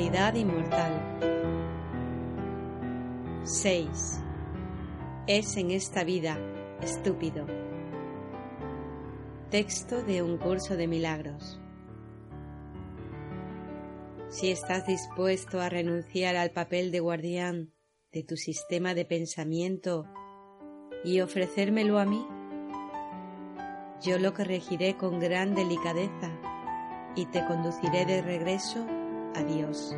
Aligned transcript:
inmortal. 0.00 1.18
6. 3.44 4.20
Es 5.26 5.56
en 5.58 5.70
esta 5.70 6.02
vida 6.02 6.38
estúpido. 6.80 7.46
Texto 9.50 10.02
de 10.02 10.22
un 10.22 10.38
curso 10.38 10.76
de 10.76 10.86
milagros. 10.86 11.60
Si 14.30 14.50
estás 14.50 14.86
dispuesto 14.86 15.60
a 15.60 15.68
renunciar 15.68 16.36
al 16.36 16.52
papel 16.52 16.90
de 16.90 17.00
guardián 17.00 17.72
de 18.12 18.22
tu 18.22 18.36
sistema 18.36 18.94
de 18.94 19.04
pensamiento 19.04 20.06
y 21.04 21.20
ofrecérmelo 21.20 21.98
a 21.98 22.06
mí, 22.06 22.26
yo 24.02 24.18
lo 24.18 24.32
corregiré 24.32 24.96
con 24.96 25.20
gran 25.20 25.54
delicadeza 25.54 26.30
y 27.14 27.26
te 27.26 27.44
conduciré 27.44 28.06
de 28.06 28.22
regreso 28.22 28.86
a 29.34 29.42
Dios. 29.42 29.94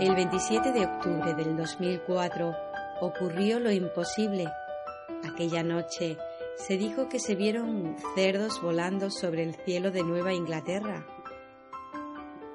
El 0.00 0.14
27 0.14 0.72
de 0.72 0.86
octubre 0.86 1.34
del 1.34 1.56
2004 1.56 2.54
ocurrió 3.00 3.58
lo 3.58 3.72
imposible. 3.72 4.46
Aquella 5.28 5.62
noche 5.64 6.16
se 6.56 6.76
dijo 6.76 7.08
que 7.08 7.18
se 7.18 7.34
vieron 7.34 7.96
cerdos 8.14 8.60
volando 8.62 9.10
sobre 9.10 9.42
el 9.42 9.54
cielo 9.54 9.90
de 9.90 10.04
Nueva 10.04 10.32
Inglaterra, 10.32 11.04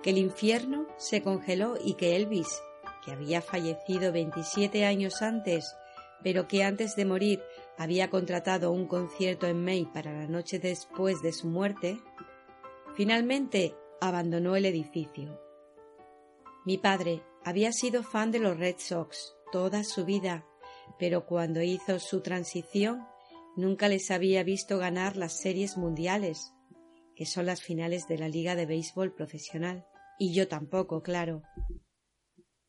que 0.03 0.11
el 0.11 0.19
infierno 0.19 0.85
se 0.97 1.23
congeló 1.23 1.75
y 1.83 1.95
que 1.95 2.15
Elvis, 2.15 2.61
que 3.03 3.11
había 3.11 3.41
fallecido 3.41 4.11
27 4.11 4.85
años 4.85 5.23
antes, 5.23 5.75
pero 6.21 6.47
que 6.47 6.63
antes 6.63 6.95
de 6.95 7.05
morir 7.05 7.41
había 7.77 8.09
contratado 8.09 8.71
un 8.71 8.85
concierto 8.87 9.47
en 9.47 9.63
May 9.63 9.85
para 9.85 10.13
la 10.13 10.27
noche 10.27 10.59
después 10.59 11.21
de 11.23 11.33
su 11.33 11.47
muerte, 11.47 11.99
finalmente 12.95 13.75
abandonó 13.99 14.55
el 14.55 14.65
edificio. 14.65 15.41
Mi 16.65 16.77
padre 16.77 17.23
había 17.43 17.71
sido 17.71 18.03
fan 18.03 18.29
de 18.29 18.39
los 18.39 18.57
Red 18.57 18.75
Sox 18.77 19.35
toda 19.51 19.83
su 19.83 20.05
vida, 20.05 20.45
pero 20.99 21.25
cuando 21.25 21.61
hizo 21.63 21.97
su 21.99 22.21
transición 22.21 23.07
Nunca 23.55 23.87
les 23.87 24.09
había 24.09 24.43
visto 24.43 24.79
ganar 24.79 25.15
las 25.15 25.37
series 25.37 25.77
mundiales, 25.77 26.53
que 27.15 27.27
son 27.27 27.45
las 27.45 27.61
finales 27.61 28.07
de 28.07 28.17
la 28.17 28.27
Liga 28.27 28.55
de 28.55 28.65
Béisbol 28.65 29.13
Profesional. 29.13 29.85
Y 30.25 30.33
yo 30.33 30.47
tampoco, 30.47 31.03
claro. 31.03 31.43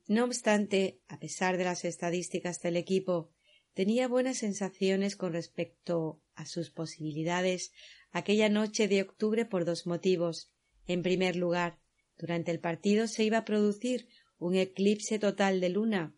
No 0.09 0.25
obstante, 0.25 0.99
a 1.07 1.21
pesar 1.21 1.57
de 1.57 1.63
las 1.63 1.85
estadísticas 1.85 2.61
del 2.61 2.77
equipo, 2.77 3.31
tenía 3.75 4.09
buenas 4.09 4.39
sensaciones 4.39 5.15
con 5.15 5.33
respecto 5.33 6.21
a 6.35 6.47
sus 6.47 6.73
posibilidades 6.73 7.71
aquella 8.11 8.49
noche 8.49 8.89
de 8.89 9.03
octubre 9.03 9.45
por 9.45 9.65
dos 9.65 9.87
motivos. 9.87 10.51
En 10.89 11.05
primer 11.05 11.37
lugar, 11.37 11.79
durante 12.19 12.51
el 12.51 12.59
partido 12.59 13.07
se 13.07 13.23
iba 13.23 13.39
a 13.39 13.45
producir 13.45 14.09
un 14.39 14.57
eclipse 14.57 15.21
total 15.21 15.61
de 15.61 15.69
luna, 15.69 16.17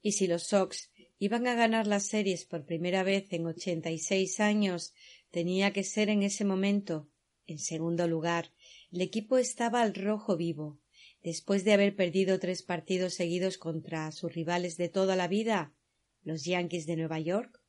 y 0.00 0.12
si 0.12 0.28
los 0.28 0.44
Sox 0.44 0.92
iban 1.18 1.48
a 1.48 1.56
ganar 1.56 1.88
las 1.88 2.06
series 2.06 2.44
por 2.44 2.66
primera 2.66 3.02
vez 3.02 3.32
en 3.32 3.46
ochenta 3.46 3.90
y 3.90 3.98
seis 3.98 4.38
años, 4.38 4.94
tenía 5.32 5.72
que 5.72 5.82
ser 5.82 6.08
en 6.08 6.22
ese 6.22 6.44
momento. 6.44 7.08
En 7.46 7.58
segundo 7.58 8.06
lugar, 8.06 8.52
el 8.92 9.00
equipo 9.00 9.38
estaba 9.38 9.80
al 9.80 9.94
rojo 9.94 10.36
vivo. 10.36 10.78
Después 11.22 11.64
de 11.64 11.72
haber 11.72 11.96
perdido 11.96 12.38
tres 12.38 12.62
partidos 12.62 13.14
seguidos 13.14 13.56
contra 13.56 14.10
sus 14.12 14.34
rivales 14.34 14.76
de 14.76 14.88
toda 14.88 15.16
la 15.16 15.28
vida, 15.28 15.72
los 16.22 16.44
Yankees 16.44 16.86
de 16.86 16.96
Nueva 16.96 17.18
York, 17.18 17.60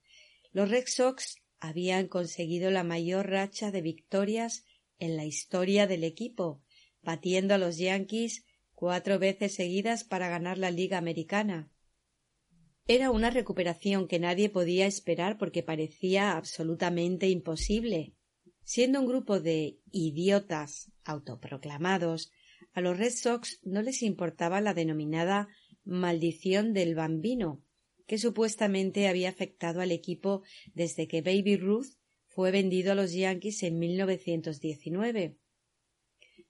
los 0.52 0.70
Red 0.70 0.86
Sox 0.88 1.38
habían 1.60 2.08
conseguido 2.08 2.72
la 2.72 2.84
mayor 2.84 3.30
racha 3.30 3.72
de 3.72 3.82
victorias 3.82 4.66
en 5.00 5.16
la 5.16 5.26
historia 5.26 5.88
del 5.88 6.04
equipo, 6.04 6.62
batiendo 7.02 7.54
a 7.54 7.58
los 7.58 7.78
Yankees 7.78 8.46
cuatro 8.74 9.18
veces 9.18 9.56
seguidas 9.56 10.04
para 10.04 10.30
ganar 10.30 10.58
la 10.58 10.72
Liga 10.72 10.98
Americana. 10.98 11.72
Era 12.86 13.12
una 13.12 13.30
recuperación 13.30 14.10
que 14.10 14.20
nadie 14.20 14.50
podía 14.50 14.88
esperar 14.88 15.38
porque 15.38 15.64
parecía 15.64 16.36
absolutamente 16.36 17.30
imposible. 17.30 18.14
Siendo 18.64 19.00
un 19.00 19.08
grupo 19.08 19.40
de 19.40 19.80
idiotas 19.92 20.92
autoproclamados, 21.04 22.32
a 22.74 22.82
los 22.82 22.98
Red 22.98 23.12
Sox 23.12 23.60
no 23.64 23.82
les 23.82 24.02
importaba 24.02 24.62
la 24.62 24.74
denominada 24.74 25.50
maldición 25.84 26.74
del 26.74 26.96
bambino, 26.96 27.62
que 28.08 28.18
supuestamente 28.18 29.08
había 29.08 29.30
afectado 29.30 29.82
al 29.82 29.92
equipo 29.92 30.44
desde 30.74 31.08
que 31.08 31.22
Baby 31.22 31.58
Ruth 31.58 31.88
fue 32.28 32.52
vendido 32.52 32.94
a 32.94 32.96
los 32.96 33.14
Yankees 33.14 33.64
en 33.64 33.78
1919. 33.80 35.38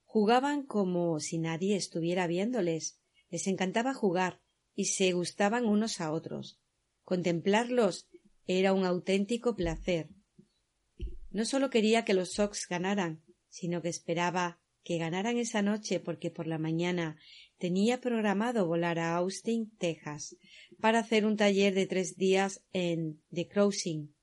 Jugaban 0.06 0.64
como 0.64 1.20
si 1.20 1.40
nadie 1.40 1.76
estuviera 1.76 2.28
viéndoles. 2.28 3.00
Les 3.30 3.48
encantaba 3.48 3.94
jugar, 3.94 4.42
y 4.76 4.86
se 4.86 5.12
gustaban 5.12 5.66
unos 5.66 6.00
a 6.00 6.12
otros. 6.12 6.60
Contemplarlos 7.04 8.08
era 8.46 8.74
un 8.74 8.86
auténtico 8.86 9.56
placer. 9.56 10.10
No 11.34 11.46
sólo 11.46 11.72
quería 11.72 12.06
que 12.06 12.14
los 12.14 12.34
Sox 12.34 12.68
ganaran, 12.70 13.24
sino 13.50 13.82
que 13.82 13.90
esperaba 13.90 14.62
que 14.84 15.00
ganaran 15.00 15.38
esa 15.38 15.64
noche 15.64 16.00
porque 16.00 16.30
por 16.30 16.46
la 16.46 16.60
mañana 16.60 17.18
tenía 17.58 18.00
programado 18.00 18.68
volar 18.68 19.00
a 19.00 19.16
Austin, 19.16 19.72
Texas, 19.78 20.38
para 20.80 21.00
hacer 21.00 21.26
un 21.26 21.36
taller 21.36 21.74
de 21.74 21.88
tres 21.88 22.18
días 22.18 22.64
en 22.72 23.24
The 23.34 23.48
Crossing. 23.48 24.14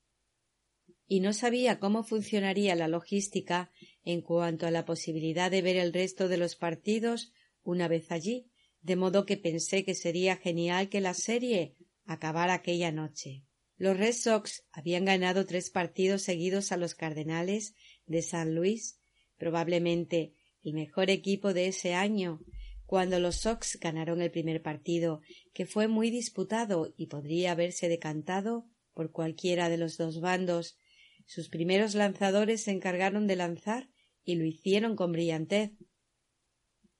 Y 1.05 1.19
no 1.19 1.33
sabía 1.33 1.79
cómo 1.79 2.03
funcionaría 2.03 2.75
la 2.75 2.87
logística 2.87 3.71
en 4.05 4.21
cuanto 4.21 4.65
a 4.65 4.71
la 4.71 4.85
posibilidad 4.85 5.51
de 5.51 5.61
ver 5.61 5.75
el 5.75 5.91
resto 5.91 6.29
de 6.29 6.37
los 6.37 6.55
partidos 6.55 7.33
una 7.63 7.89
vez 7.89 8.09
allí, 8.11 8.49
de 8.81 8.95
modo 8.95 9.25
que 9.25 9.35
pensé 9.35 9.83
que 9.83 9.95
sería 9.95 10.37
genial 10.37 10.87
que 10.87 11.01
la 11.01 11.13
serie 11.13 11.75
acabara 12.05 12.53
aquella 12.53 12.93
noche. 12.93 13.43
Los 13.81 13.97
Red 13.97 14.13
Sox 14.13 14.63
habían 14.71 15.05
ganado 15.05 15.47
tres 15.47 15.71
partidos 15.71 16.21
seguidos 16.21 16.71
a 16.71 16.77
los 16.77 16.93
Cardenales 16.93 17.73
de 18.05 18.21
San 18.21 18.53
Luis, 18.53 18.99
probablemente 19.39 20.35
el 20.61 20.73
mejor 20.75 21.09
equipo 21.09 21.55
de 21.55 21.65
ese 21.65 21.95
año, 21.95 22.41
cuando 22.85 23.19
los 23.19 23.37
Sox 23.37 23.79
ganaron 23.79 24.21
el 24.21 24.29
primer 24.29 24.61
partido, 24.61 25.21
que 25.51 25.65
fue 25.65 25.87
muy 25.87 26.11
disputado 26.11 26.93
y 26.95 27.07
podría 27.07 27.53
haberse 27.53 27.89
decantado 27.89 28.67
por 28.93 29.11
cualquiera 29.11 29.67
de 29.67 29.77
los 29.77 29.97
dos 29.97 30.21
bandos. 30.21 30.77
Sus 31.25 31.49
primeros 31.49 31.95
lanzadores 31.95 32.61
se 32.61 32.69
encargaron 32.69 33.25
de 33.25 33.35
lanzar 33.35 33.89
y 34.23 34.35
lo 34.35 34.45
hicieron 34.45 34.95
con 34.95 35.11
brillantez, 35.11 35.71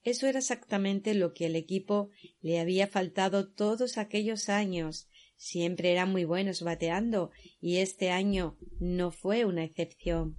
eso 0.03 0.25
era 0.25 0.39
exactamente 0.39 1.13
lo 1.13 1.33
que 1.33 1.45
al 1.45 1.55
equipo 1.55 2.09
le 2.41 2.59
había 2.59 2.87
faltado 2.87 3.47
todos 3.47 3.99
aquellos 3.99 4.49
años. 4.49 5.07
Siempre 5.43 5.91
eran 5.91 6.11
muy 6.11 6.23
buenos 6.23 6.61
bateando 6.61 7.31
y 7.59 7.77
este 7.77 8.11
año 8.11 8.59
no 8.79 9.09
fue 9.09 9.43
una 9.43 9.63
excepción. 9.63 10.37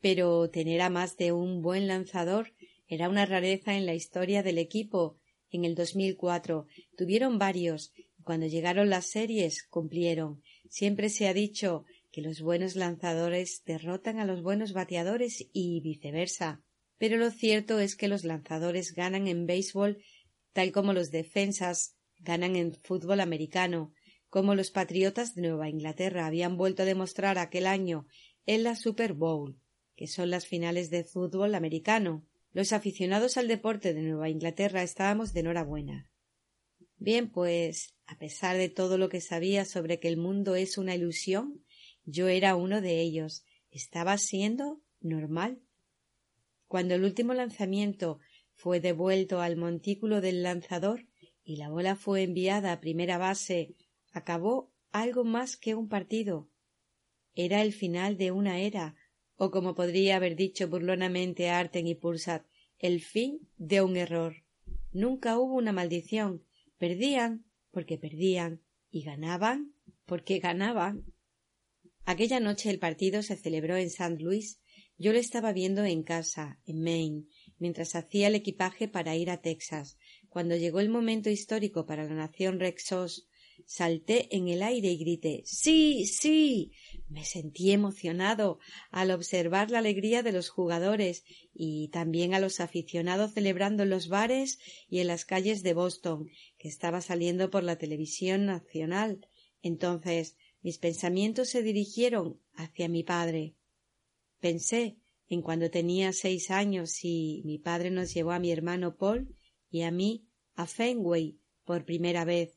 Pero 0.00 0.48
tener 0.48 0.80
a 0.80 0.88
más 0.88 1.18
de 1.18 1.32
un 1.32 1.60
buen 1.60 1.86
lanzador 1.86 2.54
era 2.88 3.10
una 3.10 3.26
rareza 3.26 3.76
en 3.76 3.84
la 3.84 3.92
historia 3.92 4.42
del 4.42 4.56
equipo. 4.56 5.18
En 5.50 5.66
el 5.66 5.74
2004 5.74 6.66
tuvieron 6.96 7.38
varios 7.38 7.92
y 8.16 8.22
cuando 8.22 8.46
llegaron 8.46 8.88
las 8.88 9.04
series 9.04 9.62
cumplieron. 9.68 10.40
Siempre 10.70 11.10
se 11.10 11.28
ha 11.28 11.34
dicho 11.34 11.84
que 12.10 12.22
los 12.22 12.40
buenos 12.40 12.74
lanzadores 12.74 13.64
derrotan 13.66 14.18
a 14.18 14.24
los 14.24 14.42
buenos 14.42 14.72
bateadores 14.72 15.46
y 15.52 15.82
viceversa 15.82 16.62
pero 16.98 17.18
lo 17.18 17.30
cierto 17.30 17.78
es 17.78 17.94
que 17.94 18.08
los 18.08 18.24
lanzadores 18.24 18.94
ganan 18.94 19.28
en 19.28 19.44
béisbol 19.44 20.02
tal 20.54 20.72
como 20.72 20.94
los 20.94 21.10
defensas 21.10 21.96
ganan 22.20 22.56
en 22.56 22.72
fútbol 22.72 23.20
americano, 23.20 23.92
como 24.36 24.54
los 24.54 24.70
Patriotas 24.70 25.34
de 25.34 25.40
Nueva 25.40 25.70
Inglaterra 25.70 26.26
habían 26.26 26.58
vuelto 26.58 26.82
a 26.82 26.84
demostrar 26.84 27.38
aquel 27.38 27.66
año 27.66 28.06
en 28.44 28.64
la 28.64 28.76
Super 28.76 29.14
Bowl, 29.14 29.58
que 29.94 30.06
son 30.06 30.28
las 30.28 30.46
finales 30.46 30.90
de 30.90 31.04
fútbol 31.04 31.54
americano. 31.54 32.22
Los 32.52 32.74
aficionados 32.74 33.38
al 33.38 33.48
deporte 33.48 33.94
de 33.94 34.02
Nueva 34.02 34.28
Inglaterra 34.28 34.82
estábamos 34.82 35.32
de 35.32 35.40
enhorabuena. 35.40 36.10
Bien, 36.98 37.30
pues, 37.30 37.94
a 38.04 38.18
pesar 38.18 38.58
de 38.58 38.68
todo 38.68 38.98
lo 38.98 39.08
que 39.08 39.22
sabía 39.22 39.64
sobre 39.64 40.00
que 40.00 40.08
el 40.08 40.18
mundo 40.18 40.54
es 40.54 40.76
una 40.76 40.94
ilusión, 40.94 41.64
yo 42.04 42.28
era 42.28 42.56
uno 42.56 42.82
de 42.82 43.00
ellos. 43.00 43.42
Estaba 43.70 44.18
siendo 44.18 44.82
normal. 45.00 45.62
Cuando 46.66 46.94
el 46.94 47.04
último 47.04 47.32
lanzamiento 47.32 48.18
fue 48.52 48.80
devuelto 48.80 49.40
al 49.40 49.56
montículo 49.56 50.20
del 50.20 50.42
lanzador 50.42 51.06
y 51.42 51.56
la 51.56 51.70
bola 51.70 51.96
fue 51.96 52.22
enviada 52.22 52.72
a 52.72 52.80
primera 52.80 53.16
base, 53.16 53.74
acabó 54.16 54.72
algo 54.92 55.24
más 55.24 55.56
que 55.56 55.74
un 55.74 55.88
partido. 55.88 56.48
Era 57.34 57.62
el 57.62 57.72
final 57.72 58.16
de 58.16 58.30
una 58.30 58.60
era, 58.60 58.96
o 59.36 59.50
como 59.50 59.74
podría 59.74 60.16
haber 60.16 60.36
dicho 60.36 60.68
burlonamente 60.68 61.50
Arten 61.50 61.86
y 61.86 61.94
Pulsat, 61.94 62.46
el 62.78 63.00
fin 63.00 63.48
de 63.58 63.82
un 63.82 63.96
error. 63.96 64.44
nunca 64.92 65.38
hubo 65.38 65.54
una 65.54 65.72
maldición. 65.72 66.44
Perdían 66.78 67.44
porque 67.70 67.98
perdían 67.98 68.62
y 68.90 69.02
ganaban 69.02 69.74
porque 70.06 70.38
ganaban. 70.38 71.04
Aquella 72.04 72.40
noche 72.40 72.70
el 72.70 72.78
partido 72.78 73.22
se 73.22 73.36
celebró 73.36 73.76
en 73.76 73.88
St. 73.88 74.16
Louis. 74.18 74.60
Yo 74.96 75.12
lo 75.12 75.18
estaba 75.18 75.52
viendo 75.52 75.84
en 75.84 76.02
casa, 76.02 76.58
en 76.64 76.82
Maine, 76.82 77.24
mientras 77.58 77.94
hacía 77.94 78.28
el 78.28 78.34
equipaje 78.34 78.88
para 78.88 79.14
ir 79.14 79.30
a 79.30 79.42
Texas. 79.42 79.98
Cuando 80.30 80.56
llegó 80.56 80.80
el 80.80 80.88
momento 80.88 81.28
histórico 81.28 81.84
para 81.84 82.04
la 82.04 82.14
nación 82.14 82.60
Rexos, 82.60 83.28
salté 83.66 84.34
en 84.34 84.48
el 84.48 84.62
aire 84.62 84.88
y 84.92 84.96
grité 84.96 85.42
Sí, 85.44 86.06
sí. 86.06 86.72
Me 87.08 87.24
sentí 87.24 87.72
emocionado 87.72 88.58
al 88.90 89.10
observar 89.10 89.70
la 89.70 89.78
alegría 89.78 90.22
de 90.22 90.32
los 90.32 90.48
jugadores 90.48 91.24
y 91.52 91.88
también 91.88 92.34
a 92.34 92.40
los 92.40 92.60
aficionados 92.60 93.34
celebrando 93.34 93.82
en 93.82 93.90
los 93.90 94.08
bares 94.08 94.58
y 94.88 95.00
en 95.00 95.08
las 95.08 95.24
calles 95.24 95.62
de 95.62 95.74
Boston, 95.74 96.28
que 96.58 96.68
estaba 96.68 97.00
saliendo 97.00 97.50
por 97.50 97.62
la 97.62 97.76
televisión 97.76 98.46
nacional. 98.46 99.28
Entonces 99.62 100.36
mis 100.62 100.78
pensamientos 100.78 101.48
se 101.48 101.62
dirigieron 101.62 102.40
hacia 102.54 102.88
mi 102.88 103.04
padre. 103.04 103.54
Pensé 104.40 104.96
en 105.28 105.42
cuando 105.42 105.70
tenía 105.70 106.12
seis 106.12 106.50
años 106.50 107.04
y 107.04 107.42
mi 107.44 107.58
padre 107.58 107.90
nos 107.90 108.14
llevó 108.14 108.32
a 108.32 108.38
mi 108.38 108.50
hermano 108.50 108.96
Paul 108.96 109.36
y 109.70 109.82
a 109.82 109.90
mí 109.90 110.26
a 110.54 110.66
Fenway 110.66 111.38
por 111.64 111.84
primera 111.84 112.24
vez. 112.24 112.55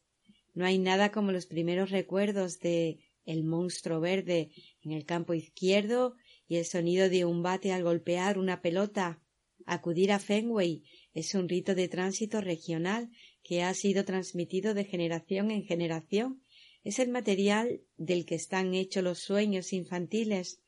No 0.59 0.65
hay 0.65 0.77
nada 0.77 1.09
como 1.13 1.31
los 1.31 1.45
primeros 1.45 1.89
recuerdos 1.89 2.59
de 2.59 2.99
el 3.23 3.45
monstruo 3.45 4.01
verde 4.01 4.51
en 4.81 4.91
el 4.91 5.05
campo 5.05 5.33
izquierdo 5.33 6.17
y 6.49 6.57
el 6.57 6.65
sonido 6.65 7.07
de 7.07 7.23
un 7.23 7.41
bate 7.41 7.71
al 7.71 7.83
golpear 7.83 8.37
una 8.37 8.61
pelota. 8.61 9.23
Acudir 9.65 10.11
a 10.11 10.19
Fenway 10.19 10.83
es 11.13 11.33
un 11.33 11.47
rito 11.47 11.75
de 11.75 11.87
tránsito 11.87 12.41
regional 12.41 13.09
que 13.41 13.63
ha 13.63 13.73
sido 13.73 14.03
transmitido 14.03 14.73
de 14.73 14.83
generación 14.83 15.49
en 15.49 15.63
generación. 15.63 16.43
Es 16.83 16.99
el 16.99 17.07
material 17.07 17.79
del 17.95 18.25
que 18.25 18.35
están 18.35 18.73
hechos 18.73 19.01
los 19.01 19.19
sueños 19.19 19.71
infantiles. 19.71 20.59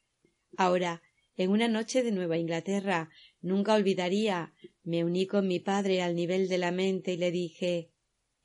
Ahora, 0.55 1.01
en 1.35 1.49
una 1.49 1.67
noche 1.67 2.01
de 2.01 2.13
Nueva 2.13 2.37
Inglaterra, 2.37 3.09
nunca 3.41 3.73
olvidaría, 3.73 4.53
me 4.83 5.03
uní 5.03 5.27
con 5.27 5.49
mi 5.49 5.59
padre 5.59 6.01
al 6.01 6.15
nivel 6.15 6.47
de 6.47 6.59
la 6.59 6.71
mente 6.71 7.11
y 7.11 7.17
le 7.17 7.31
dije 7.31 7.90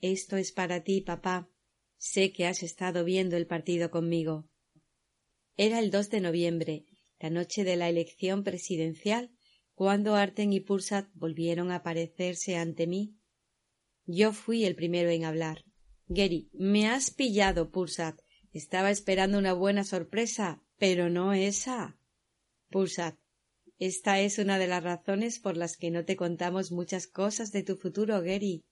Esto 0.00 0.36
es 0.36 0.52
para 0.52 0.82
ti, 0.82 1.00
papá. 1.00 1.48
Sé 1.96 2.32
que 2.32 2.46
has 2.46 2.62
estado 2.62 3.04
viendo 3.04 3.36
el 3.36 3.46
partido 3.46 3.90
conmigo. 3.90 4.48
Era 5.56 5.78
el 5.78 5.90
2 5.90 6.10
de 6.10 6.20
noviembre, 6.20 6.84
la 7.18 7.30
noche 7.30 7.64
de 7.64 7.76
la 7.76 7.88
elección 7.88 8.44
presidencial, 8.44 9.30
cuando 9.74 10.14
Arten 10.14 10.52
y 10.52 10.60
Pursat 10.60 11.08
volvieron 11.14 11.70
a 11.70 11.76
aparecerse 11.76 12.56
ante 12.56 12.86
mí. 12.86 13.16
Yo 14.04 14.32
fui 14.32 14.64
el 14.64 14.74
primero 14.74 15.10
en 15.10 15.24
hablar. 15.24 15.64
Gary, 16.08 16.50
me 16.52 16.86
has 16.86 17.10
pillado, 17.10 17.70
Pursat. 17.70 18.20
Estaba 18.52 18.90
esperando 18.90 19.38
una 19.38 19.52
buena 19.52 19.84
sorpresa, 19.84 20.62
pero 20.78 21.10
no 21.10 21.32
esa. 21.32 21.98
Pursat, 22.70 23.18
esta 23.78 24.20
es 24.20 24.38
una 24.38 24.58
de 24.58 24.66
las 24.66 24.82
razones 24.82 25.38
por 25.38 25.56
las 25.56 25.76
que 25.76 25.90
no 25.90 26.04
te 26.04 26.16
contamos 26.16 26.72
muchas 26.72 27.06
cosas 27.06 27.52
de 27.52 27.62
tu 27.62 27.76
futuro, 27.76 28.22
Gary. 28.22 28.64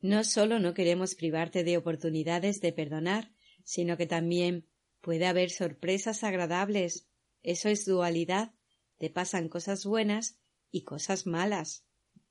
No 0.00 0.22
solo 0.24 0.60
no 0.60 0.74
queremos 0.74 1.14
privarte 1.14 1.64
de 1.64 1.76
oportunidades 1.76 2.60
de 2.60 2.72
perdonar, 2.72 3.32
sino 3.64 3.96
que 3.96 4.06
también 4.06 4.66
puede 5.00 5.26
haber 5.26 5.50
sorpresas 5.50 6.22
agradables. 6.22 7.08
Eso 7.42 7.68
es 7.68 7.84
dualidad. 7.84 8.52
Te 8.98 9.10
pasan 9.10 9.48
cosas 9.48 9.84
buenas 9.84 10.38
y 10.70 10.82
cosas 10.82 11.26
malas. 11.26 11.84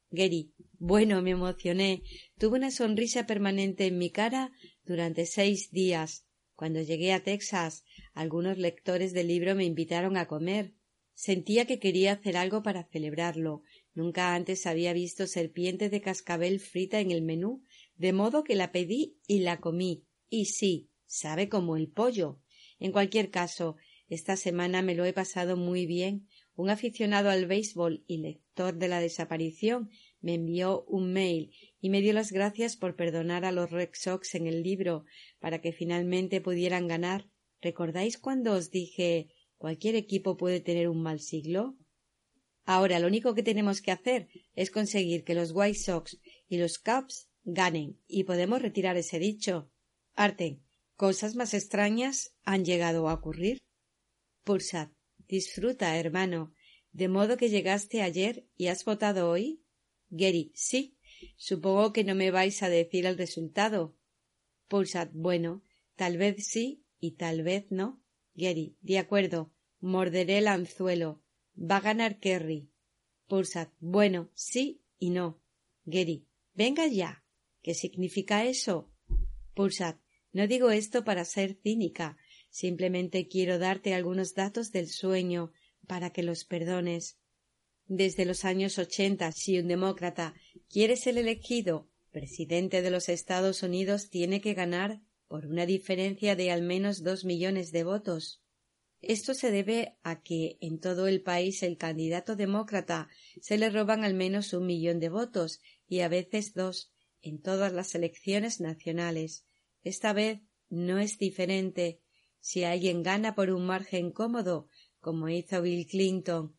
Gary, 0.10 0.54
bueno, 0.80 1.22
me 1.22 1.32
emocioné. 1.32 2.04
Tuve 2.38 2.58
una 2.58 2.72
sonrisa 2.72 3.26
permanente 3.26 3.88
en 3.88 3.98
mi 3.98 4.12
cara 4.12 4.52
durante 4.86 5.26
seis 5.26 5.72
días. 5.72 6.26
Cuando 6.56 6.82
llegué 6.82 7.14
a 7.14 7.24
Texas, 7.24 7.84
algunos 8.14 8.58
lectores 8.58 9.14
del 9.14 9.28
libro 9.28 9.54
me 9.56 9.66
invitaron 9.66 10.18
a 10.18 10.28
comer. 10.28 10.74
Sentía 11.14 11.66
que 11.66 11.80
quería 11.80 12.14
hacer 12.14 12.38
algo 12.38 12.64
para 12.64 12.84
celebrarlo, 12.84 13.64
Nunca 13.98 14.36
antes 14.36 14.68
había 14.68 14.94
visto 14.94 15.26
serpiente 15.26 15.90
de 15.90 16.02
cascabel 16.02 16.60
frita 16.60 17.00
en 17.00 17.10
el 17.10 17.24
menú, 17.24 17.64
de 17.96 18.14
modo 18.14 18.44
que 18.44 18.54
la 18.54 18.72
pedí 18.72 19.18
y 19.26 19.40
la 19.40 19.60
comí. 19.60 20.04
Y 20.30 20.46
sí, 20.46 20.92
sabe 21.08 21.50
como 21.50 21.78
el 21.78 21.88
pollo. 21.88 22.40
En 22.78 22.92
cualquier 22.92 23.32
caso, 23.32 23.76
esta 24.08 24.38
semana 24.38 24.84
me 24.84 24.94
lo 24.94 25.04
he 25.04 25.14
pasado 25.14 25.58
muy 25.58 25.88
bien. 25.88 26.28
Un 26.54 26.70
aficionado 26.70 27.32
al 27.32 27.48
béisbol 27.48 28.04
y 28.06 28.18
lector 28.18 28.78
de 28.78 28.88
la 28.88 29.00
desaparición 29.00 29.90
me 30.22 30.36
envió 30.36 30.84
un 30.84 31.12
mail 31.12 31.52
y 31.82 31.90
me 31.90 32.00
dio 32.00 32.14
las 32.14 32.32
gracias 32.32 32.78
por 32.78 32.96
perdonar 32.96 33.46
a 33.46 33.52
los 33.52 33.72
Red 33.72 33.90
Sox 33.94 34.36
en 34.36 34.46
el 34.46 34.62
libro 34.62 35.06
para 35.40 35.60
que 35.60 35.72
finalmente 35.72 36.40
pudieran 36.40 36.88
ganar. 36.88 37.32
¿Recordáis 37.62 38.20
cuando 38.20 38.54
os 38.54 38.70
dije 38.70 39.30
cualquier 39.58 39.96
equipo 39.96 40.38
puede 40.38 40.60
tener 40.60 40.88
un 40.88 41.02
mal 41.02 41.20
siglo? 41.20 41.76
Ahora 42.68 43.00
lo 43.00 43.08
único 43.08 43.34
que 43.34 43.44
tenemos 43.44 43.82
que 43.82 43.92
hacer 43.92 44.28
es 44.54 44.72
conseguir 44.72 45.24
que 45.24 45.34
los 45.34 45.54
White 45.54 45.80
Sox 45.80 46.20
y 46.50 46.58
los 46.58 46.80
Cubs 46.80 47.30
ganen 47.46 47.98
y 48.10 48.26
podemos 48.26 48.62
retirar 48.62 48.98
ese 48.98 49.20
dicho. 49.20 49.72
Arten, 50.16 50.66
¿cosas 50.98 51.36
más 51.36 51.54
extrañas 51.54 52.36
han 52.44 52.66
llegado 52.66 53.08
a 53.08 53.14
ocurrir? 53.14 53.60
Pursat, 54.44 54.92
disfruta, 55.30 55.98
hermano. 55.98 56.54
¿De 56.92 57.08
modo 57.08 57.38
que 57.38 57.50
llegaste 57.50 58.02
ayer 58.02 58.46
y 58.58 58.68
has 58.68 58.84
votado 58.84 59.30
hoy? 59.30 59.64
Gary, 60.10 60.52
sí. 60.54 60.98
Supongo 61.38 61.94
que 61.94 62.04
no 62.04 62.16
me 62.16 62.32
vais 62.32 62.62
a 62.64 62.70
decir 62.70 63.06
el 63.06 63.18
resultado. 63.18 63.96
Pulsat, 64.68 65.10
bueno, 65.14 65.64
tal 65.96 66.18
vez 66.18 66.46
sí 66.46 66.84
y 67.00 67.12
tal 67.12 67.44
vez 67.44 67.68
no. 67.70 68.04
Gary, 68.36 68.76
de 68.82 68.98
acuerdo. 69.00 69.54
Morderé 69.80 70.40
el 70.40 70.48
anzuelo. 70.50 71.24
Va 71.60 71.78
a 71.78 71.82
ganar 71.82 72.20
Kerry. 72.20 72.70
Pulsat. 73.28 73.74
Bueno, 73.80 74.30
sí 74.34 74.82
y 75.00 75.10
no. 75.10 75.42
Gary. 75.86 76.28
Venga 76.54 76.88
ya. 76.88 77.24
¿Qué 77.62 77.74
significa 77.74 78.46
eso? 78.46 78.92
Pulsat. 79.54 80.00
No 80.32 80.48
digo 80.48 80.70
esto 80.72 81.04
para 81.04 81.26
ser 81.26 81.58
cínica. 81.64 82.18
Simplemente 82.50 83.28
quiero 83.28 83.60
darte 83.60 83.94
algunos 83.94 84.34
datos 84.34 84.72
del 84.72 84.88
sueño 84.88 85.52
para 85.88 86.12
que 86.12 86.24
los 86.24 86.46
perdones. 86.46 87.18
Desde 87.86 88.26
los 88.26 88.46
años 88.46 88.78
ochenta, 88.78 89.32
si 89.32 89.58
un 89.60 89.68
demócrata 89.68 90.36
quiere 90.70 90.96
ser 90.96 91.18
elegido 91.18 91.90
presidente 92.12 92.82
de 92.82 92.92
los 92.92 93.10
Estados 93.10 93.64
Unidos, 93.64 94.10
tiene 94.10 94.42
que 94.42 94.54
ganar 94.54 95.02
por 95.28 95.46
una 95.46 95.66
diferencia 95.66 96.36
de 96.36 96.52
al 96.52 96.62
menos 96.62 97.04
dos 97.04 97.26
millones 97.26 97.72
de 97.72 97.84
votos. 97.84 98.42
Esto 99.02 99.34
se 99.34 99.52
debe 99.52 99.98
a 100.04 100.22
que 100.22 100.58
en 100.60 100.80
todo 100.80 101.08
el 101.08 101.22
país 101.22 101.62
el 101.62 101.78
candidato 101.78 102.36
demócrata 102.36 103.10
se 103.42 103.58
le 103.58 103.70
roban 103.70 104.04
al 104.04 104.16
menos 104.16 104.54
un 104.54 104.66
millón 104.66 105.00
de 105.00 105.10
votos 105.10 105.62
y 105.88 106.00
a 106.00 106.08
veces 106.08 106.54
dos 106.54 106.92
en 107.22 107.42
todas 107.42 107.74
las 107.74 107.94
elecciones 107.94 108.60
nacionales. 108.60 109.46
Esta 109.84 110.14
vez 110.14 110.42
no 110.70 110.98
es 110.98 111.18
diferente. 111.18 112.02
Si 112.40 112.64
alguien 112.64 113.04
gana 113.04 113.36
por 113.36 113.52
un 113.52 113.66
margen 113.66 114.12
cómodo, 114.12 114.68
como 115.00 115.30
hizo 115.30 115.62
Bill 115.62 115.86
Clinton, 115.86 116.56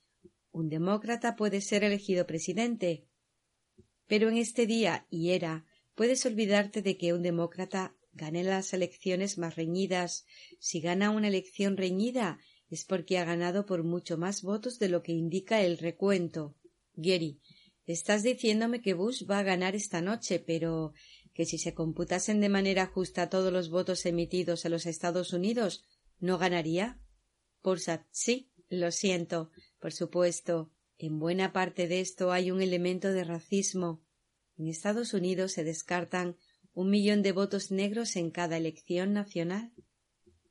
un 0.53 0.69
demócrata 0.69 1.37
puede 1.37 1.61
ser 1.61 1.85
elegido 1.85 2.27
presidente. 2.27 3.07
Pero 4.07 4.29
en 4.29 4.39
este 4.39 4.67
día 4.67 5.07
y 5.11 5.31
era 5.31 5.67
puedes 5.95 6.25
olvidarte 6.25 6.83
de 6.83 6.97
que 6.97 7.13
un 7.13 7.23
demócrata 7.23 7.97
gane 8.19 8.45
las 8.45 8.75
elecciones 8.75 9.39
más 9.39 9.57
reñidas. 9.57 10.27
Si 10.59 10.81
gana 10.81 11.09
una 11.09 11.29
elección 11.29 11.79
reñida 11.79 12.39
es 12.69 12.85
porque 12.85 13.17
ha 13.17 13.25
ganado 13.25 13.65
por 13.65 13.83
mucho 13.83 14.19
más 14.19 14.43
votos 14.43 14.79
de 14.79 14.91
lo 14.91 15.03
que 15.03 15.13
indica 15.13 15.63
el 15.63 15.79
recuento. 15.79 16.55
Gary, 16.95 17.41
estás 17.87 18.23
diciéndome 18.23 18.83
que 18.83 18.93
Bush 18.93 19.25
va 19.25 19.39
a 19.39 19.43
ganar 19.43 19.75
esta 19.75 20.03
noche, 20.03 20.39
pero 20.39 20.93
que 21.33 21.47
si 21.47 21.57
se 21.57 21.73
computasen 21.73 22.41
de 22.41 22.51
manera 22.51 22.87
justa 22.87 23.31
todos 23.31 23.53
los 23.53 23.71
votos 23.71 24.05
emitidos 24.05 24.65
en 24.65 24.73
los 24.73 24.85
Estados 24.85 25.33
Unidos, 25.33 25.85
¿no 26.19 26.37
ganaría? 26.37 27.01
Pursat, 27.63 28.03
sí, 28.11 28.51
lo 28.69 28.91
siento, 28.91 29.51
por 29.79 29.93
supuesto. 29.93 30.73
En 30.99 31.19
buena 31.21 31.53
parte 31.53 31.87
de 31.87 32.01
esto 32.01 32.33
hay 32.33 32.51
un 32.51 32.61
elemento 32.61 33.13
de 33.13 33.25
racismo. 33.25 34.05
En 34.57 34.67
Estados 34.67 35.15
Unidos 35.15 35.53
se 35.53 35.63
descartan 35.63 36.37
un 36.79 36.91
millón 36.91 37.23
de 37.23 37.33
votos 37.33 37.73
negros 37.73 38.15
en 38.15 38.31
cada 38.31 38.57
elección 38.57 39.13
nacional. 39.13 39.73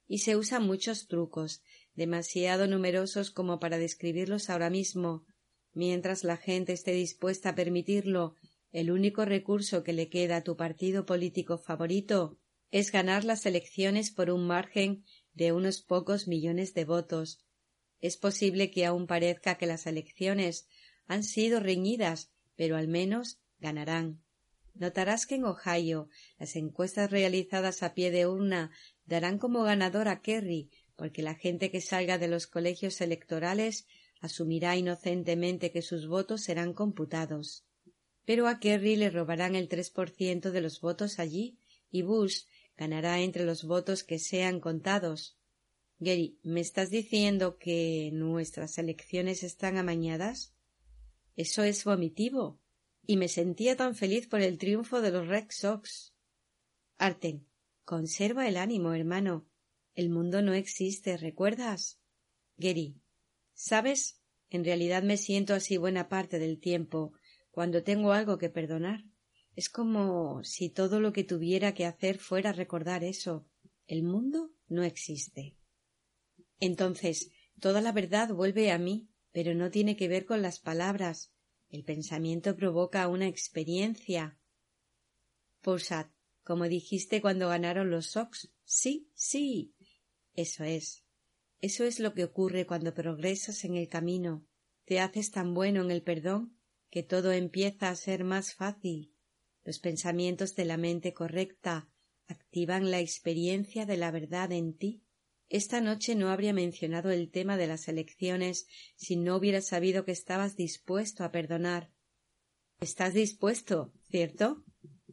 Y 0.09 0.17
se 0.17 0.35
usan 0.35 0.67
muchos 0.67 1.07
trucos, 1.07 1.61
demasiado 1.95 2.67
numerosos 2.67 3.31
como 3.31 3.61
para 3.61 3.77
describirlos 3.77 4.49
ahora 4.49 4.69
mismo. 4.69 5.25
Mientras 5.71 6.25
la 6.25 6.35
gente 6.35 6.73
esté 6.73 6.91
dispuesta 6.91 7.51
a 7.51 7.55
permitirlo, 7.55 8.35
el 8.73 8.91
único 8.91 9.23
recurso 9.23 9.85
que 9.85 9.93
le 9.93 10.09
queda 10.09 10.35
a 10.35 10.43
tu 10.43 10.57
partido 10.57 11.05
político 11.05 11.57
favorito 11.57 12.37
es 12.71 12.91
ganar 12.91 13.23
las 13.23 13.45
elecciones 13.45 14.11
por 14.11 14.29
un 14.29 14.45
margen 14.45 15.05
de 15.33 15.53
unos 15.53 15.81
pocos 15.81 16.27
millones 16.27 16.73
de 16.73 16.83
votos. 16.83 17.39
Es 18.01 18.17
posible 18.17 18.69
que 18.69 18.85
aún 18.85 19.07
parezca 19.07 19.55
que 19.55 19.65
las 19.65 19.87
elecciones 19.87 20.67
han 21.05 21.23
sido 21.23 21.61
reñidas, 21.61 22.33
pero 22.57 22.75
al 22.75 22.89
menos 22.89 23.39
ganarán. 23.59 24.26
Notarás 24.79 25.25
que 25.25 25.35
en 25.35 25.45
Ohio 25.45 26.09
las 26.37 26.55
encuestas 26.55 27.09
realizadas 27.09 27.81
a 27.83 27.93
pie 27.93 28.11
de 28.11 28.27
urna 28.27 28.71
darán 29.05 29.39
como 29.39 29.63
ganador 29.63 30.07
a 30.07 30.21
Kerry, 30.21 30.69
porque 30.95 31.21
la 31.21 31.35
gente 31.35 31.71
que 31.71 31.81
salga 31.81 32.17
de 32.17 32.27
los 32.27 32.47
colegios 32.47 33.01
electorales 33.01 33.87
asumirá 34.21 34.75
inocentemente 34.75 35.71
que 35.71 35.81
sus 35.81 36.07
votos 36.07 36.41
serán 36.41 36.73
computados. 36.73 37.65
Pero 38.25 38.47
a 38.47 38.59
Kerry 38.59 38.95
le 38.95 39.09
robarán 39.09 39.55
el 39.55 39.67
tres 39.67 39.89
por 39.89 40.09
ciento 40.09 40.51
de 40.51 40.61
los 40.61 40.81
votos 40.81 41.19
allí 41.19 41.57
y 41.91 42.01
Bush 42.01 42.43
ganará 42.75 43.19
entre 43.21 43.45
los 43.45 43.63
votos 43.63 44.03
que 44.03 44.19
sean 44.19 44.59
contados. 44.59 45.37
Gary, 45.99 46.37
¿me 46.43 46.61
estás 46.61 46.91
diciendo 46.91 47.57
que 47.57 48.11
nuestras 48.13 48.77
elecciones 48.77 49.41
están 49.43 49.77
amañadas? 49.77 50.53
Eso 51.35 51.63
es 51.63 51.83
vomitivo. 51.83 52.59
Y 53.07 53.15
me 53.15 53.29
sentía 53.29 53.77
tan 53.77 53.95
feliz 53.95 54.27
por 54.27 54.41
el 54.41 54.57
triunfo 54.57 54.99
de 54.99 55.11
los 55.11 55.27
Red 55.27 55.47
Sox. 55.49 56.13
Arten, 56.97 57.47
conserva 57.85 58.49
el 58.49 58.57
ánimo, 58.57 58.93
hermano. 58.93 59.47
El 59.95 60.09
mundo 60.09 60.41
no 60.41 60.53
existe, 60.53 61.15
¿recuerdas? 61.15 62.01
Gary, 62.57 62.99
¿sabes? 63.53 64.21
En 64.49 64.65
realidad 64.65 65.03
me 65.03 65.15
siento 65.15 65.53
así 65.53 65.77
buena 65.77 66.09
parte 66.09 66.37
del 66.37 66.59
tiempo, 66.59 67.13
cuando 67.49 67.81
tengo 67.81 68.11
algo 68.11 68.37
que 68.37 68.49
perdonar. 68.49 69.05
Es 69.55 69.69
como 69.69 70.43
si 70.43 70.69
todo 70.69 70.99
lo 70.99 71.13
que 71.13 71.23
tuviera 71.23 71.73
que 71.73 71.85
hacer 71.85 72.19
fuera 72.19 72.51
recordar 72.51 73.05
eso. 73.05 73.47
El 73.87 74.03
mundo 74.03 74.51
no 74.67 74.83
existe. 74.83 75.55
Entonces, 76.59 77.31
toda 77.61 77.79
la 77.79 77.93
verdad 77.93 78.33
vuelve 78.33 78.69
a 78.71 78.77
mí, 78.77 79.07
pero 79.31 79.55
no 79.55 79.71
tiene 79.71 79.95
que 79.95 80.09
ver 80.09 80.25
con 80.25 80.41
las 80.41 80.59
palabras. 80.59 81.31
El 81.69 81.83
pensamiento 81.83 82.55
provoca 82.55 83.07
una 83.07 83.27
experiencia. 83.27 84.39
Pulsad, 85.61 86.07
como 86.43 86.65
dijiste 86.65 87.21
cuando 87.21 87.49
ganaron 87.49 87.89
los 87.91 88.07
Sox. 88.07 88.49
Sí, 88.63 89.11
sí. 89.13 89.75
Eso 90.33 90.63
es. 90.63 91.03
Eso 91.59 91.83
es 91.83 91.99
lo 91.99 92.13
que 92.13 92.23
ocurre 92.23 92.65
cuando 92.65 92.93
progresas 92.93 93.63
en 93.65 93.75
el 93.75 93.87
camino. 93.87 94.45
Te 94.85 94.99
haces 94.99 95.31
tan 95.31 95.53
bueno 95.53 95.81
en 95.81 95.91
el 95.91 96.03
perdón 96.03 96.57
que 96.89 97.03
todo 97.03 97.31
empieza 97.31 97.89
a 97.89 97.95
ser 97.95 98.23
más 98.23 98.53
fácil. 98.53 99.13
Los 99.63 99.79
pensamientos 99.79 100.55
de 100.55 100.65
la 100.65 100.77
mente 100.77 101.13
correcta 101.13 101.89
activan 102.27 102.91
la 102.91 102.99
experiencia 102.99 103.85
de 103.85 103.97
la 103.97 104.11
verdad 104.11 104.51
en 104.51 104.77
ti. 104.77 105.03
Esta 105.49 105.79
noche 105.79 106.15
no 106.15 106.29
habría 106.29 106.51
mencionado 106.51 107.09
el 107.09 107.29
tema 107.31 107.55
de 107.55 107.67
las 107.67 107.87
elecciones 107.87 108.67
si 108.95 109.15
no 109.15 109.37
hubiera 109.37 109.61
sabido 109.61 110.03
que 110.03 110.11
estabas 110.11 110.57
dispuesto 110.57 111.23
a 111.23 111.31
perdonar. 111.31 111.89
Estás 112.81 113.13
dispuesto, 113.13 113.93
¿cierto? 114.09 114.65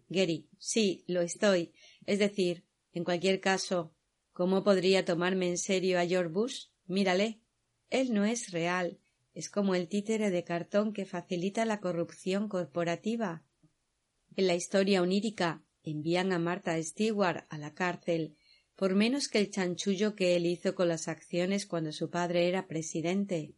Gary, 0.09 0.49
sí, 0.59 1.05
lo 1.07 1.21
estoy. 1.21 1.73
Es 2.05 2.19
decir, 2.19 2.65
en 2.93 3.05
cualquier 3.05 3.41
caso, 3.41 3.95
¿cómo 4.33 4.65
podría 4.65 5.05
tomarme 5.05 5.49
en 5.49 5.59
serio 5.59 6.01
a 6.01 6.07
George 6.07 6.33
Bush? 6.33 6.67
Mírale. 6.87 7.41
Él 7.91 8.13
no 8.13 8.25
es 8.25 8.51
real. 8.51 8.99
Es 9.35 9.49
como 9.49 9.75
el 9.75 9.89
títere 9.89 10.31
de 10.31 10.45
cartón 10.45 10.93
que 10.93 11.07
facilita 11.07 11.65
la 11.65 11.81
corrupción 11.81 12.49
corporativa. 12.49 13.45
En 14.37 14.49
la 14.49 14.55
historia 14.57 15.01
onírica 15.01 15.65
envían 15.85 16.33
a 16.33 16.39
Martha 16.39 16.81
Stewart 16.83 17.47
a 17.51 17.59
la 17.59 17.73
cárcel 17.75 18.37
por 18.77 18.95
menos 18.95 19.29
que 19.29 19.39
el 19.39 19.51
chanchullo 19.51 20.15
que 20.15 20.37
él 20.37 20.47
hizo 20.47 20.75
con 20.75 20.89
las 20.89 21.09
acciones 21.09 21.67
cuando 21.67 21.93
su 21.93 22.11
padre 22.11 22.49
era 22.49 22.67
presidente. 22.67 23.55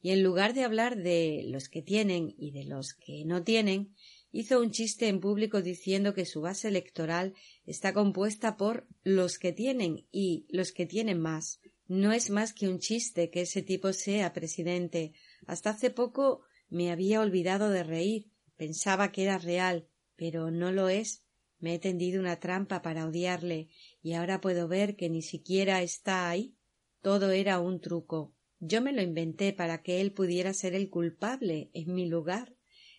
Y 0.00 0.10
en 0.10 0.22
lugar 0.22 0.54
de 0.54 0.64
hablar 0.64 0.96
de 0.96 1.44
los 1.46 1.68
que 1.68 1.82
tienen 1.82 2.34
y 2.36 2.50
de 2.50 2.64
los 2.64 2.94
que 2.94 3.24
no 3.24 3.42
tienen, 3.42 3.94
hizo 4.32 4.60
un 4.60 4.70
chiste 4.70 5.08
en 5.08 5.20
público 5.20 5.62
diciendo 5.62 6.12
que 6.12 6.26
su 6.26 6.40
base 6.40 6.68
electoral 6.68 7.34
está 7.66 7.92
compuesta 7.92 8.56
por 8.56 8.86
los 9.02 9.38
que 9.38 9.52
tienen 9.52 10.06
y 10.12 10.46
los 10.50 10.72
que 10.72 10.86
tienen 10.86 11.20
más. 11.20 11.60
No 11.86 12.12
es 12.12 12.30
más 12.30 12.52
que 12.52 12.68
un 12.68 12.78
chiste 12.78 13.30
que 13.30 13.42
ese 13.42 13.62
tipo 13.62 13.92
sea 13.92 14.32
presidente. 14.32 15.12
Hasta 15.46 15.70
hace 15.70 15.90
poco 15.90 16.42
me 16.68 16.90
había 16.90 17.20
olvidado 17.20 17.70
de 17.70 17.84
reír. 17.84 18.30
Pensaba 18.56 19.12
que 19.12 19.22
era 19.22 19.38
real, 19.38 19.88
pero 20.16 20.50
no 20.50 20.72
lo 20.72 20.88
es. 20.88 21.23
Me 21.64 21.76
he 21.76 21.78
tendido 21.78 22.20
una 22.20 22.40
trampa 22.40 22.82
para 22.82 23.06
odiarle, 23.06 23.70
y 24.02 24.12
ahora 24.12 24.42
puedo 24.42 24.68
ver 24.68 24.96
que 24.96 25.08
ni 25.08 25.22
siquiera 25.22 25.80
está 25.80 26.28
ahí. 26.28 26.58
Todo 27.00 27.30
era 27.30 27.58
un 27.58 27.80
truco. 27.80 28.34
Yo 28.60 28.82
me 28.82 28.92
lo 28.92 29.00
inventé 29.00 29.54
para 29.54 29.80
que 29.80 30.02
él 30.02 30.12
pudiera 30.12 30.52
ser 30.52 30.74
el 30.74 30.90
culpable 30.90 31.70
en 31.72 31.94
mi 31.94 32.06
lugar. 32.06 32.54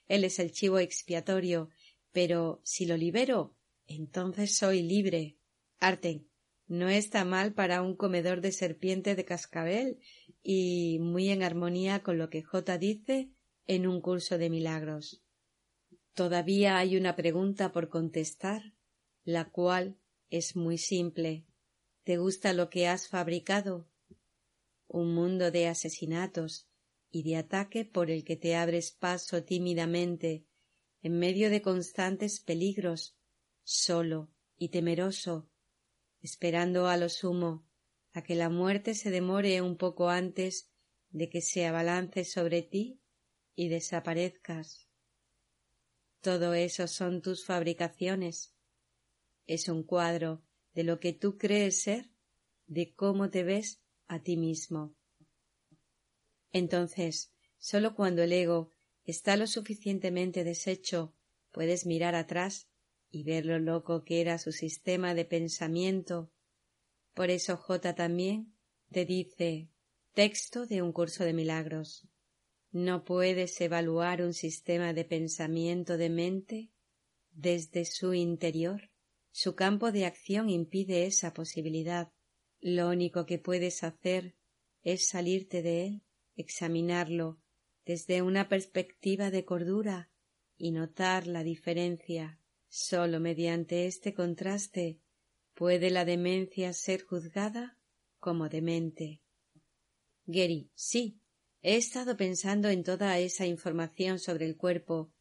Él 0.07 0.23
es 0.23 0.39
el 0.39 0.51
chivo 0.51 0.79
expiatorio, 0.79 1.69
pero 2.11 2.59
si 2.63 2.87
lo 2.87 2.97
libero, 2.97 3.55
entonces 3.85 4.57
soy 4.57 4.81
libre. 4.81 5.37
Arten, 5.77 6.27
no 6.65 6.89
está 6.89 7.23
mal 7.23 7.53
para 7.53 7.83
un 7.83 7.95
comedor 7.95 8.41
de 8.41 8.51
serpiente 8.51 9.13
de 9.13 9.25
cascabel 9.25 9.99
y 10.41 10.97
muy 11.01 11.29
en 11.29 11.43
armonía 11.43 12.01
con 12.01 12.17
lo 12.17 12.31
que 12.31 12.41
J 12.41 12.79
dice 12.79 13.29
en 13.67 13.85
un 13.85 14.01
curso 14.01 14.39
de 14.39 14.49
milagros. 14.49 15.21
Todavía 16.15 16.77
hay 16.77 16.95
una 16.95 17.17
pregunta 17.17 17.73
por 17.73 17.89
contestar, 17.89 18.73
la 19.25 19.51
cual 19.51 19.97
es 20.29 20.55
muy 20.55 20.77
simple. 20.77 21.45
¿Te 22.05 22.17
gusta 22.17 22.53
lo 22.53 22.69
que 22.69 22.87
has 22.87 23.09
fabricado? 23.09 23.89
Un 24.87 25.13
mundo 25.13 25.51
de 25.51 25.67
asesinatos 25.67 26.69
y 27.11 27.23
de 27.23 27.35
ataque 27.35 27.83
por 27.83 28.09
el 28.09 28.23
que 28.23 28.37
te 28.37 28.55
abres 28.55 28.91
paso 28.91 29.43
tímidamente, 29.43 30.45
en 31.01 31.19
medio 31.19 31.49
de 31.49 31.61
constantes 31.61 32.39
peligros, 32.39 33.17
solo 33.65 34.31
y 34.57 34.69
temeroso, 34.69 35.49
esperando 36.21 36.87
a 36.87 36.95
lo 36.95 37.09
sumo 37.09 37.67
a 38.13 38.23
que 38.23 38.35
la 38.35 38.47
muerte 38.47 38.93
se 38.93 39.11
demore 39.11 39.61
un 39.61 39.75
poco 39.75 40.07
antes 40.07 40.71
de 41.09 41.27
que 41.29 41.41
se 41.41 41.65
abalance 41.65 42.23
sobre 42.23 42.61
ti 42.61 43.01
y 43.53 43.67
desaparezcas. 43.67 44.87
Todo 46.25 46.55
eso 46.55 46.87
son 46.87 47.21
tus 47.21 47.45
fabricaciones. 47.45 48.51
Es 49.45 49.69
un 49.69 49.83
cuadro 49.83 50.41
de 50.73 50.83
lo 50.83 50.99
que 50.99 51.13
tú 51.13 51.37
crees 51.37 51.83
ser, 51.83 52.09
de 52.65 52.95
cómo 52.95 53.29
te 53.29 53.43
ves 53.43 53.83
a 54.07 54.23
ti 54.23 54.35
mismo. 54.35 54.95
Entonces, 56.51 57.31
sólo 57.59 57.93
cuando 57.93 58.23
el 58.23 58.33
ego 58.33 58.71
está 59.03 59.37
lo 59.37 59.45
suficientemente 59.45 60.43
deshecho, 60.43 61.13
puedes 61.51 61.85
mirar 61.85 62.15
atrás 62.15 62.69
y 63.11 63.21
ver 63.21 63.45
lo 63.45 63.59
loco 63.59 64.03
que 64.03 64.19
era 64.19 64.39
su 64.39 64.51
sistema 64.51 65.13
de 65.13 65.25
pensamiento. 65.25 66.31
Por 67.13 67.29
eso 67.29 67.55
J 67.55 67.93
también 67.93 68.51
te 68.89 69.05
dice 69.05 69.69
texto 70.15 70.65
de 70.65 70.81
un 70.81 70.91
curso 70.91 71.23
de 71.23 71.33
milagros. 71.33 72.07
No 72.75 73.05
puedes 73.05 73.61
evaluar 73.61 74.21
un 74.21 74.33
sistema 74.33 74.91
de 74.91 75.05
pensamiento 75.05 75.95
de 75.95 76.09
mente 76.09 76.73
desde 77.31 77.85
su 77.85 78.13
interior. 78.13 78.91
Su 79.31 79.55
campo 79.55 79.93
de 79.93 80.03
acción 80.03 80.49
impide 80.49 81.05
esa 81.05 81.33
posibilidad. 81.33 82.11
Lo 82.59 82.89
único 82.89 83.25
que 83.25 83.39
puedes 83.39 83.81
hacer 83.85 84.35
es 84.83 85.07
salirte 85.07 85.61
de 85.61 85.85
él, 85.85 86.03
examinarlo 86.35 87.39
desde 87.85 88.21
una 88.21 88.49
perspectiva 88.49 89.31
de 89.31 89.45
cordura 89.45 90.11
y 90.57 90.71
notar 90.71 91.27
la 91.27 91.43
diferencia. 91.45 92.41
Sólo 92.67 93.21
mediante 93.21 93.85
este 93.85 94.13
contraste 94.13 94.99
puede 95.53 95.91
la 95.91 96.03
demencia 96.03 96.73
ser 96.73 97.05
juzgada 97.05 97.79
como 98.19 98.49
demente. 98.49 99.21
Gary, 100.25 100.71
sí, 100.75 101.21
He 101.67 101.77
estado 101.77 102.15
pensando 102.15 102.69
en 102.69 102.83
toda 102.83 103.17
esa 103.17 103.47
información 103.47 104.19
sobre 104.19 104.45
el 104.45 104.55
cuerpo. 104.55 105.11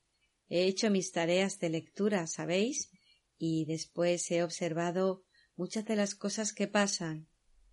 He 0.51 0.65
hecho 0.67 0.91
mis 0.91 1.11
tareas 1.11 1.59
de 1.59 1.71
lectura, 1.71 2.27
¿sabéis? 2.27 2.91
Y 3.39 3.65
después 3.65 4.31
he 4.31 4.43
observado 4.43 5.25
muchas 5.57 5.87
de 5.87 5.97
las 5.97 6.15
cosas 6.15 6.53
que 6.53 6.69
pasan. 6.69 7.29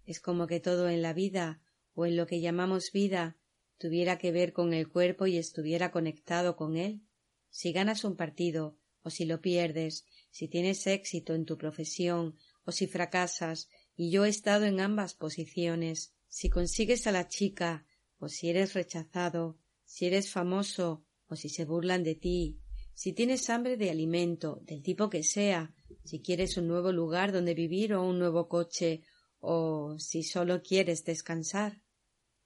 Es 0.05 0.21
como 0.21 0.47
que 0.47 0.61
todo 0.61 0.87
en 0.87 1.01
la 1.01 1.11
vida, 1.11 1.61
o 1.95 2.05
en 2.05 2.15
lo 2.15 2.27
que 2.27 2.39
llamamos 2.39 2.93
vida, 2.93 3.35
tuviera 3.77 4.17
que 4.17 4.31
ver 4.31 4.53
con 4.53 4.73
el 4.73 4.87
cuerpo 4.87 5.27
y 5.27 5.35
estuviera 5.35 5.91
conectado 5.91 6.55
con 6.55 6.77
él. 6.77 7.01
Si 7.49 7.73
ganas 7.73 8.05
un 8.05 8.15
partido, 8.15 8.77
o 9.01 9.09
si 9.09 9.25
lo 9.25 9.41
pierdes, 9.41 10.05
si 10.29 10.47
tienes 10.47 10.87
éxito 10.87 11.35
en 11.35 11.43
tu 11.43 11.57
profesión, 11.57 12.37
o 12.63 12.71
si 12.71 12.87
fracasas, 12.87 13.67
y 13.97 14.11
yo 14.11 14.23
he 14.23 14.29
estado 14.29 14.63
en 14.63 14.79
ambas 14.79 15.13
posiciones, 15.13 16.13
si 16.29 16.49
consigues 16.49 17.05
a 17.05 17.11
la 17.11 17.27
chica, 17.27 17.85
o 18.21 18.29
si 18.29 18.49
eres 18.49 18.73
rechazado, 18.73 19.57
si 19.83 20.05
eres 20.05 20.31
famoso, 20.31 21.03
o 21.27 21.35
si 21.35 21.49
se 21.49 21.65
burlan 21.65 22.03
de 22.03 22.15
ti, 22.15 22.59
si 22.93 23.13
tienes 23.13 23.49
hambre 23.49 23.77
de 23.77 23.89
alimento, 23.89 24.61
del 24.63 24.83
tipo 24.83 25.09
que 25.09 25.23
sea, 25.23 25.73
si 26.03 26.21
quieres 26.21 26.55
un 26.57 26.67
nuevo 26.67 26.91
lugar 26.91 27.31
donde 27.31 27.53
vivir 27.53 27.93
o 27.93 28.07
un 28.07 28.19
nuevo 28.19 28.47
coche, 28.47 29.01
o 29.39 29.97
si 29.97 30.21
solo 30.23 30.61
quieres 30.61 31.03
descansar. 31.03 31.81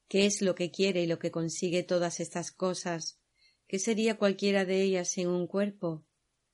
¿Qué 0.08 0.26
es 0.26 0.42
lo 0.42 0.56
que 0.56 0.72
quiere 0.72 1.04
y 1.04 1.08
lo 1.08 1.20
que 1.20 1.30
consigue 1.30 1.84
todas 1.84 2.20
estas 2.20 2.52
cosas? 2.52 3.20
¿Qué 3.68 3.80
sería 3.80 4.18
cualquiera 4.18 4.64
de 4.64 4.82
ellas 4.82 5.10
sin 5.10 5.28
un 5.28 5.46
cuerpo? 5.46 6.06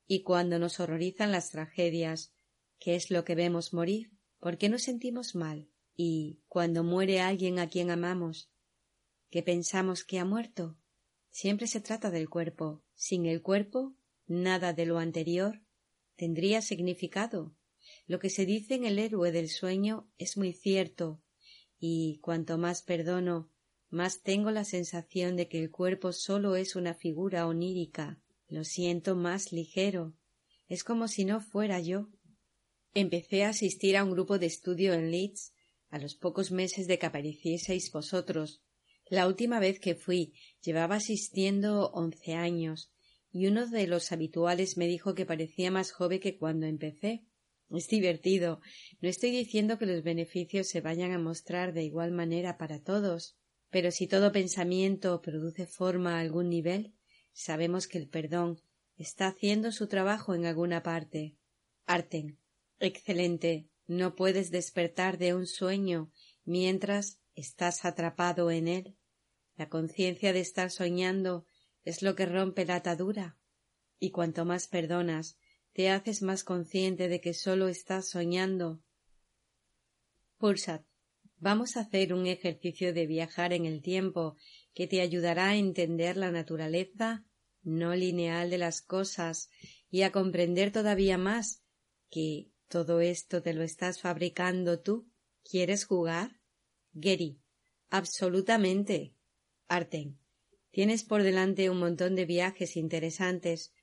Y 0.08 0.24
cuando 0.24 0.58
nos 0.58 0.80
horrorizan 0.80 1.32
las 1.32 1.52
tragedias, 1.52 2.34
¿qué 2.80 2.96
es 2.96 3.12
lo 3.12 3.24
que 3.24 3.36
vemos 3.36 3.74
morir? 3.74 4.12
¿Por 4.40 4.58
qué 4.58 4.68
nos 4.68 4.82
sentimos 4.84 5.36
mal? 5.36 5.70
Y 5.96 6.40
cuando 6.48 6.84
muere 6.84 7.22
alguien 7.22 7.60
a 7.60 7.70
quien 7.70 7.92
amamos, 7.92 8.51
¿qué 9.32 9.42
pensamos 9.42 10.04
que 10.04 10.20
ha 10.20 10.26
muerto? 10.26 10.78
Siempre 11.32 11.66
se 11.66 11.82
trata 11.82 12.12
del 12.12 12.30
cuerpo. 12.30 12.84
Sin 12.94 13.26
el 13.26 13.42
cuerpo, 13.42 13.96
nada 14.28 14.74
de 14.74 14.86
lo 14.86 15.00
anterior 15.00 15.62
tendría 16.22 16.62
significado. 16.62 17.56
Lo 18.06 18.20
que 18.20 18.30
se 18.30 18.46
dice 18.46 18.76
en 18.76 18.86
el 18.86 19.00
héroe 19.00 19.32
del 19.32 19.50
sueño 19.50 20.08
es 20.20 20.38
muy 20.38 20.54
cierto, 20.54 21.20
y 21.80 22.20
cuanto 22.20 22.60
más 22.60 22.84
perdono, 22.84 23.50
más 23.90 24.22
tengo 24.22 24.52
la 24.52 24.64
sensación 24.64 25.36
de 25.36 25.48
que 25.48 25.58
el 25.58 25.72
cuerpo 25.72 26.14
solo 26.14 26.56
es 26.56 26.76
una 26.76 26.94
figura 26.94 27.48
onírica. 27.48 28.22
Lo 28.48 28.64
siento 28.66 29.16
más 29.16 29.52
ligero. 29.52 30.14
Es 30.68 30.84
como 30.84 31.08
si 31.08 31.26
no 31.26 31.42
fuera 31.42 31.80
yo. 31.80 32.10
Empecé 32.94 33.44
a 33.44 33.50
asistir 33.50 33.98
a 33.98 34.04
un 34.04 34.12
grupo 34.12 34.38
de 34.38 34.46
estudio 34.46 34.94
en 34.94 35.10
Leeds 35.10 35.54
a 35.90 35.98
los 35.98 36.14
pocos 36.14 36.52
meses 36.52 36.86
de 36.86 37.00
que 37.00 37.08
aparecieseis 37.08 37.92
vosotros. 37.92 38.62
La 39.12 39.28
última 39.28 39.60
vez 39.60 39.82
que 39.82 39.94
fui 39.94 40.34
llevaba 40.62 40.96
asistiendo 40.96 41.92
once 41.92 42.34
años, 42.34 42.94
y 43.30 43.48
uno 43.48 43.68
de 43.68 43.86
los 43.86 44.14
habituales 44.14 44.78
me 44.78 44.88
dijo 44.88 45.16
que 45.16 45.26
parecía 45.26 45.70
más 45.70 45.92
joven 45.92 46.22
que 46.22 46.38
cuando 46.38 46.66
empecé. 46.66 47.26
Es 47.70 47.90
divertido. 47.90 48.62
No 49.02 49.10
estoy 49.10 49.32
diciendo 49.32 49.78
que 49.78 49.86
los 49.86 50.02
beneficios 50.02 50.70
se 50.70 50.80
vayan 50.80 51.12
a 51.12 51.20
mostrar 51.20 51.74
de 51.74 51.84
igual 51.84 52.14
manera 52.14 52.58
para 52.58 52.82
todos, 52.82 53.36
pero 53.70 53.92
si 53.92 54.08
todo 54.08 54.32
pensamiento 54.32 55.22
produce 55.22 55.68
forma 55.68 56.16
a 56.16 56.22
algún 56.22 56.48
nivel, 56.48 56.94
sabemos 57.34 57.90
que 57.90 57.98
el 57.98 58.08
perdón 58.08 58.62
está 58.96 59.28
haciendo 59.28 59.74
su 59.74 59.88
trabajo 59.88 60.36
en 60.36 60.46
alguna 60.46 60.84
parte. 60.84 61.36
Arten. 61.86 62.40
Excelente. 62.80 63.68
No 63.88 64.16
puedes 64.16 64.52
despertar 64.52 65.18
de 65.18 65.36
un 65.36 65.48
sueño 65.48 66.14
mientras 66.46 67.20
estás 67.36 67.84
atrapado 67.84 68.52
en 68.52 68.70
él. 68.70 68.98
La 69.62 69.70
conciencia 69.70 70.34
de 70.34 70.40
estar 70.40 70.72
soñando 70.72 71.46
es 71.84 72.02
lo 72.02 72.16
que 72.16 72.26
rompe 72.26 72.66
la 72.66 72.78
atadura. 72.78 73.38
Y 74.00 74.10
cuanto 74.10 74.44
más 74.44 74.68
perdonas, 74.68 75.38
te 75.74 75.92
haces 75.92 76.24
más 76.24 76.44
consciente 76.44 77.08
de 77.10 77.22
que 77.22 77.36
sólo 77.36 77.68
estás 77.68 78.10
soñando. 78.10 78.82
Pursat, 80.40 80.84
vamos 81.38 81.78
a 81.78 81.82
hacer 81.82 82.12
un 82.16 82.26
ejercicio 82.26 82.92
de 82.92 83.06
viajar 83.06 83.54
en 83.54 83.68
el 83.68 83.84
tiempo 83.84 84.36
que 84.74 84.88
te 84.88 85.00
ayudará 85.00 85.50
a 85.50 85.58
entender 85.58 86.18
la 86.18 86.32
naturaleza 86.32 87.24
no 87.62 87.94
lineal 87.94 88.50
de 88.50 88.58
las 88.58 88.82
cosas 88.82 89.52
y 89.92 90.02
a 90.02 90.12
comprender 90.12 90.72
todavía 90.72 91.20
más 91.20 91.62
que 92.10 92.50
todo 92.68 93.00
esto 93.00 93.44
te 93.44 93.54
lo 93.54 93.62
estás 93.62 94.02
fabricando 94.02 94.80
tú. 94.80 95.08
¿Quieres 95.44 95.86
jugar? 95.86 96.42
Gary. 96.94 97.40
Absolutamente. 97.92 99.14
Arten. 99.72 100.20
Tienes 100.72 101.04
por 101.04 101.24
delante 101.24 101.70
un 101.70 101.80
montón 101.80 102.16
de 102.16 102.26
viajes 102.26 102.78
interesantes 102.78 103.74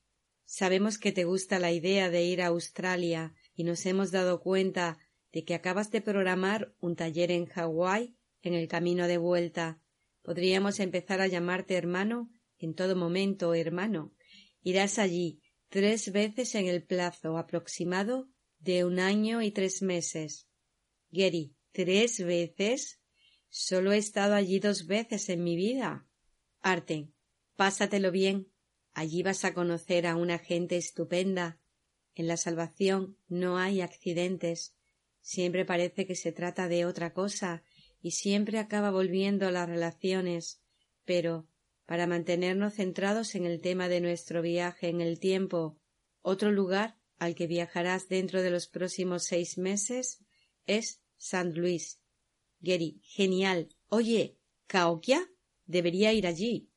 Sabemos 0.51 0.97
que 0.97 1.13
te 1.13 1.25
gusta 1.25 1.59
la 1.59 1.73
idea 1.73 2.09
de 2.09 2.25
ir 2.25 2.41
a 2.41 2.47
Australia 2.47 3.35
y 3.55 3.65
nos 3.65 3.85
hemos 3.85 4.11
dado 4.13 4.41
cuenta 4.41 4.99
de 5.31 5.45
que 5.45 5.55
acabas 5.55 5.91
de 5.91 6.01
programar 6.01 6.75
un 6.81 6.97
taller 6.97 7.31
en 7.31 7.45
Hawái 7.45 8.17
en 8.41 8.55
el 8.55 8.67
camino 8.67 9.07
de 9.07 9.19
vuelta. 9.19 9.79
Podríamos 10.23 10.81
empezar 10.81 11.21
a 11.21 11.27
llamarte 11.27 11.75
hermano 11.75 12.33
en 12.59 12.73
todo 12.73 12.97
momento, 12.97 13.53
hermano. 13.53 14.15
Irás 14.63 14.99
allí 14.99 15.43
tres 15.69 16.13
veces 16.13 16.55
en 16.55 16.67
el 16.67 16.83
plazo 16.83 17.37
aproximado 17.37 18.31
de 18.59 18.87
un 18.87 19.01
año 19.01 19.43
y 19.43 19.51
tres 19.51 19.83
meses. 19.83 20.49
Gary, 21.11 21.55
¿tres 21.73 22.25
veces? 22.25 22.98
Solo 23.51 23.93
he 23.93 23.99
estado 23.99 24.35
allí 24.35 24.59
dos 24.59 24.87
veces 24.87 25.29
en 25.29 25.43
mi 25.43 25.57
vida. 25.57 26.07
Arten, 26.61 27.15
pásatelo 27.57 28.11
bien. 28.11 28.49
Allí 28.93 29.23
vas 29.23 29.45
a 29.45 29.55
conocer 29.55 30.07
a 30.07 30.17
una 30.17 30.39
gente 30.39 30.77
estupenda. 30.77 31.59
En 32.15 32.27
la 32.27 32.37
salvación 32.37 33.17
no 33.29 33.59
hay 33.59 33.81
accidentes. 33.81 34.75
Siempre 35.21 35.65
parece 35.65 36.07
que 36.07 36.15
se 36.15 36.33
trata 36.33 36.69
de 36.69 36.85
otra 36.85 37.13
cosa 37.13 37.63
y 38.01 38.13
siempre 38.13 38.59
acaba 38.59 38.91
volviendo 38.91 39.51
las 39.51 39.69
relaciones. 39.69 40.61
Pero, 41.05 41.49
para 41.87 42.07
mantenernos 42.07 42.75
centrados 42.75 43.35
en 43.35 43.47
el 43.47 43.61
tema 43.61 43.89
de 43.89 44.01
nuestro 44.01 44.43
viaje 44.43 44.89
en 44.89 45.01
el 45.01 45.19
tiempo, 45.21 45.79
otro 46.23 46.51
lugar 46.51 46.99
al 47.19 47.35
que 47.35 47.47
viajarás 47.47 48.09
dentro 48.09 48.43
de 48.43 48.51
los 48.51 48.67
próximos 48.67 49.25
seis 49.25 49.59
meses 49.59 50.21
es 50.67 51.01
San 51.17 51.55
Luis. 51.55 52.01
Genial. 52.61 53.69
Oye, 53.89 54.39
¿Caoquia? 54.67 55.31
Debería 55.67 56.13
ir 56.13 56.27
allí. 56.27 56.71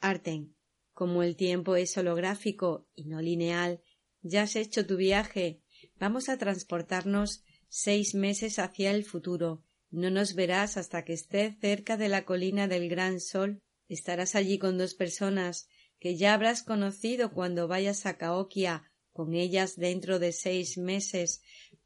Arten, 0.00 0.54
como 0.92 1.22
el 1.22 1.36
tiempo 1.36 1.76
es 1.76 1.96
holográfico 1.96 2.86
y 2.94 3.04
no 3.04 3.20
lineal, 3.20 3.80
ya 4.20 4.42
has 4.42 4.56
hecho 4.56 4.86
tu 4.86 4.96
viaje. 4.96 5.62
Vamos 5.98 6.28
a 6.28 6.38
transportarnos 6.38 7.44
seis 7.68 8.14
meses 8.14 8.58
hacia 8.58 8.90
el 8.90 9.04
futuro. 9.04 9.64
No 9.90 10.10
nos 10.10 10.34
verás 10.34 10.76
hasta 10.76 11.04
que 11.04 11.12
estés 11.12 11.58
cerca 11.60 11.96
de 11.96 12.08
la 12.08 12.24
colina 12.24 12.68
del 12.68 12.88
gran 12.88 13.20
sol. 13.20 13.60
Estarás 13.88 14.34
allí 14.34 14.58
con 14.58 14.78
dos 14.78 14.94
personas 14.94 15.68
que 15.98 16.16
ya 16.16 16.34
habrás 16.34 16.62
conocido 16.62 17.32
cuando 17.32 17.68
vayas 17.68 18.06
a 18.06 18.16
Caoquia 18.16 18.92
con 19.12 19.34
ellas 19.34 19.76
dentro 19.76 20.18
de 20.18 20.32
seis 20.32 20.78
meses, 20.78 21.42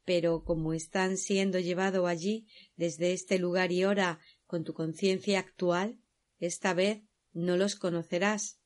pero 0.07 0.45
como 0.45 0.73
están 0.73 1.17
siendo 1.17 1.59
llevado 1.59 2.07
allí 2.07 2.47
desde 2.77 3.11
este 3.11 3.39
lugar 3.39 3.73
y 3.73 3.83
hora 3.83 4.21
con 4.45 4.63
tu 4.63 4.73
conciencia 4.73 5.37
actual, 5.37 5.99
esta 6.39 6.73
vez 6.73 7.01
no 7.33 7.57
los 7.57 7.75
conocerás. 7.75 8.57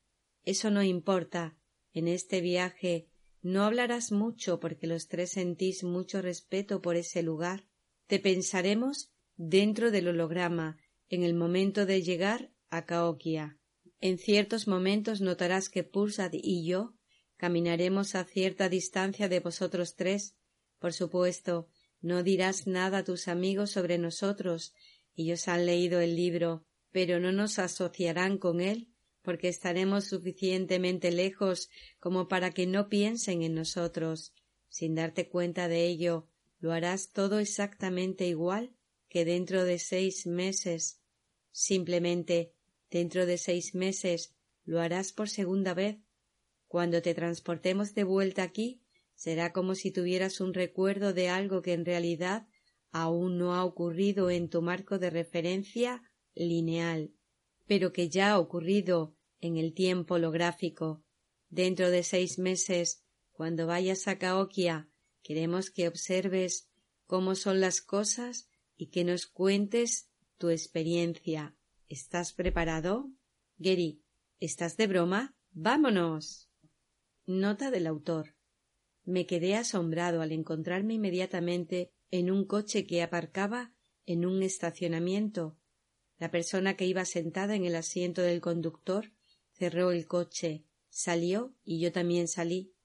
Eso 0.44 0.70
no 0.70 0.84
importa. 0.84 1.58
En 1.94 2.08
este 2.08 2.42
viaje 2.42 3.08
no 3.42 3.64
hablarás 3.64 4.12
mucho 4.12 4.60
porque 4.60 4.86
los 4.86 5.08
tres 5.08 5.32
sentís 5.32 5.84
mucho 5.84 6.22
respeto 6.22 6.80
por 6.80 6.96
ese 6.96 7.24
lugar. 7.24 7.66
Te 8.06 8.20
pensaremos 8.20 9.12
dentro 9.36 9.90
del 9.90 10.10
holograma 10.10 10.78
en 11.10 11.24
el 11.24 11.34
momento 11.34 11.88
de 11.88 12.04
llegar 12.04 12.54
a 12.70 12.86
Caoquia. 12.86 13.58
En 14.00 14.20
ciertos 14.20 14.68
momentos 14.68 15.22
notarás 15.22 15.70
que 15.70 15.84
Pursad 15.84 16.34
y 16.34 16.68
yo 16.68 16.94
caminaremos 17.38 18.14
a 18.14 18.26
cierta 18.26 18.70
distancia 18.70 19.28
de 19.28 19.40
vosotros 19.40 19.96
tres. 19.96 20.36
Por 20.82 20.94
supuesto, 20.94 21.68
no 22.02 22.24
dirás 22.24 22.66
nada 22.66 22.98
a 22.98 23.04
tus 23.04 23.28
amigos 23.28 23.70
sobre 23.70 24.00
nosotros. 24.00 24.74
Ellos 25.16 25.48
han 25.48 25.68
leído 25.68 26.00
el 26.00 26.16
libro, 26.16 26.66
pero 26.92 27.20
no 27.20 27.32
nos 27.32 27.60
asociarán 27.60 28.40
con 28.40 28.62
él 28.62 28.88
porque 29.22 29.48
estaremos 29.48 30.06
suficientemente 30.06 31.12
lejos 31.12 31.70
como 32.00 32.28
para 32.28 32.50
que 32.50 32.66
no 32.66 32.90
piensen 32.90 33.44
en 33.44 33.54
nosotros. 33.54 34.34
Sin 34.70 34.96
darte 34.96 35.30
cuenta 35.30 35.68
de 35.68 35.86
ello, 35.86 36.28
lo 36.60 36.72
harás 36.72 37.12
todo 37.12 37.38
exactamente 37.38 38.26
igual 38.26 38.76
que 39.08 39.24
dentro 39.24 39.64
de 39.66 39.78
seis 39.78 40.26
meses. 40.26 41.00
Simplemente, 41.52 42.56
dentro 42.90 43.28
de 43.28 43.38
seis 43.38 43.76
meses, 43.76 44.34
lo 44.66 44.82
harás 44.82 45.14
por 45.14 45.30
segunda 45.30 45.76
vez. 45.76 45.98
Cuando 46.68 47.04
te 47.04 47.14
transportemos 47.14 47.94
de 47.94 48.04
vuelta 48.04 48.42
aquí, 48.42 48.81
será 49.22 49.54
como 49.54 49.76
si 49.76 49.92
tuvieras 49.92 50.42
un 50.42 50.54
recuerdo 50.54 51.14
de 51.14 51.30
algo 51.30 51.62
que 51.62 51.74
en 51.74 51.86
realidad 51.86 52.48
aún 52.92 53.38
no 53.38 53.54
ha 53.54 53.64
ocurrido 53.64 54.32
en 54.32 54.50
tu 54.50 54.62
marco 54.62 54.98
de 54.98 55.10
referencia 55.12 56.02
lineal 56.34 57.12
pero 57.72 57.94
que 57.94 58.10
ya 58.10 58.32
ha 58.32 58.40
ocurrido 58.40 59.16
en 59.40 59.56
el 59.56 59.74
tiempo 59.74 60.16
holográfico. 60.16 61.06
Dentro 61.50 61.90
de 61.90 62.04
seis 62.04 62.38
meses, 62.38 63.02
cuando 63.32 63.66
vayas 63.66 64.10
a 64.10 64.18
Caoquia, 64.18 64.90
queremos 65.24 65.72
que 65.72 65.88
observes 65.88 66.70
cómo 67.06 67.34
son 67.36 67.62
las 67.62 67.80
cosas 67.80 68.50
y 68.76 68.88
que 68.88 69.06
nos 69.06 69.26
cuentes 69.26 70.10
tu 70.38 70.50
experiencia. 70.50 71.56
¿Estás 71.88 72.34
preparado? 72.34 73.10
Gary, 73.58 74.02
¿estás 74.42 74.76
de 74.76 74.88
broma? 74.88 75.34
¡Vámonos! 75.52 76.50
Nota 77.26 77.72
del 77.72 77.88
autor. 77.88 78.36
Me 79.04 79.26
quedé 79.26 79.56
asombrado 79.56 80.22
al 80.22 80.32
encontrarme 80.32 80.96
inmediatamente 80.96 81.92
en 82.12 82.32
un 82.32 82.46
coche 82.46 82.86
que 82.86 83.02
aparcaba 83.02 83.74
en 84.06 84.26
un 84.26 84.44
estacionamiento 84.44 85.58
la 86.22 86.30
persona 86.30 86.78
que 86.78 86.86
iba 86.86 87.04
sentada 87.04 87.56
en 87.56 87.66
el 87.66 87.76
asiento 87.76 88.22
del 88.22 88.42
conductor 88.42 89.12
cerró 89.54 89.90
el 89.92 90.06
coche, 90.06 90.68
salió 90.88 91.56
y 91.64 91.80
yo 91.80 91.92
también 91.92 92.28
salí. 92.28 92.76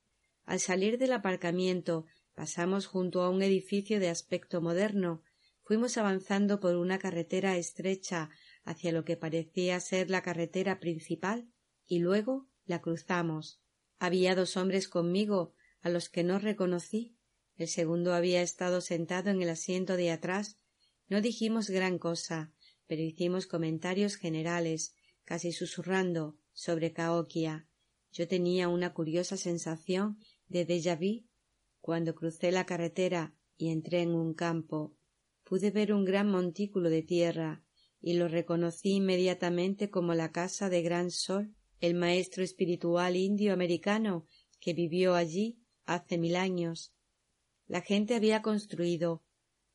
Al 0.46 0.58
salir 0.58 0.96
del 0.96 1.12
aparcamiento 1.12 2.06
pasamos 2.34 2.86
junto 2.86 3.20
a 3.20 3.28
un 3.28 3.42
edificio 3.42 4.00
de 4.00 4.08
aspecto 4.08 4.62
moderno, 4.62 5.22
fuimos 5.64 5.98
avanzando 5.98 6.60
por 6.60 6.76
una 6.76 6.98
carretera 6.98 7.58
estrecha 7.58 8.30
hacia 8.64 8.90
lo 8.90 9.04
que 9.04 9.18
parecía 9.18 9.78
ser 9.80 10.08
la 10.08 10.22
carretera 10.22 10.80
principal 10.80 11.46
y 11.86 11.98
luego 11.98 12.48
la 12.64 12.80
cruzamos. 12.80 13.60
Había 13.98 14.34
dos 14.34 14.56
hombres 14.56 14.88
conmigo, 14.88 15.52
a 15.86 15.88
los 15.88 16.08
que 16.08 16.24
no 16.24 16.40
reconocí. 16.40 17.14
El 17.56 17.68
segundo 17.68 18.12
había 18.12 18.42
estado 18.42 18.80
sentado 18.80 19.30
en 19.30 19.40
el 19.40 19.48
asiento 19.48 19.96
de 19.96 20.10
atrás. 20.10 20.58
No 21.08 21.20
dijimos 21.20 21.70
gran 21.70 22.00
cosa, 22.00 22.52
pero 22.88 23.02
hicimos 23.02 23.46
comentarios 23.46 24.16
generales, 24.16 24.96
casi 25.22 25.52
susurrando, 25.52 26.38
sobre 26.52 26.92
Caoquia. 26.92 27.68
Yo 28.10 28.26
tenía 28.26 28.66
una 28.66 28.94
curiosa 28.94 29.36
sensación 29.36 30.18
de 30.48 30.66
déjà 30.66 30.98
vu 30.98 31.24
cuando 31.80 32.16
crucé 32.16 32.50
la 32.50 32.66
carretera 32.66 33.36
y 33.56 33.68
entré 33.68 34.02
en 34.02 34.12
un 34.16 34.34
campo. 34.34 34.96
Pude 35.44 35.70
ver 35.70 35.92
un 35.92 36.04
gran 36.04 36.28
montículo 36.28 36.90
de 36.90 37.02
tierra 37.02 37.62
y 38.00 38.14
lo 38.14 38.26
reconocí 38.26 38.94
inmediatamente 38.94 39.88
como 39.88 40.14
la 40.14 40.32
casa 40.32 40.68
de 40.68 40.82
Gran 40.82 41.12
Sol, 41.12 41.54
el 41.78 41.94
maestro 41.94 42.42
espiritual 42.42 43.14
indio 43.14 43.52
americano 43.52 44.26
que 44.58 44.72
vivió 44.72 45.14
allí 45.14 45.60
hace 45.86 46.18
mil 46.18 46.36
años. 46.36 46.92
La 47.66 47.80
gente 47.80 48.14
había 48.14 48.42
construido 48.42 49.24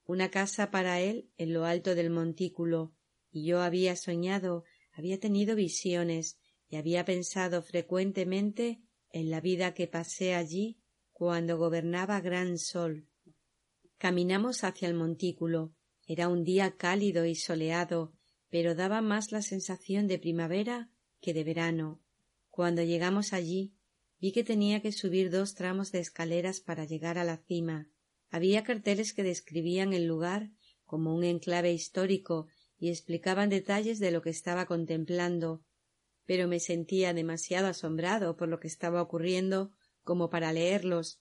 una 0.06 0.30
casa 0.30 0.71
para 0.71 1.00
él 1.00 1.30
en 1.38 1.54
lo 1.54 1.65
alto 1.65 1.95
del 1.95 2.10
montículo, 2.10 2.93
y 3.32 3.45
yo 3.45 3.62
había 3.62 3.95
soñado, 3.95 4.65
había 4.91 5.19
tenido 5.19 5.56
visiones, 5.56 6.38
y 6.67 6.76
había 6.76 7.04
pensado 7.06 7.62
frecuentemente 7.62 8.82
en 9.10 9.30
la 9.30 9.41
vida 9.41 9.74
que 9.74 9.88
pasé 9.88 10.36
allí 10.36 10.80
cuando 11.12 11.58
gobernaba 11.58 12.19
Gran 12.21 12.58
Sol. 12.58 13.08
Caminamos 13.97 14.63
hacia 14.63 14.88
el 14.88 14.95
montículo. 14.95 15.76
Era 16.08 16.28
un 16.28 16.43
día 16.43 16.76
cálido 16.78 17.26
y 17.26 17.36
soleado, 17.36 18.13
pero 18.50 18.74
daba 18.74 19.02
más 19.02 19.32
la 19.32 19.41
sensación 19.41 20.08
de 20.08 20.17
primavera 20.17 20.89
que 21.21 21.34
de 21.34 21.43
verano. 21.43 22.02
Cuando 22.50 22.84
llegamos 22.84 23.34
allí, 23.34 23.76
vi 24.21 24.31
que 24.31 24.43
tenía 24.43 24.81
que 24.81 24.91
subir 24.91 25.31
dos 25.31 25.55
tramos 25.55 25.91
de 25.91 25.99
escaleras 25.99 26.62
para 26.62 26.86
llegar 26.86 27.17
a 27.17 27.23
la 27.23 27.38
cima. 27.38 27.89
Había 28.29 28.63
carteles 28.63 29.13
que 29.13 29.23
describían 29.23 29.93
el 29.93 30.05
lugar 30.05 30.51
como 30.86 31.15
un 31.15 31.23
enclave 31.23 31.73
histórico 31.73 32.47
y 32.77 32.89
explicaban 32.89 33.49
detalles 33.49 33.99
de 33.99 34.12
lo 34.12 34.21
que 34.21 34.29
estaba 34.29 34.67
contemplando, 34.67 35.63
pero 36.25 36.47
me 36.47 36.60
sentía 36.60 37.13
demasiado 37.13 37.67
asombrado 37.67 38.38
por 38.38 38.47
lo 38.47 38.60
que 38.60 38.67
estaba 38.67 39.01
ocurriendo 39.01 39.71
como 40.03 40.29
para 40.29 40.53
leerlos. 40.53 41.19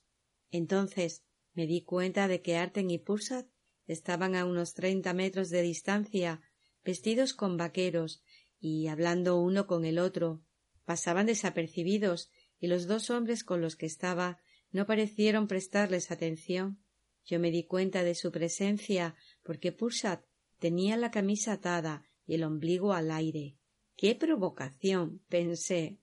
Entonces 0.50 1.24
me 1.54 1.66
di 1.66 1.82
cuenta 1.82 2.28
de 2.28 2.42
que 2.42 2.56
Arten 2.56 2.90
y 2.90 2.98
Pursat 2.98 3.46
estaban 3.86 4.36
a 4.36 4.44
unos 4.44 4.74
treinta 4.74 5.14
metros 5.14 5.48
de 5.48 5.62
distancia, 5.62 6.42
vestidos 6.84 7.32
con 7.34 7.56
vaqueros 7.56 8.22
y 8.60 8.88
hablando 8.88 9.40
uno 9.40 9.66
con 9.66 9.84
el 9.84 9.98
otro. 9.98 10.42
Pasaban 10.84 11.26
desapercibidos 11.26 12.30
y 12.61 12.68
los 12.68 12.87
dos 12.87 13.11
hombres 13.11 13.42
con 13.42 13.61
los 13.61 13.75
que 13.75 13.87
estaba 13.87 14.38
no 14.70 14.87
parecieron 14.87 15.49
prestarles 15.49 16.11
atención. 16.11 16.79
Yo 17.25 17.40
me 17.40 17.51
di 17.51 17.64
cuenta 17.64 18.05
de 18.05 18.14
su 18.14 18.31
presencia 18.31 19.16
porque 19.42 19.73
Pursat 19.73 20.25
tenía 20.59 20.96
la 20.96 21.11
camisa 21.11 21.55
atada 21.55 22.05
y 22.27 22.35
el 22.35 22.44
ombligo 22.44 22.92
al 22.92 23.11
aire. 23.11 23.57
¡Qué 23.96 24.14
provocación! 24.14 25.23
pensé, 25.29 25.99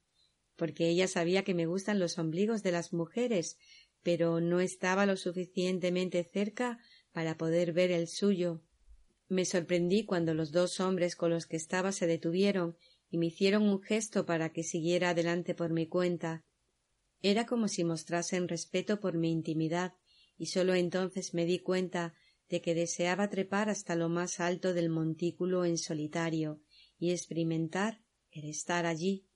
porque 0.55 0.89
ella 0.89 1.07
sabía 1.07 1.43
que 1.43 1.53
me 1.53 1.65
gustan 1.65 1.99
los 1.99 2.17
ombligos 2.17 2.63
de 2.63 2.71
las 2.71 2.91
mujeres, 2.91 3.57
pero 4.03 4.39
no 4.39 4.59
estaba 4.59 5.05
lo 5.05 5.17
suficientemente 5.17 6.23
cerca 6.23 6.79
para 7.11 7.37
poder 7.37 7.73
ver 7.73 7.91
el 7.91 8.07
suyo. 8.07 8.63
Me 9.29 9.45
sorprendí 9.45 10.05
cuando 10.05 10.33
los 10.33 10.51
dos 10.51 10.79
hombres 10.79 11.15
con 11.15 11.29
los 11.29 11.45
que 11.45 11.57
estaba 11.57 11.91
se 11.91 12.07
detuvieron 12.07 12.77
y 13.09 13.17
me 13.17 13.27
hicieron 13.27 13.63
un 13.63 13.81
gesto 13.81 14.25
para 14.25 14.51
que 14.51 14.63
siguiera 14.63 15.09
adelante 15.09 15.55
por 15.55 15.71
mi 15.71 15.87
cuenta. 15.87 16.43
Era 17.21 17.45
como 17.45 17.67
si 17.67 17.83
mostrasen 17.83 18.47
respeto 18.47 18.99
por 18.99 19.17
mi 19.17 19.31
intimidad, 19.31 19.93
y 20.37 20.47
sólo 20.47 20.75
entonces 20.75 21.33
me 21.33 21.45
di 21.45 21.59
cuenta 21.59 22.13
de 22.49 22.61
que 22.61 22.75
deseaba 22.75 23.29
trepar 23.29 23.69
hasta 23.69 23.95
lo 23.95 24.09
más 24.09 24.39
alto 24.39 24.73
del 24.73 24.89
montículo 24.89 25.65
en 25.65 25.77
solitario 25.77 26.61
y 26.97 27.11
experimentar 27.11 28.01
el 28.31 28.45
estar 28.45 28.85
allí. 28.85 29.27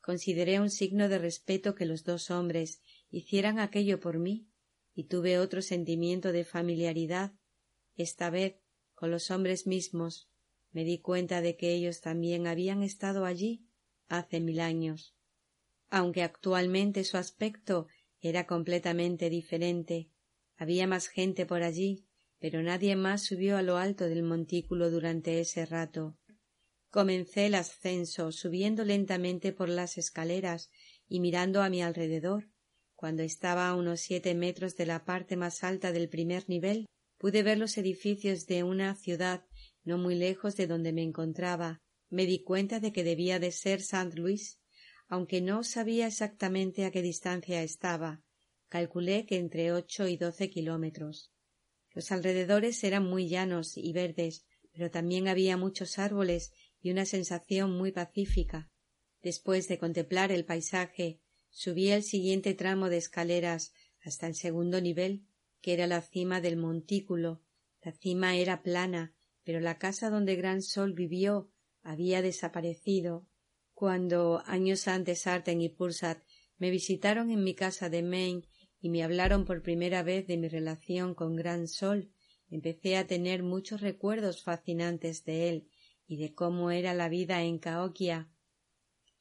Consideré 0.00 0.60
un 0.60 0.70
signo 0.70 1.08
de 1.08 1.18
respeto 1.18 1.74
que 1.74 1.84
los 1.84 2.04
dos 2.04 2.30
hombres 2.30 2.80
hicieran 3.10 3.58
aquello 3.58 4.00
por 4.00 4.18
mí, 4.18 4.48
y 4.94 5.04
tuve 5.04 5.38
otro 5.38 5.62
sentimiento 5.62 6.32
de 6.32 6.44
familiaridad, 6.44 7.32
esta 7.94 8.30
vez 8.30 8.56
con 8.94 9.10
los 9.10 9.30
hombres 9.30 9.66
mismos. 9.66 10.30
Me 10.72 10.84
di 10.84 10.98
cuenta 10.98 11.40
de 11.40 11.56
que 11.56 11.72
ellos 11.74 12.00
también 12.00 12.46
habían 12.46 12.82
estado 12.82 13.24
allí 13.24 13.66
hace 14.08 14.40
mil 14.40 14.60
años, 14.60 15.14
aunque 15.90 16.22
actualmente 16.22 17.04
su 17.04 17.16
aspecto 17.16 17.86
era 18.20 18.46
completamente 18.46 19.30
diferente. 19.30 20.10
Había 20.56 20.86
más 20.86 21.08
gente 21.08 21.46
por 21.46 21.62
allí, 21.62 22.04
pero 22.38 22.62
nadie 22.62 22.96
más 22.96 23.22
subió 23.22 23.56
a 23.56 23.62
lo 23.62 23.76
alto 23.76 24.08
del 24.08 24.22
montículo 24.22 24.90
durante 24.90 25.40
ese 25.40 25.66
rato. 25.66 26.16
Comencé 26.90 27.46
el 27.46 27.54
ascenso, 27.54 28.32
subiendo 28.32 28.84
lentamente 28.84 29.52
por 29.52 29.68
las 29.68 29.98
escaleras 29.98 30.70
y 31.06 31.20
mirando 31.20 31.62
a 31.62 31.68
mi 31.68 31.82
alrededor. 31.82 32.50
Cuando 32.94 33.22
estaba 33.22 33.68
a 33.68 33.74
unos 33.74 34.00
siete 34.00 34.34
metros 34.34 34.76
de 34.76 34.86
la 34.86 35.04
parte 35.04 35.36
más 35.36 35.62
alta 35.62 35.92
del 35.92 36.08
primer 36.08 36.48
nivel, 36.48 36.86
pude 37.18 37.42
ver 37.42 37.58
los 37.58 37.76
edificios 37.78 38.46
de 38.46 38.62
una 38.62 38.94
ciudad 38.94 39.44
no 39.88 39.98
muy 39.98 40.14
lejos 40.14 40.54
de 40.54 40.66
donde 40.66 40.92
me 40.92 41.02
encontraba. 41.02 41.82
Me 42.10 42.26
di 42.26 42.44
cuenta 42.44 42.78
de 42.78 42.92
que 42.92 43.02
debía 43.02 43.40
de 43.40 43.50
ser 43.50 43.80
St. 43.80 44.14
Louis, 44.14 44.60
aunque 45.08 45.40
no 45.40 45.64
sabía 45.64 46.06
exactamente 46.06 46.84
a 46.84 46.90
qué 46.90 47.02
distancia 47.02 47.62
estaba. 47.62 48.22
Calculé 48.68 49.24
que 49.26 49.38
entre 49.38 49.72
ocho 49.72 50.06
y 50.06 50.16
doce 50.16 50.50
kilómetros. 50.50 51.32
Los 51.94 52.12
alrededores 52.12 52.84
eran 52.84 53.04
muy 53.04 53.28
llanos 53.28 53.76
y 53.78 53.92
verdes, 53.92 54.44
pero 54.72 54.90
también 54.90 55.26
había 55.26 55.56
muchos 55.56 55.98
árboles 55.98 56.52
y 56.80 56.90
una 56.90 57.06
sensación 57.06 57.76
muy 57.76 57.90
pacífica. 57.90 58.70
Después 59.22 59.68
de 59.68 59.78
contemplar 59.78 60.30
el 60.30 60.44
paisaje, 60.44 61.20
subí 61.48 61.88
el 61.88 62.02
siguiente 62.02 62.54
tramo 62.54 62.90
de 62.90 62.98
escaleras 62.98 63.72
hasta 64.04 64.26
el 64.26 64.34
segundo 64.34 64.80
nivel, 64.80 65.24
que 65.62 65.72
era 65.72 65.86
la 65.86 66.02
cima 66.02 66.40
del 66.40 66.56
montículo. 66.56 67.42
La 67.82 67.92
cima 67.92 68.36
era 68.36 68.62
plana, 68.62 69.14
pero 69.48 69.60
la 69.60 69.78
casa 69.78 70.10
donde 70.10 70.36
Gran 70.36 70.60
Sol 70.60 70.92
vivió 70.92 71.50
había 71.80 72.20
desaparecido. 72.20 73.26
Cuando 73.72 74.42
años 74.44 74.86
antes 74.88 75.26
Arten 75.26 75.62
y 75.62 75.70
Pursat 75.70 76.22
me 76.58 76.68
visitaron 76.68 77.30
en 77.30 77.42
mi 77.42 77.54
casa 77.54 77.88
de 77.88 78.02
Maine 78.02 78.42
y 78.78 78.90
me 78.90 79.02
hablaron 79.02 79.46
por 79.46 79.62
primera 79.62 80.02
vez 80.02 80.26
de 80.26 80.36
mi 80.36 80.48
relación 80.48 81.14
con 81.14 81.34
Gran 81.34 81.66
Sol, 81.66 82.12
empecé 82.50 82.98
a 82.98 83.06
tener 83.06 83.42
muchos 83.42 83.80
recuerdos 83.80 84.42
fascinantes 84.42 85.24
de 85.24 85.48
él 85.48 85.70
y 86.06 86.18
de 86.18 86.34
cómo 86.34 86.70
era 86.70 86.92
la 86.92 87.08
vida 87.08 87.42
en 87.42 87.58
Caoquia. 87.58 88.30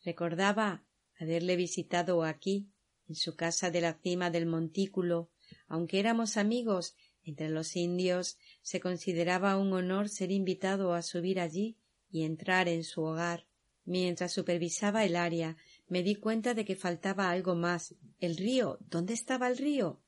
Recordaba 0.04 0.86
haberle 1.18 1.56
visitado 1.56 2.26
aquí, 2.26 2.70
en 3.08 3.16
su 3.16 3.38
casa 3.38 3.72
de 3.72 3.80
la 3.80 3.94
cima 3.94 4.30
del 4.30 4.46
montículo, 4.46 5.32
aunque 5.70 6.02
éramos 6.02 6.36
amigos 6.36 6.98
entre 7.28 7.50
los 7.50 7.76
indios, 7.76 8.38
se 8.62 8.80
consideraba 8.80 9.58
un 9.58 9.74
honor 9.74 10.08
ser 10.08 10.32
invitado 10.32 10.94
a 10.94 11.02
subir 11.02 11.42
allí 11.42 11.76
y 12.10 12.24
entrar 12.24 12.70
en 12.70 12.86
su 12.86 13.04
hogar. 13.04 13.46
Mientras 13.84 14.32
supervisaba 14.32 15.04
el 15.04 15.18
área, 15.18 15.58
me 15.90 16.04
di 16.04 16.16
cuenta 16.16 16.54
de 16.54 16.64
que 16.64 16.78
faltaba 16.78 17.30
algo 17.30 17.54
más. 17.54 17.96
El 18.20 18.38
río. 18.38 18.78
¿Dónde 18.90 19.14
estaba 19.14 19.50
el 19.50 19.58
río? 19.58 20.02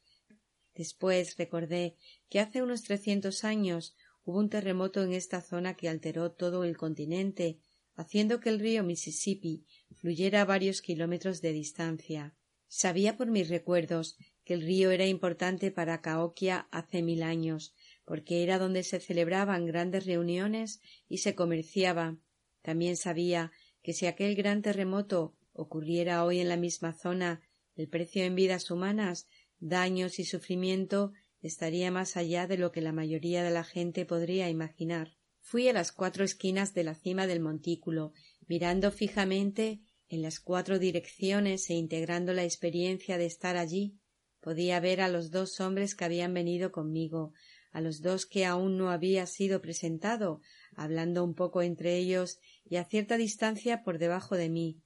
Después 0.75 1.35
recordé 1.37 1.97
que 2.29 2.39
hace 2.39 2.61
unos 2.61 2.83
trescientos 2.83 3.43
años 3.43 3.95
hubo 4.23 4.39
un 4.39 4.49
terremoto 4.49 5.03
en 5.03 5.11
esta 5.11 5.41
zona 5.41 5.75
que 5.75 5.89
alteró 5.89 6.31
todo 6.31 6.63
el 6.63 6.77
continente, 6.77 7.59
haciendo 7.95 8.39
que 8.39 8.47
el 8.47 8.59
río 8.59 8.83
Mississippi 8.83 9.65
fluyera 9.93 10.41
a 10.41 10.45
varios 10.45 10.81
kilómetros 10.81 11.41
de 11.41 11.51
distancia. 11.51 12.33
Sabía 12.69 13.17
por 13.17 13.27
mis 13.27 13.49
recuerdos 13.49 14.17
que 14.49 14.55
el 14.55 14.63
río 14.63 14.89
era 14.89 15.05
importante 15.05 15.69
para 15.69 16.01
Caoquia 16.01 16.67
hace 16.71 17.03
mil 17.03 17.21
años, 17.21 17.75
porque 18.03 18.41
era 18.41 18.57
donde 18.57 18.81
se 18.81 18.99
celebraban 18.99 19.67
grandes 19.67 20.07
reuniones 20.07 20.81
y 21.07 21.19
se 21.19 21.35
comerciaba. 21.35 22.17
También 22.63 22.97
sabía 22.97 23.51
que 23.83 23.93
si 23.93 24.07
aquel 24.07 24.33
gran 24.33 24.63
terremoto 24.63 25.35
ocurriera 25.53 26.25
hoy 26.25 26.39
en 26.39 26.49
la 26.49 26.57
misma 26.57 26.93
zona, 26.93 27.43
el 27.75 27.89
precio 27.89 28.23
en 28.23 28.33
vidas 28.33 28.71
humanas, 28.71 29.27
daños 29.59 30.17
y 30.17 30.25
sufrimiento 30.25 31.13
estaría 31.43 31.91
más 31.91 32.17
allá 32.17 32.47
de 32.47 32.57
lo 32.57 32.71
que 32.71 32.81
la 32.81 32.91
mayoría 32.91 33.43
de 33.43 33.51
la 33.51 33.63
gente 33.63 34.03
podría 34.03 34.49
imaginar. 34.49 35.15
Fui 35.41 35.67
a 35.67 35.73
las 35.73 35.91
cuatro 35.91 36.23
esquinas 36.23 36.73
de 36.73 36.85
la 36.85 36.95
cima 36.95 37.27
del 37.27 37.39
montículo, 37.39 38.13
mirando 38.47 38.89
fijamente 38.89 39.81
en 40.07 40.23
las 40.23 40.39
cuatro 40.39 40.79
direcciones 40.79 41.69
e 41.69 41.75
integrando 41.75 42.33
la 42.33 42.45
experiencia 42.45 43.19
de 43.19 43.27
estar 43.27 43.55
allí. 43.55 43.98
Podía 44.41 44.79
ver 44.79 45.01
a 45.01 45.09
los 45.09 45.31
dos 45.31 45.59
hombres 45.59 45.95
que 45.95 46.05
habían 46.05 46.33
venido 46.33 46.71
conmigo, 46.71 47.33
a 47.71 47.81
los 47.81 48.01
dos 48.01 48.25
que 48.25 48.45
aún 48.45 48.77
no 48.77 48.89
había 48.89 49.25
sido 49.25 49.61
presentado, 49.61 50.41
hablando 50.75 51.23
un 51.23 51.35
poco 51.35 51.61
entre 51.61 51.97
ellos 51.97 52.39
y 52.65 52.77
a 52.77 52.85
cierta 52.85 53.17
distancia 53.17 53.83
por 53.83 53.97
debajo 53.97 54.35
de 54.35 54.49
mí. 54.49 54.81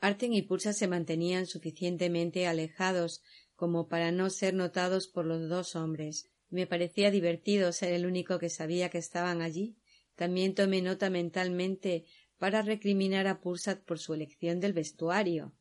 Arten 0.00 0.32
y 0.32 0.42
Pulsa 0.42 0.72
se 0.72 0.88
mantenían 0.88 1.46
suficientemente 1.46 2.46
alejados 2.46 3.22
como 3.54 3.88
para 3.88 4.10
no 4.10 4.30
ser 4.30 4.54
notados 4.54 5.08
por 5.08 5.24
los 5.24 5.48
dos 5.48 5.76
hombres. 5.76 6.30
Me 6.50 6.66
parecía 6.66 7.10
divertido 7.10 7.72
ser 7.72 7.92
el 7.92 8.06
único 8.06 8.38
que 8.38 8.50
sabía 8.50 8.90
que 8.90 8.98
estaban 8.98 9.42
allí. 9.42 9.76
También 10.14 10.54
tomé 10.54 10.82
nota 10.82 11.10
mentalmente 11.10 12.04
para 12.38 12.62
recriminar 12.62 13.26
a 13.26 13.40
Pursat 13.40 13.84
por 13.84 13.98
su 13.98 14.14
elección 14.14 14.60
del 14.60 14.72
vestuario. 14.72 15.54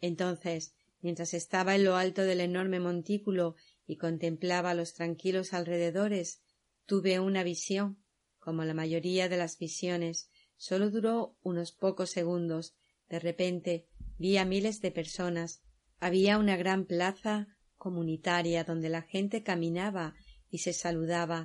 Entonces, 0.00 0.74
mientras 1.00 1.34
estaba 1.34 1.74
en 1.74 1.84
lo 1.84 1.96
alto 1.96 2.22
del 2.22 2.40
enorme 2.40 2.80
montículo 2.80 3.56
y 3.86 3.96
contemplaba 3.96 4.74
los 4.74 4.94
tranquilos 4.94 5.52
alrededores, 5.52 6.42
tuve 6.86 7.20
una 7.20 7.42
visión. 7.42 8.02
Como 8.38 8.64
la 8.64 8.74
mayoría 8.74 9.28
de 9.28 9.36
las 9.36 9.58
visiones, 9.58 10.30
sólo 10.56 10.90
duró 10.90 11.36
unos 11.42 11.72
pocos 11.72 12.10
segundos. 12.10 12.74
De 13.08 13.18
repente 13.18 13.86
vi 14.18 14.36
a 14.36 14.44
miles 14.44 14.80
de 14.80 14.90
personas. 14.90 15.62
Había 15.98 16.38
una 16.38 16.56
gran 16.56 16.86
plaza 16.86 17.48
comunitaria 17.76 18.64
donde 18.64 18.88
la 18.88 19.02
gente 19.02 19.42
caminaba 19.42 20.14
y 20.50 20.58
se 20.58 20.72
saludaba. 20.72 21.44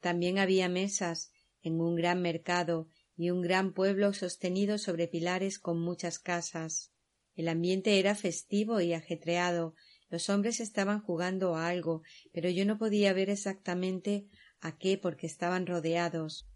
También 0.00 0.38
había 0.38 0.68
mesas 0.68 1.32
en 1.62 1.80
un 1.80 1.96
gran 1.96 2.20
mercado 2.20 2.88
y 3.16 3.30
un 3.30 3.42
gran 3.42 3.72
pueblo 3.72 4.12
sostenido 4.12 4.78
sobre 4.78 5.08
pilares 5.08 5.58
con 5.58 5.80
muchas 5.80 6.18
casas. 6.18 6.93
El 7.34 7.48
ambiente 7.48 7.98
era 7.98 8.14
festivo 8.14 8.80
y 8.80 8.92
ajetreado. 8.92 9.74
Los 10.08 10.28
hombres 10.30 10.60
estaban 10.60 11.00
jugando 11.00 11.56
a 11.56 11.68
algo, 11.68 12.02
pero 12.32 12.48
yo 12.48 12.64
no 12.64 12.78
podía 12.78 13.12
ver 13.12 13.30
exactamente 13.30 14.26
a 14.60 14.78
qué 14.78 14.98
porque 14.98 15.26
estaban 15.26 15.66
rodeados. 15.66 16.46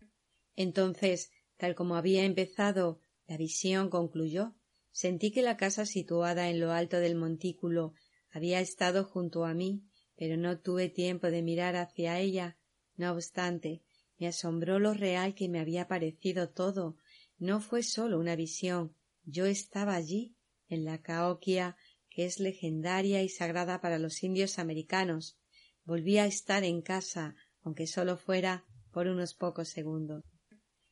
Entonces, 0.55 1.31
tal 1.57 1.75
como 1.75 1.97
había 1.97 2.25
empezado, 2.25 3.01
la 3.27 3.37
visión 3.37 3.91
concluyó. 3.91 4.55
Sentí 4.91 5.31
que 5.31 5.43
la 5.43 5.57
casa 5.57 5.87
situada 5.87 6.49
en 6.49 6.61
lo 6.61 6.73
alto 6.73 6.99
del 6.99 7.15
montículo 7.15 7.95
había 8.31 8.61
estado 8.61 9.05
junto 9.05 9.45
a 9.45 9.55
mí, 9.55 9.85
pero 10.17 10.37
no 10.37 10.59
tuve 10.61 10.89
tiempo 10.89 11.31
de 11.31 11.43
mirar 11.43 11.77
hacia 11.77 12.19
ella. 12.19 12.59
No 12.97 13.13
obstante, 13.13 13.83
me 14.19 14.27
asombró 14.27 14.79
lo 14.79 14.95
real 14.95 15.35
que 15.35 15.49
me 15.49 15.61
había 15.61 15.87
parecido 15.87 16.51
todo. 16.51 16.97
No 17.39 17.61
fue 17.61 17.83
sólo 17.83 18.19
una 18.19 18.35
visión. 18.35 18.95
Yo 19.25 19.47
estaba 19.47 19.95
allí, 19.95 20.35
en 20.69 20.85
la 20.85 21.01
Caoquia, 21.03 21.77
que 22.11 22.27
es 22.27 22.41
legendaria 22.41 23.23
y 23.23 23.29
sagrada 23.29 23.81
para 23.81 23.99
los 23.99 24.23
indios 24.23 24.59
americanos. 24.59 25.39
Volví 25.85 26.19
a 26.19 26.27
estar 26.27 26.65
en 26.65 26.83
casa, 26.83 27.35
aunque 27.63 27.87
sólo 27.87 28.17
fuera 28.17 28.65
por 28.93 29.07
unos 29.07 29.35
pocos 29.35 29.69
segundos. 29.69 30.25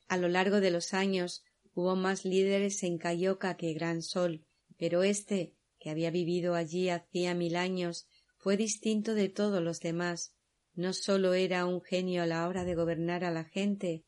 A 0.09 0.17
lo 0.17 0.29
largo 0.29 0.61
de 0.61 0.71
los 0.71 0.95
años 0.95 1.43
hubo 1.75 1.97
más 1.97 2.25
líderes 2.25 2.83
en 2.83 2.99
Cayoca 2.99 3.57
que 3.57 3.75
Gran 3.75 4.03
Sol, 4.03 4.45
pero 4.79 5.03
éste, 5.03 5.55
que 5.79 5.91
había 5.91 6.11
vivido 6.11 6.55
allí 6.55 6.89
hacía 6.89 7.35
mil 7.35 7.57
años, 7.57 8.09
fue 8.37 8.57
distinto 8.57 9.15
de 9.15 9.29
todos 9.29 9.63
los 9.63 9.81
demás. 9.81 10.35
No 10.75 10.93
sólo 10.93 11.35
era 11.35 11.67
un 11.67 11.83
genio 11.83 12.23
a 12.23 12.27
la 12.27 12.47
hora 12.47 12.65
de 12.65 12.75
gobernar 12.75 13.25
a 13.25 13.31
la 13.31 13.45
gente, 13.45 14.05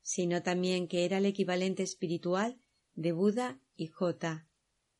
sino 0.00 0.42
también 0.42 0.88
que 0.88 1.04
era 1.04 1.18
el 1.18 1.26
equivalente 1.26 1.82
espiritual 1.82 2.58
de 2.94 3.12
Buda 3.12 3.60
y 3.76 3.88
Jota. 3.88 4.48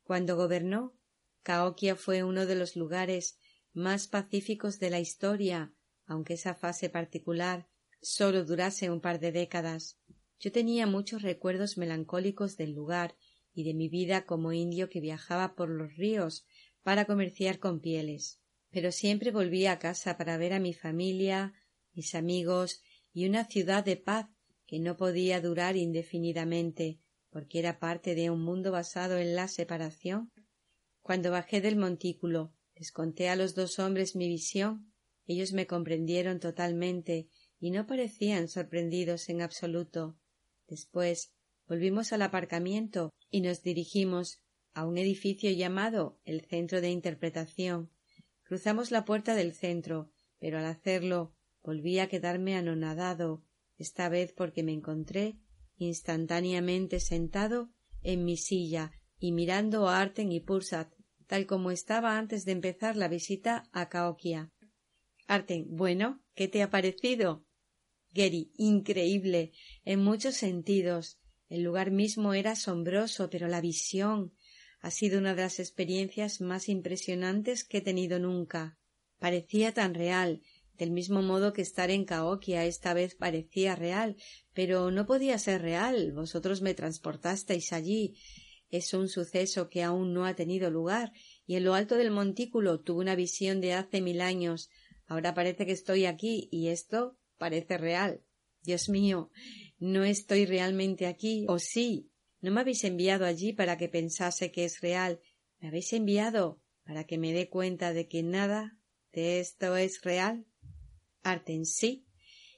Cuando 0.03 0.35
gobernó, 0.35 0.97
Caoquia 1.43 1.95
fue 1.95 2.23
uno 2.23 2.45
de 2.45 2.55
los 2.55 2.75
lugares 2.75 3.37
más 3.73 4.07
pacíficos 4.07 4.79
de 4.79 4.89
la 4.89 4.99
historia, 4.99 5.73
aunque 6.05 6.33
esa 6.33 6.55
fase 6.55 6.89
particular 6.89 7.67
sólo 8.01 8.43
durase 8.43 8.89
un 8.89 9.01
par 9.01 9.19
de 9.19 9.31
décadas. 9.31 9.97
Yo 10.39 10.51
tenía 10.51 10.85
muchos 10.87 11.21
recuerdos 11.21 11.77
melancólicos 11.77 12.57
del 12.57 12.73
lugar 12.73 13.15
y 13.53 13.63
de 13.63 13.73
mi 13.73 13.87
vida 13.87 14.25
como 14.25 14.51
indio 14.51 14.89
que 14.89 14.99
viajaba 14.99 15.55
por 15.55 15.69
los 15.69 15.95
ríos 15.95 16.45
para 16.81 17.05
comerciar 17.05 17.59
con 17.59 17.79
pieles. 17.79 18.41
Pero 18.69 18.91
siempre 18.91 19.31
volvía 19.31 19.71
a 19.71 19.79
casa 19.79 20.17
para 20.17 20.37
ver 20.37 20.53
a 20.53 20.59
mi 20.59 20.73
familia, 20.73 21.53
mis 21.93 22.13
amigos 22.15 22.81
y 23.13 23.27
una 23.27 23.45
ciudad 23.45 23.85
de 23.85 23.95
paz 23.95 24.27
que 24.65 24.79
no 24.79 24.97
podía 24.97 25.39
durar 25.39 25.77
indefinidamente, 25.77 26.99
porque 27.33 27.57
era 27.57 27.79
parte 27.79 28.13
de 28.13 28.29
un 28.29 28.43
mundo 28.43 28.71
basado 28.71 29.17
en 29.17 29.35
la 29.35 29.47
separación. 29.47 30.31
Cuando 31.01 31.31
bajé 31.31 31.61
del 31.61 31.75
montículo, 31.75 32.53
les 32.75 32.91
conté 32.91 33.27
a 33.27 33.35
los 33.35 33.55
dos 33.55 33.79
hombres 33.79 34.15
mi 34.15 34.27
visión. 34.27 34.93
Ellos 35.25 35.51
me 35.51 35.65
comprendieron 35.65 36.39
totalmente 36.39 37.27
y 37.59 37.71
no 37.71 37.87
parecían 37.87 38.47
sorprendidos 38.47 39.29
en 39.29 39.41
absoluto. 39.41 40.15
Después 40.67 41.33
volvimos 41.67 42.13
al 42.13 42.21
aparcamiento 42.21 43.09
y 43.31 43.41
nos 43.41 43.63
dirigimos 43.63 44.39
a 44.75 44.85
un 44.85 44.99
edificio 44.99 45.49
llamado 45.49 46.19
el 46.25 46.45
Centro 46.45 46.81
de 46.81 46.91
Interpretación. 46.91 47.89
Cruzamos 48.43 48.91
la 48.91 49.05
puerta 49.05 49.33
del 49.33 49.53
centro, 49.53 50.11
pero 50.37 50.59
al 50.59 50.65
hacerlo 50.65 51.33
volví 51.63 51.97
a 51.97 52.07
quedarme 52.07 52.55
anonadado, 52.55 53.43
esta 53.79 54.07
vez 54.07 54.33
porque 54.33 54.61
me 54.61 54.73
encontré 54.73 55.39
instantáneamente 55.83 56.99
sentado 56.99 57.69
en 58.01 58.25
mi 58.25 58.37
silla 58.37 58.91
y 59.19 59.31
mirando 59.31 59.87
a 59.87 59.99
Arten 59.99 60.31
y 60.31 60.39
Pursat, 60.39 60.91
tal 61.27 61.45
como 61.45 61.71
estaba 61.71 62.17
antes 62.17 62.45
de 62.45 62.53
empezar 62.53 62.95
la 62.95 63.07
visita 63.07 63.69
a 63.71 63.89
Caoquia. 63.89 64.51
Arten, 65.27 65.67
bueno, 65.69 66.21
¿qué 66.35 66.47
te 66.47 66.61
ha 66.61 66.69
parecido? 66.69 67.45
Gary, 68.11 68.51
increíble, 68.57 69.51
en 69.85 70.03
muchos 70.03 70.35
sentidos. 70.35 71.19
El 71.49 71.63
lugar 71.63 71.91
mismo 71.91 72.33
era 72.33 72.51
asombroso, 72.51 73.29
pero 73.29 73.47
la 73.47 73.61
visión 73.61 74.33
ha 74.81 74.91
sido 74.91 75.19
una 75.19 75.33
de 75.33 75.43
las 75.43 75.59
experiencias 75.59 76.41
más 76.41 76.67
impresionantes 76.67 77.63
que 77.63 77.77
he 77.77 77.81
tenido 77.81 78.19
nunca. 78.19 78.77
Parecía 79.17 79.73
tan 79.73 79.93
real, 79.93 80.41
del 80.77 80.91
mismo 80.91 81.21
modo 81.21 81.53
que 81.53 81.61
estar 81.61 81.91
en 81.91 82.05
Caoquia 82.05 82.65
esta 82.65 82.93
vez 82.93 83.15
parecía 83.15 83.75
real, 83.75 84.15
pero 84.53 84.91
no 84.91 85.05
podía 85.05 85.37
ser 85.37 85.61
real. 85.61 86.11
Vosotros 86.13 86.61
me 86.61 86.73
transportasteis 86.73 87.73
allí. 87.73 88.15
Es 88.69 88.93
un 88.93 89.07
suceso 89.07 89.69
que 89.69 89.83
aún 89.83 90.13
no 90.13 90.25
ha 90.25 90.35
tenido 90.35 90.71
lugar, 90.71 91.11
y 91.45 91.55
en 91.55 91.63
lo 91.63 91.75
alto 91.75 91.95
del 91.95 92.09
montículo 92.09 92.79
tuve 92.79 93.01
una 93.01 93.15
visión 93.15 93.61
de 93.61 93.73
hace 93.73 94.01
mil 94.01 94.19
años. 94.19 94.69
Ahora 95.05 95.33
parece 95.33 95.65
que 95.65 95.73
estoy 95.73 96.05
aquí, 96.05 96.49
y 96.51 96.69
esto 96.69 97.17
parece 97.37 97.77
real. 97.77 98.23
Dios 98.63 98.89
mío, 98.89 99.29
no 99.77 100.03
estoy 100.03 100.45
realmente 100.45 101.05
aquí, 101.05 101.45
o 101.49 101.59
sí. 101.59 102.09
No 102.41 102.51
me 102.51 102.61
habéis 102.61 102.83
enviado 102.83 103.25
allí 103.25 103.53
para 103.53 103.77
que 103.77 103.89
pensase 103.89 104.51
que 104.51 104.65
es 104.65 104.81
real. 104.81 105.21
Me 105.59 105.67
habéis 105.67 105.93
enviado 105.93 106.61
para 106.83 107.05
que 107.05 107.17
me 107.17 107.31
dé 107.31 107.49
cuenta 107.49 107.93
de 107.93 108.07
que 108.07 108.23
nada 108.23 108.77
de 109.11 109.39
esto 109.39 109.77
es 109.77 110.01
real. 110.01 110.45
Arten 111.23 111.65
sí, 111.65 112.05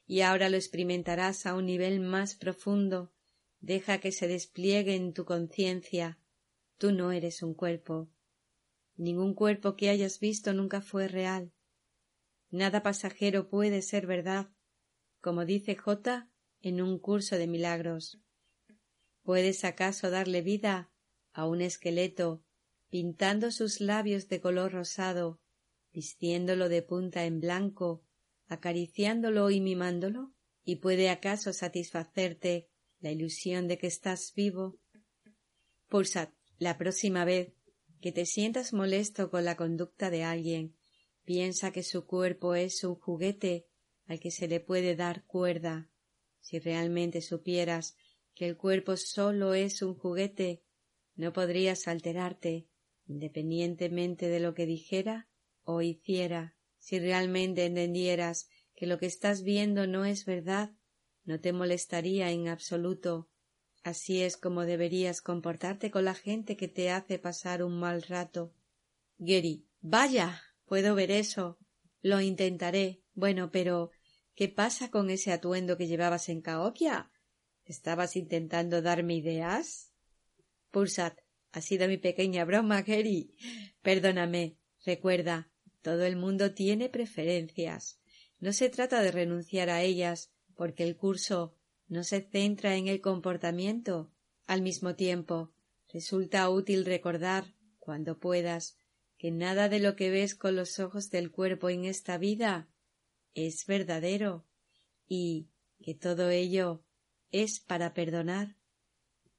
y 0.05 0.21
ahora 0.21 0.49
lo 0.49 0.57
experimentarás 0.57 1.45
a 1.45 1.55
un 1.55 1.65
nivel 1.65 1.99
más 1.99 2.35
profundo. 2.35 3.13
Deja 3.59 3.99
que 3.99 4.11
se 4.11 4.27
despliegue 4.27 4.95
en 4.95 5.13
tu 5.13 5.25
conciencia. 5.25 6.19
Tú 6.77 6.91
no 6.91 7.11
eres 7.11 7.41
un 7.41 7.53
cuerpo. 7.53 8.09
Ningún 8.95 9.33
cuerpo 9.33 9.75
que 9.75 9.89
hayas 9.89 10.19
visto 10.19 10.53
nunca 10.53 10.81
fue 10.81 11.07
real. 11.07 11.53
Nada 12.49 12.83
pasajero 12.83 13.49
puede 13.49 13.81
ser 13.81 14.05
verdad 14.05 14.51
como 15.25 15.43
dice 15.43 15.75
J 15.75 16.29
en 16.61 16.83
un 16.83 16.99
curso 16.99 17.39
de 17.39 17.47
milagros. 17.47 18.21
¿Puedes 19.23 19.65
acaso 19.65 20.11
darle 20.11 20.43
vida 20.43 20.91
a 21.33 21.47
un 21.47 21.61
esqueleto 21.61 22.43
pintando 22.91 23.49
sus 23.49 23.81
labios 23.81 24.29
de 24.29 24.39
color 24.39 24.73
rosado, 24.73 25.41
vistiéndolo 25.91 26.69
de 26.69 26.83
punta 26.83 27.25
en 27.25 27.39
blanco, 27.39 28.04
acariciándolo 28.47 29.51
y 29.51 29.61
mimándolo? 29.61 30.33
¿Y 30.63 30.77
puede 30.77 31.09
acaso 31.09 31.53
satisfacerte 31.53 32.69
la 32.99 33.11
ilusión 33.11 33.67
de 33.67 33.77
que 33.77 33.87
estás 33.87 34.33
vivo? 34.35 34.79
Pulsad, 35.87 36.29
la 36.57 36.77
próxima 36.77 37.25
vez 37.25 37.53
que 38.01 38.11
te 38.11 38.25
sientas 38.25 38.73
molesto 38.73 39.29
con 39.29 39.45
la 39.45 39.55
conducta 39.55 40.09
de 40.09 40.23
alguien, 40.23 40.75
piensa 41.23 41.71
que 41.71 41.83
su 41.83 42.05
cuerpo 42.05 42.55
es 42.55 42.83
un 42.83 42.95
juguete 42.95 43.67
al 44.05 44.19
que 44.19 44.31
se 44.31 44.47
le 44.47 44.59
puede 44.59 44.95
dar 44.95 45.25
cuerda. 45.25 45.89
Si 46.39 46.59
realmente 46.59 47.21
supieras 47.21 47.95
que 48.35 48.47
el 48.47 48.57
cuerpo 48.57 48.97
solo 48.97 49.53
es 49.53 49.81
un 49.81 49.95
juguete, 49.95 50.63
no 51.15 51.33
podrías 51.33 51.87
alterarte, 51.87 52.67
independientemente 53.07 54.27
de 54.27 54.39
lo 54.39 54.53
que 54.53 54.65
dijera 54.65 55.29
o 55.63 55.81
hiciera. 55.81 56.54
Si 56.85 56.99
realmente 56.99 57.65
entendieras 57.65 58.47
que 58.75 58.85
lo 58.85 58.99
que 58.99 59.07
estás 59.07 59.41
viendo 59.41 59.87
no 59.87 60.05
es 60.05 60.23
verdad, 60.23 60.69
no 61.23 61.39
te 61.39 61.51
molestaría 61.51 62.29
en 62.29 62.47
absoluto. 62.47 63.27
Así 63.81 64.21
es 64.21 64.37
como 64.37 64.65
deberías 64.65 65.23
comportarte 65.23 65.89
con 65.89 66.05
la 66.05 66.13
gente 66.13 66.55
que 66.55 66.67
te 66.67 66.91
hace 66.91 67.17
pasar 67.17 67.63
un 67.63 67.79
mal 67.79 68.03
rato. 68.03 68.53
Gary, 69.17 69.65
vaya, 69.81 70.43
puedo 70.65 70.93
ver 70.93 71.09
eso. 71.09 71.57
Lo 72.03 72.21
intentaré. 72.21 73.01
Bueno, 73.15 73.49
pero 73.49 73.89
¿qué 74.35 74.47
pasa 74.47 74.91
con 74.91 75.09
ese 75.09 75.31
atuendo 75.31 75.77
que 75.77 75.87
llevabas 75.87 76.29
en 76.29 76.41
Caoquia? 76.41 77.11
¿Estabas 77.63 78.15
intentando 78.15 78.83
darme 78.83 79.15
ideas? 79.15 79.91
Pulsat, 80.69 81.17
ha 81.51 81.61
sido 81.61 81.87
mi 81.87 81.97
pequeña 81.97 82.45
broma, 82.45 82.83
Gary. 82.83 83.33
Perdóname. 83.81 84.59
Recuerda, 84.85 85.49
Todo 85.85 86.03
el 86.05 86.15
mundo 86.15 86.51
tiene 86.51 86.89
preferencias. 86.89 87.99
No 88.39 88.53
se 88.53 88.69
trata 88.69 89.03
de 89.03 89.11
renunciar 89.11 89.69
a 89.69 89.83
ellas, 89.83 90.31
porque 90.55 90.81
el 90.81 90.97
curso 90.97 91.53
no 91.87 92.03
se 92.03 92.21
centra 92.21 92.75
en 92.75 92.87
el 92.87 93.01
comportamiento. 93.01 94.11
Al 94.47 94.63
mismo 94.63 94.95
tiempo, 94.95 95.53
resulta 95.93 96.49
útil 96.49 96.85
recordar, 96.85 97.53
cuando 97.77 98.17
puedas, 98.17 98.79
que 99.19 99.29
nada 99.29 99.69
de 99.69 99.79
lo 99.79 99.95
que 99.95 100.09
ves 100.09 100.33
con 100.33 100.55
los 100.55 100.79
ojos 100.79 101.11
del 101.11 101.29
cuerpo 101.29 101.69
en 101.69 101.85
esta 101.85 102.17
vida 102.17 102.67
es 103.35 103.67
verdadero 103.67 104.43
y 105.07 105.49
que 105.83 105.93
todo 105.93 106.31
ello 106.31 106.83
es 107.29 107.59
para 107.59 107.93
perdonar. 107.93 108.55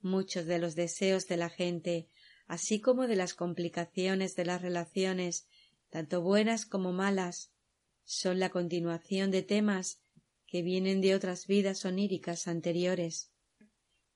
Muchos 0.00 0.46
de 0.46 0.60
los 0.60 0.76
deseos 0.76 1.26
de 1.26 1.38
la 1.38 1.50
gente, 1.50 2.08
así 2.46 2.80
como 2.80 3.08
de 3.08 3.16
las 3.16 3.34
complicaciones 3.34 4.36
de 4.36 4.44
las 4.44 4.62
relaciones, 4.62 5.48
tanto 5.96 6.20
buenas 6.20 6.66
como 6.66 6.92
malas, 6.92 7.54
son 8.04 8.38
la 8.38 8.50
continuación 8.50 9.30
de 9.30 9.40
temas 9.42 9.98
que 10.46 10.60
vienen 10.60 11.00
de 11.00 11.14
otras 11.14 11.46
vidas 11.46 11.86
oníricas 11.86 12.48
anteriores. 12.48 13.32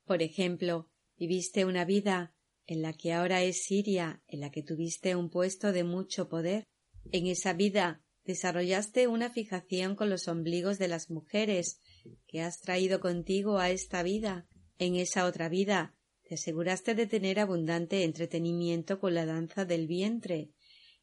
Por 0.05 0.21
ejemplo, 0.21 0.91
viviste 1.17 1.65
una 1.65 1.83
vida 1.83 2.35
en 2.67 2.83
la 2.83 2.93
que 2.93 3.13
ahora 3.13 3.41
es 3.41 3.63
Siria, 3.63 4.21
en 4.27 4.41
la 4.41 4.51
que 4.51 4.61
tuviste 4.61 5.15
un 5.15 5.31
puesto 5.31 5.71
de 5.71 5.83
mucho 5.83 6.29
poder. 6.29 6.67
En 7.11 7.25
esa 7.25 7.53
vida 7.53 8.03
desarrollaste 8.25 9.07
una 9.07 9.31
fijación 9.31 9.95
con 9.95 10.11
los 10.11 10.27
ombligos 10.27 10.77
de 10.77 10.87
las 10.87 11.09
mujeres 11.09 11.79
que 12.27 12.41
has 12.41 12.59
traído 12.59 12.99
contigo 12.99 13.57
a 13.57 13.71
esta 13.71 14.03
vida. 14.03 14.47
En 14.77 14.97
esa 14.97 15.25
otra 15.25 15.49
vida 15.49 15.95
te 16.21 16.35
aseguraste 16.35 16.93
de 16.93 17.07
tener 17.07 17.39
abundante 17.39 18.03
entretenimiento 18.03 18.99
con 18.99 19.15
la 19.15 19.25
danza 19.25 19.65
del 19.65 19.87
vientre. 19.87 20.51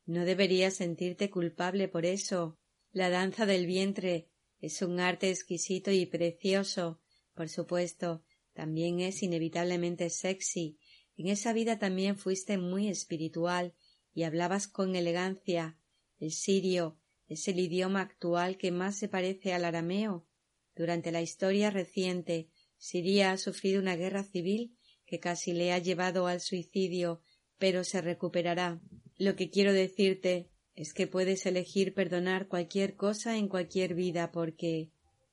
No 0.08 0.24
deberías 0.24 0.76
sentirte 0.76 1.28
culpable 1.28 1.86
por 1.86 2.06
eso. 2.06 2.58
La 2.92 3.10
danza 3.10 3.44
del 3.44 3.66
vientre 3.66 4.30
es 4.58 4.80
un 4.80 5.00
arte 5.00 5.28
exquisito 5.28 5.90
y 5.92 6.06
precioso. 6.06 7.02
Por 7.34 7.50
supuesto, 7.50 8.24
también 8.54 9.00
es 9.00 9.22
inevitablemente 9.22 10.08
sexy. 10.08 10.78
En 11.18 11.26
esa 11.26 11.52
vida 11.52 11.78
también 11.78 12.16
fuiste 12.16 12.56
muy 12.56 12.88
espiritual 12.88 13.74
y 14.14 14.22
hablabas 14.22 14.66
con 14.66 14.96
elegancia. 14.96 15.78
El 16.18 16.32
sirio 16.32 16.98
es 17.26 17.46
el 17.46 17.60
idioma 17.60 18.00
actual 18.00 18.56
que 18.56 18.70
más 18.70 18.96
se 18.96 19.08
parece 19.08 19.52
al 19.52 19.66
arameo. 19.66 20.26
Durante 20.74 21.12
la 21.12 21.20
historia 21.20 21.68
reciente, 21.68 22.48
Siria 22.78 23.32
ha 23.32 23.36
sufrido 23.36 23.78
una 23.78 23.94
guerra 23.94 24.24
civil 24.24 24.74
que 25.04 25.20
casi 25.20 25.52
le 25.52 25.74
ha 25.74 25.78
llevado 25.78 26.28
al 26.28 26.40
suicidio, 26.40 27.20
pero 27.58 27.84
se 27.84 28.00
recuperará. 28.00 28.80
Lo 29.18 29.34
que 29.34 29.50
quiero 29.50 29.72
decirte 29.72 30.48
es 30.76 30.94
que 30.94 31.08
puedes 31.08 31.44
elegir 31.44 31.92
perdonar 31.92 32.46
cualquier 32.46 32.94
cosa 32.94 33.36
en 33.36 33.48
cualquier 33.48 33.94
vida 33.94 34.30
porque, 34.30 34.92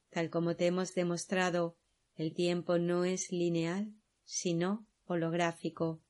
tal 0.10 0.32
como 0.32 0.56
te 0.56 0.66
hemos 0.66 0.96
demostrado, 0.96 1.78
el 2.16 2.34
tiempo 2.34 2.80
no 2.80 3.06
es 3.06 3.32
lineal, 3.32 3.94
sino 4.24 4.88
holográfico. 5.04 6.02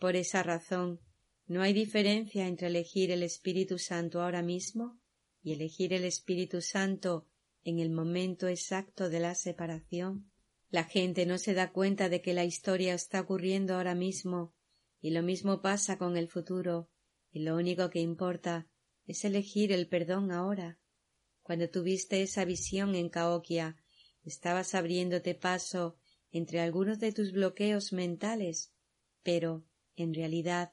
Por 0.00 0.16
esa 0.16 0.42
razón, 0.42 0.98
no 1.46 1.62
hay 1.62 1.72
diferencia 1.72 2.48
entre 2.48 2.66
elegir 2.66 3.12
el 3.12 3.22
Espíritu 3.22 3.78
Santo 3.78 4.22
ahora 4.22 4.42
mismo 4.42 4.98
y 5.40 5.52
elegir 5.52 5.92
el 5.92 6.04
Espíritu 6.04 6.60
Santo 6.60 7.28
en 7.62 7.78
el 7.78 7.90
momento 7.90 8.48
exacto 8.48 9.08
de 9.08 9.20
la 9.20 9.36
separación. 9.36 10.28
La 10.68 10.82
gente 10.82 11.26
no 11.26 11.38
se 11.38 11.54
da 11.54 11.70
cuenta 11.70 12.08
de 12.08 12.22
que 12.22 12.34
la 12.34 12.44
historia 12.44 12.94
está 12.94 13.20
ocurriendo 13.20 13.74
ahora 13.74 13.94
mismo 13.94 14.52
y 15.00 15.10
lo 15.10 15.22
mismo 15.22 15.62
pasa 15.62 15.96
con 15.96 16.16
el 16.16 16.28
futuro 16.28 16.89
y 17.32 17.40
lo 17.40 17.56
único 17.56 17.90
que 17.90 18.00
importa 18.00 18.68
es 19.06 19.24
elegir 19.24 19.72
el 19.72 19.88
perdón 19.88 20.30
ahora. 20.32 20.78
Cuando 21.42 21.68
tuviste 21.68 22.22
esa 22.22 22.44
visión 22.44 22.94
en 22.94 23.08
Caoquia, 23.08 23.76
estabas 24.22 24.74
abriéndote 24.74 25.34
paso 25.34 25.96
entre 26.30 26.60
algunos 26.60 27.00
de 27.00 27.12
tus 27.12 27.32
bloqueos 27.32 27.92
mentales, 27.92 28.72
pero, 29.22 29.64
en 29.96 30.14
realidad, 30.14 30.72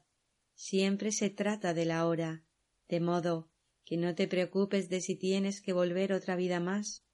siempre 0.54 1.12
se 1.12 1.30
trata 1.30 1.74
de 1.74 1.86
la 1.86 2.06
hora, 2.06 2.44
de 2.88 3.00
modo 3.00 3.50
que 3.84 3.98
no 3.98 4.16
te 4.16 4.28
preocupes 4.28 4.90
de 4.90 5.02
si 5.02 5.16
tienes 5.16 5.62
que 5.62 5.74
volver 5.74 6.14
otra 6.14 6.36
vida 6.36 6.60
más. 6.60 7.06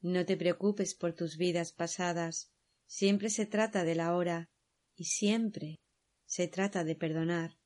No 0.00 0.24
te 0.24 0.36
preocupes 0.36 0.94
por 0.94 1.12
tus 1.12 1.36
vidas 1.36 1.72
pasadas. 1.72 2.50
Siempre 2.86 3.30
se 3.30 3.46
trata 3.46 3.84
de 3.84 3.94
la 3.94 4.16
hora 4.16 4.50
y 4.96 5.04
siempre 5.04 5.80
se 6.24 6.48
trata 6.48 6.84
de 6.84 6.96
perdonar. 6.96 7.61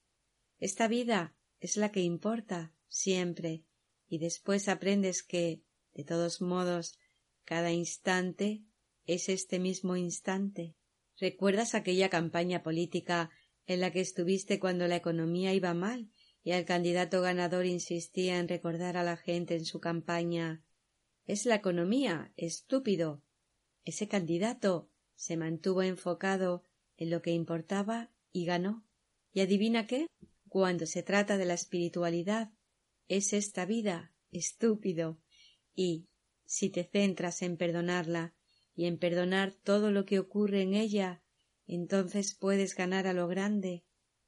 Esta 0.59 0.89
vida 0.89 1.35
es 1.61 1.77
la 1.77 1.93
que 1.93 2.01
importa 2.01 2.75
siempre 2.89 3.65
y 4.09 4.19
después 4.19 4.69
aprendes 4.69 5.23
que, 5.23 5.63
de 5.95 6.05
todos 6.05 6.41
modos, 6.41 6.99
cada 7.45 7.73
instante 7.73 8.65
es 9.05 9.29
este 9.29 9.59
mismo 9.59 9.97
instante. 9.97 10.75
¿Recuerdas 11.19 11.75
aquella 11.75 12.09
campaña 12.09 12.63
política 12.63 13.31
en 13.67 13.81
la 13.81 13.91
que 13.91 14.01
estuviste 14.01 14.59
cuando 14.59 14.87
la 14.87 14.97
economía 14.97 15.53
iba 15.55 15.75
mal 15.75 16.11
y 16.43 16.53
el 16.53 16.65
candidato 16.65 17.21
ganador 17.21 17.67
insistía 17.67 18.39
en 18.39 18.49
recordar 18.49 18.97
a 18.97 19.03
la 19.03 19.17
gente 19.17 19.57
en 19.57 19.65
su 19.65 19.81
campaña 19.81 20.63
es 21.27 21.45
la 21.45 21.57
economía, 21.57 22.33
estúpido. 22.37 23.21
Ese 23.85 24.07
candidato 24.07 24.89
se 25.17 25.37
mantuvo 25.37 25.83
enfocado 25.83 26.63
en 26.97 27.11
lo 27.11 27.21
que 27.21 27.33
importaba 27.33 28.13
y 28.33 28.45
ganó. 28.45 28.87
¿Y 29.33 29.41
adivina 29.41 29.89
qué? 29.89 30.07
Cuando 30.59 30.87
se 30.87 31.03
trata 31.03 31.37
de 31.37 31.45
la 31.45 31.53
espiritualidad, 31.53 32.51
es 33.09 33.35
esta 33.35 33.67
vida, 33.67 34.15
estúpido. 34.31 35.21
Y, 35.75 36.09
si 36.47 36.71
te 36.71 36.85
centras 36.85 37.43
en 37.43 37.59
perdonarla 37.59 38.35
y 38.75 38.87
en 38.87 38.97
perdonar 38.97 39.53
todo 39.53 39.91
lo 39.91 40.07
que 40.07 40.19
ocurre 40.19 40.63
en 40.63 40.73
ella, 40.73 41.23
entonces 41.67 42.35
puedes 42.35 42.75
ganar 42.75 43.07
a 43.07 43.13
lo 43.13 43.29
grande, 43.29 43.85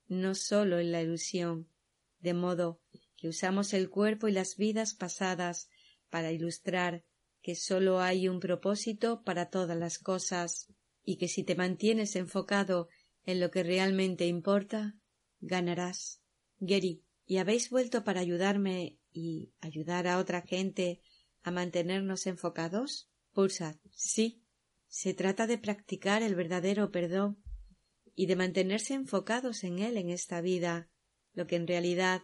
no 0.07 0.35
sólo 0.35 0.79
en 0.79 0.93
la 0.93 1.01
ilusión, 1.01 1.71
de 2.19 2.35
modo 2.35 2.83
que 3.17 3.29
usamos 3.29 3.73
el 3.73 3.89
cuerpo 3.89 4.29
y 4.29 4.33
las 4.33 4.59
vidas 4.59 4.93
pasadas 4.93 5.71
para 6.11 6.31
ilustrar 6.31 7.07
que 7.41 7.55
sólo 7.55 8.01
hay 8.01 8.29
un 8.29 8.39
propósito 8.39 9.23
para 9.23 9.49
todas 9.49 9.79
las 9.79 9.99
cosas 9.99 10.67
y 11.03 11.17
que 11.17 11.29
si 11.29 11.43
te 11.43 11.55
mantienes 11.55 12.17
enfocado 12.17 12.91
en 13.25 13.41
lo 13.41 13.51
que 13.51 13.63
realmente 13.63 14.27
importa, 14.27 14.95
ganarás. 15.41 16.18
Gary, 16.61 17.05
¿y 17.27 17.37
habéis 17.37 17.71
vuelto 17.71 18.05
para 18.05 18.21
ayudarme 18.21 18.99
y 19.13 19.53
ayudar 19.61 20.07
a 20.07 20.19
otra 20.19 20.43
gente 20.43 21.01
a 21.43 21.51
mantenernos 21.51 22.27
enfocados? 22.27 23.11
Pulsad. 23.33 23.77
Sí. 23.93 24.43
Se 24.89 25.15
trata 25.15 25.47
de 25.47 25.59
practicar 25.59 26.23
el 26.23 26.35
verdadero 26.35 26.91
perdón 26.91 27.43
y 28.15 28.27
de 28.27 28.37
mantenerse 28.37 28.95
enfocados 28.95 29.63
en 29.63 29.79
él 29.79 29.97
en 29.97 30.09
esta 30.09 30.41
vida, 30.41 30.91
lo 31.35 31.47
que 31.47 31.57
en 31.57 31.67
realidad 31.67 32.23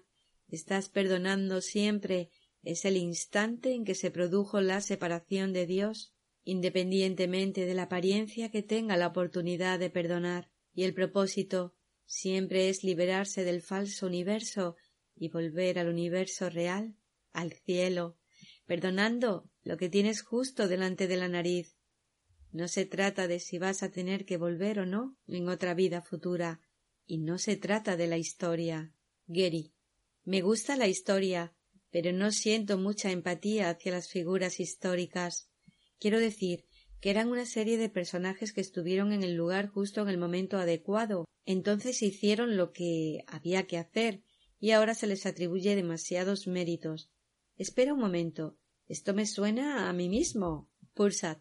estás 0.49 0.89
perdonando 0.89 1.61
siempre 1.61 2.31
es 2.63 2.85
el 2.85 2.97
instante 2.97 3.75
en 3.75 3.85
que 3.85 3.95
se 3.95 4.11
produjo 4.11 4.61
la 4.61 4.81
separación 4.81 5.53
de 5.53 5.67
Dios, 5.67 6.15
independientemente 6.43 7.67
de 7.67 7.75
la 7.75 7.85
apariencia 7.85 8.51
que 8.51 8.63
tenga 8.63 8.97
la 8.97 9.09
oportunidad 9.09 9.79
de 9.79 9.91
perdonar, 9.91 10.51
y 10.73 10.85
el 10.85 10.95
propósito 10.95 11.75
siempre 12.07 12.69
es 12.69 12.85
liberarse 12.85 13.45
del 13.45 13.63
falso 13.63 14.07
universo 14.07 14.77
y 15.15 15.29
volver 15.29 15.79
al 15.79 15.89
universo 15.89 16.51
real, 16.51 16.97
al 17.33 17.53
cielo, 17.53 18.19
perdonando 18.67 19.51
lo 19.63 19.77
que 19.77 19.89
tienes 19.89 20.23
justo 20.23 20.69
delante 20.69 21.07
de 21.07 21.17
la 21.17 21.29
nariz. 21.29 21.77
No 22.53 22.69
se 22.69 22.87
trata 22.87 23.27
de 23.27 23.41
si 23.41 23.59
vas 23.59 23.83
a 23.83 23.91
tener 23.91 24.25
que 24.25 24.37
volver 24.37 24.79
o 24.79 24.87
no 24.87 25.17
en 25.27 25.49
otra 25.49 25.75
vida 25.75 26.03
futura, 26.03 26.61
y 27.07 27.19
no 27.19 27.39
se 27.39 27.57
trata 27.57 27.97
de 27.97 28.07
la 28.07 28.17
historia. 28.17 28.93
Gary. 29.27 29.73
Me 30.25 30.41
gusta 30.41 30.77
la 30.77 30.89
historia, 30.89 31.55
pero 31.91 32.13
no 32.13 32.31
siento 32.31 32.79
mucha 32.79 33.11
empatía 33.11 33.71
hacia 33.71 33.93
las 33.93 34.09
figuras 34.09 34.61
históricas. 34.61 35.51
Quiero 35.99 36.19
decir 36.19 36.65
que 37.01 37.11
eran 37.11 37.29
una 37.29 37.47
serie 37.47 37.77
de 37.77 37.89
personajes 37.89 38.53
que 38.53 38.61
estuvieron 38.61 39.13
en 39.13 39.23
el 39.23 39.35
lugar 39.35 39.69
justo 39.69 40.03
en 40.03 40.09
el 40.09 40.19
momento 40.19 40.59
adecuado. 40.59 41.25
Entonces 41.45 42.03
hicieron 42.03 42.57
lo 42.57 42.73
que 42.73 43.25
había 43.27 43.67
que 43.67 43.79
hacer 43.79 44.23
y 44.59 44.71
ahora 44.71 44.95
se 44.95 45.07
les 45.07 45.27
atribuye 45.27 45.77
demasiados 45.77 46.47
méritos. 46.47 47.11
Espera 47.57 47.93
un 47.93 48.01
momento. 48.01 48.57
Esto 48.87 49.15
me 49.15 49.27
suena 49.27 49.89
a 49.89 49.93
mí 49.93 50.09
mismo. 50.09 50.71
Pulsad. 50.95 51.39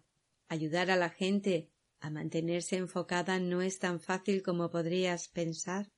Ayudar 0.48 0.92
a 0.92 0.96
la 0.96 1.10
gente 1.10 1.72
a 2.00 2.10
mantenerse 2.10 2.76
enfocada 2.76 3.40
no 3.40 3.62
es 3.62 3.80
tan 3.80 4.02
fácil 4.02 4.44
como 4.44 4.70
podrías 4.70 5.30
pensar. 5.30 5.90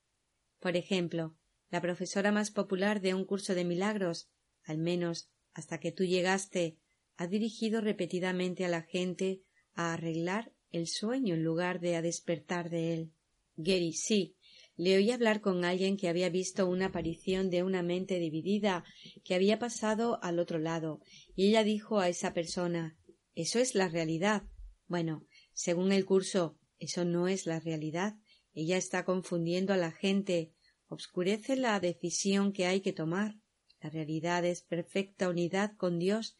Por 0.60 0.76
ejemplo, 0.76 1.36
la 1.72 1.82
profesora 1.82 2.32
más 2.32 2.52
popular 2.52 3.02
de 3.02 3.14
un 3.14 3.26
curso 3.26 3.56
de 3.56 3.66
milagros, 3.66 4.30
al 4.64 4.78
menos 4.78 5.30
hasta 5.54 5.80
que 5.80 5.92
tú 5.92 6.04
llegaste, 6.04 6.78
ha 7.18 7.28
dirigido 7.28 7.82
repetidamente 7.82 8.66
a 8.66 8.70
la 8.70 8.82
gente 8.82 9.42
a 9.74 9.94
arreglar 9.94 10.54
el 10.72 10.88
sueño 10.88 11.36
en 11.36 11.44
lugar 11.44 11.80
de 11.80 11.96
a 11.96 12.02
despertar 12.02 12.70
de 12.70 12.94
él. 12.94 13.12
Gary, 13.56 13.94
sí, 13.94 14.36
le 14.78 14.98
oí 14.98 15.12
hablar 15.12 15.40
con 15.40 15.64
alguien 15.64 15.96
que 15.96 16.10
había 16.10 16.30
visto 16.30 16.68
una 16.68 16.88
aparición 16.88 17.50
de 17.50 17.64
una 17.64 17.82
mente 17.82 18.20
dividida 18.20 18.84
que 19.24 19.34
había 19.34 19.58
pasado 19.58 20.22
al 20.22 20.40
otro 20.40 20.60
lado, 20.60 21.00
y 21.34 21.48
ella 21.48 21.64
dijo 21.64 22.00
a 22.00 22.10
esa 22.10 22.34
persona 22.34 22.98
Eso 23.36 23.60
es 23.60 23.76
la 23.76 23.88
realidad. 23.88 24.44
Bueno, 24.88 25.26
según 25.54 25.94
el 25.94 26.06
curso, 26.06 26.60
eso 26.78 27.06
no 27.06 27.30
es 27.30 27.46
la 27.46 27.60
realidad. 27.62 28.16
Ella 28.54 28.76
está 28.76 29.06
confundiendo 29.06 29.74
a 29.74 29.78
la 29.78 29.92
gente, 29.92 30.52
obscurece 30.88 31.56
la 31.56 31.80
decisión 31.80 32.52
que 32.52 32.66
hay 32.66 32.82
que 32.82 32.94
tomar. 32.94 33.36
La 33.82 33.90
realidad 33.90 34.44
es 34.44 34.62
perfecta 34.62 35.30
unidad 35.30 35.76
con 35.78 36.00
Dios 36.00 36.36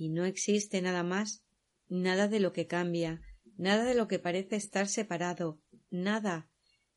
y 0.00 0.08
no 0.08 0.24
existe 0.24 0.80
nada 0.80 1.02
más, 1.02 1.44
nada 1.90 2.26
de 2.26 2.40
lo 2.40 2.54
que 2.54 2.66
cambia, 2.66 3.20
nada 3.58 3.84
de 3.84 3.94
lo 3.94 4.08
que 4.08 4.18
parece 4.18 4.56
estar 4.56 4.88
separado, 4.88 5.60
nada. 5.90 6.48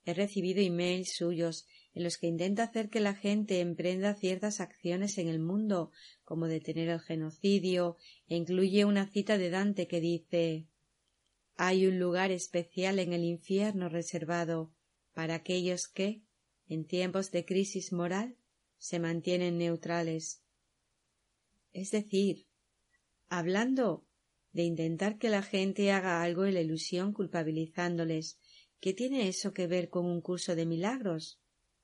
He 0.06 0.14
recibido 0.14 0.62
emails 0.62 1.14
suyos 1.14 1.68
en 1.93 2.06
los 2.06 2.18
que 2.18 2.28
intenta 2.28 2.64
hacer 2.64 2.89
que 2.89 3.01
la 3.01 3.14
gente 3.14 3.60
emprenda 3.60 4.16
ciertas 4.16 4.62
acciones 4.62 5.18
en 5.18 5.28
el 5.28 5.39
mundo, 5.39 5.91
como 6.24 6.47
detener 6.47 6.88
el 6.88 7.01
genocidio, 7.01 7.97
e 8.30 8.38
incluye 8.38 8.86
una 8.86 9.06
cita 9.06 9.38
de 9.38 9.49
Dante 9.49 9.86
que 9.89 9.99
dice 9.99 10.68
hay 11.58 11.86
un 11.86 11.99
lugar 11.99 12.32
especial 12.32 12.99
en 12.99 13.12
el 13.12 13.26
infierno 13.26 13.89
reservado 13.89 14.72
para 15.14 15.36
aquellos 15.36 15.89
que, 15.89 16.22
en 16.70 16.86
tiempos 16.86 17.32
de 17.32 17.43
crisis 17.43 17.91
moral, 17.91 18.38
se 18.78 18.99
mantienen 18.99 19.58
neutrales. 19.58 20.41
Es 21.74 21.91
decir, 21.91 22.47
hablando 23.38 24.05
de 24.51 24.63
intentar 24.63 25.17
que 25.17 25.29
la 25.29 25.41
gente 25.41 25.91
haga 25.91 26.21
algo 26.21 26.45
en 26.45 26.53
la 26.53 26.61
ilusión 26.61 27.13
culpabilizándoles. 27.13 28.38
¿Qué 28.79 28.93
tiene 28.93 29.27
eso 29.27 29.53
que 29.53 29.65
ver 29.65 29.89
con 29.89 30.05
un 30.05 30.21
curso 30.21 30.55
de 30.55 30.65
milagros? 30.65 31.39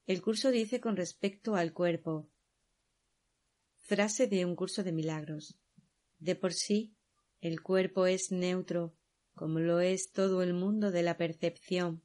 El 0.06 0.22
curso 0.22 0.52
dice 0.52 0.80
con 0.80 0.95
respecto 0.95 1.56
al 1.56 1.74
cuerpo. 1.74 2.30
Frase 3.78 4.28
de 4.28 4.45
un 4.45 4.56
curso 4.56 4.84
de 4.84 4.91
milagros. 4.91 5.58
De 6.20 6.36
por 6.36 6.54
sí, 6.54 6.93
el 7.41 7.62
cuerpo 7.62 8.06
es 8.06 8.32
neutro, 8.32 8.95
como 9.34 9.60
lo 9.60 9.80
es 9.80 10.12
todo 10.12 10.43
el 10.43 10.54
mundo 10.54 10.91
de 10.91 11.02
la 11.02 11.18
percepción. 11.18 12.04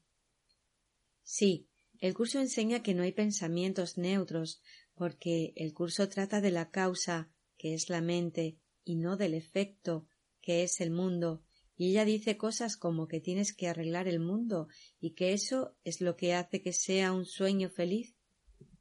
Sí, 1.22 1.68
el 1.99 2.14
curso 2.14 2.40
enseña 2.40 2.82
que 2.82 2.95
no 2.95 3.03
hay 3.03 3.12
pensamientos 3.12 3.99
neutros, 3.99 4.62
porque 4.95 5.53
el 5.57 5.74
curso 5.74 6.09
trata 6.09 6.40
de 6.40 6.51
la 6.51 6.70
causa, 6.70 7.30
que 7.59 7.74
es 7.74 7.90
la 7.90 8.01
mente, 8.01 8.59
y 8.85 8.97
no 8.97 9.16
del 9.16 9.35
efecto, 9.35 10.07
que 10.41 10.62
es 10.62 10.80
el 10.80 10.91
mundo, 10.91 11.43
y 11.76 11.91
ella 11.91 12.05
dice 12.05 12.37
cosas 12.37 12.76
como 12.76 13.09
que 13.09 13.20
tienes 13.20 13.53
que 13.53 13.68
arreglar 13.68 14.07
el 14.07 14.20
mundo 14.20 14.68
y 15.01 15.14
que 15.14 15.32
eso 15.32 15.76
es 15.82 16.01
lo 16.01 16.16
que 16.16 16.35
hace 16.35 16.62
que 16.62 16.72
sea 16.72 17.12
un 17.12 17.24
sueño 17.24 17.68
feliz. 17.68 18.14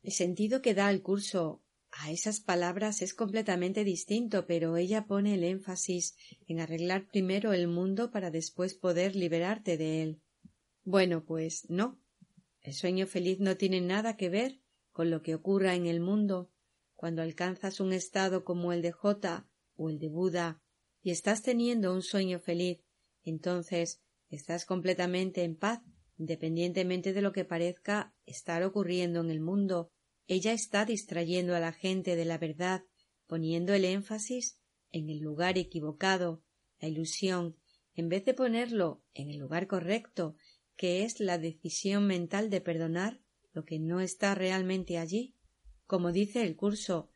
El 0.03 0.11
sentido 0.11 0.61
que 0.61 0.73
da 0.73 0.91
el 0.91 1.01
curso 1.01 1.63
a 1.91 2.11
esas 2.11 2.39
palabras 2.39 3.01
es 3.01 3.13
completamente 3.13 3.83
distinto, 3.83 4.45
pero 4.45 4.77
ella 4.77 5.05
pone 5.07 5.35
el 5.35 5.43
énfasis 5.43 6.15
en 6.47 6.59
arreglar 6.59 7.07
primero 7.07 7.53
el 7.53 7.67
mundo 7.67 8.11
para 8.11 8.29
después 8.29 8.75
poder 8.75 9.15
liberarte 9.15 9.77
de 9.77 10.03
él. 10.03 10.21
Bueno, 10.83 11.23
pues 11.23 11.69
no. 11.69 11.99
El 12.61 12.73
sueño 12.73 13.07
feliz 13.07 13.39
no 13.39 13.57
tiene 13.57 13.81
nada 13.81 14.17
que 14.17 14.29
ver 14.29 14.59
con 14.91 15.09
lo 15.09 15.21
que 15.21 15.35
ocurra 15.35 15.75
en 15.75 15.87
el 15.87 15.99
mundo. 15.99 16.51
Cuando 16.95 17.21
alcanzas 17.21 17.79
un 17.79 17.91
estado 17.91 18.43
como 18.43 18.71
el 18.71 18.81
de 18.81 18.91
J 18.91 19.47
o 19.75 19.89
el 19.89 19.99
de 19.99 20.09
Buda 20.09 20.61
y 21.01 21.11
estás 21.11 21.43
teniendo 21.43 21.93
un 21.93 22.01
sueño 22.01 22.39
feliz, 22.39 22.79
entonces 23.23 24.01
estás 24.29 24.65
completamente 24.65 25.43
en 25.43 25.55
paz, 25.55 25.81
independientemente 26.17 27.13
de 27.13 27.21
lo 27.21 27.33
que 27.33 27.45
parezca 27.45 28.13
estar 28.25 28.63
ocurriendo 28.63 29.21
en 29.21 29.29
el 29.29 29.41
mundo. 29.41 29.91
Ella 30.27 30.53
está 30.53 30.85
distrayendo 30.85 31.55
a 31.55 31.59
la 31.59 31.73
gente 31.73 32.15
de 32.15 32.25
la 32.25 32.37
verdad, 32.37 32.83
poniendo 33.27 33.73
el 33.73 33.85
énfasis 33.85 34.59
en 34.91 35.09
el 35.09 35.19
lugar 35.19 35.57
equivocado, 35.57 36.43
la 36.79 36.87
ilusión, 36.87 37.57
en 37.95 38.09
vez 38.09 38.25
de 38.25 38.33
ponerlo 38.33 39.03
en 39.13 39.29
el 39.29 39.37
lugar 39.37 39.67
correcto, 39.67 40.35
que 40.75 41.03
es 41.03 41.19
la 41.19 41.37
decisión 41.37 42.07
mental 42.07 42.49
de 42.49 42.61
perdonar 42.61 43.19
lo 43.51 43.65
que 43.65 43.79
no 43.79 43.99
está 43.99 44.35
realmente 44.35 44.97
allí. 44.97 45.35
Como 45.85 46.11
dice 46.11 46.41
el 46.43 46.55
curso, 46.55 47.09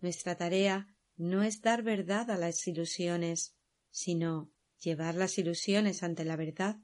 nuestra 0.00 0.36
tarea 0.36 0.88
no 1.20 1.42
es 1.42 1.60
dar 1.60 1.82
verdad 1.82 2.30
a 2.30 2.38
las 2.38 2.66
ilusiones, 2.66 3.54
sino 3.90 4.50
llevar 4.80 5.14
las 5.14 5.36
ilusiones 5.36 6.02
ante 6.02 6.24
la 6.24 6.34
verdad. 6.34 6.78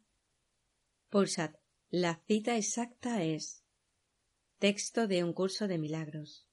Pulsad. 1.08 1.54
La 1.88 2.20
cita 2.26 2.58
exacta 2.58 3.22
es 3.22 3.64
Texto 4.58 5.06
de 5.06 5.24
un 5.24 5.32
curso 5.32 5.68
de 5.68 5.78
milagros. 5.78 6.46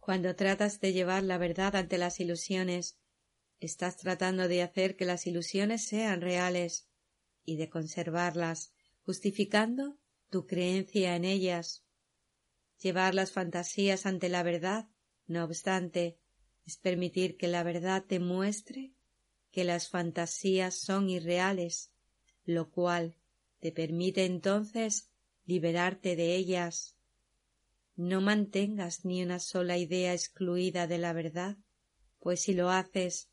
Cuando 0.00 0.34
tratas 0.34 0.80
de 0.80 0.94
llevar 0.94 1.24
la 1.24 1.36
verdad 1.36 1.76
ante 1.76 1.98
las 1.98 2.20
ilusiones, 2.20 2.98
estás 3.60 3.98
tratando 3.98 4.48
de 4.48 4.62
hacer 4.62 4.96
que 4.96 5.04
las 5.04 5.26
ilusiones 5.26 5.86
sean 5.86 6.22
reales 6.22 6.88
y 7.44 7.56
de 7.56 7.68
conservarlas, 7.68 8.72
justificando 9.04 9.98
tu 10.30 10.46
creencia 10.46 11.16
en 11.16 11.26
ellas. 11.26 11.84
Llevar 12.78 13.14
las 13.14 13.30
fantasías 13.30 14.06
ante 14.06 14.30
la 14.30 14.42
verdad, 14.42 14.88
no 15.26 15.44
obstante, 15.44 16.18
es 16.66 16.76
permitir 16.76 17.36
que 17.36 17.48
la 17.48 17.62
verdad 17.62 18.04
te 18.06 18.18
muestre 18.18 18.92
que 19.52 19.64
las 19.64 19.88
fantasías 19.88 20.74
son 20.74 21.08
irreales, 21.08 21.92
lo 22.44 22.70
cual 22.70 23.16
te 23.60 23.72
permite 23.72 24.24
entonces 24.24 25.10
liberarte 25.46 26.16
de 26.16 26.34
ellas. 26.34 26.96
No 27.94 28.20
mantengas 28.20 29.04
ni 29.04 29.22
una 29.22 29.38
sola 29.38 29.78
idea 29.78 30.12
excluida 30.12 30.86
de 30.86 30.98
la 30.98 31.12
verdad, 31.12 31.56
pues 32.18 32.42
si 32.42 32.52
lo 32.52 32.68
haces, 32.70 33.30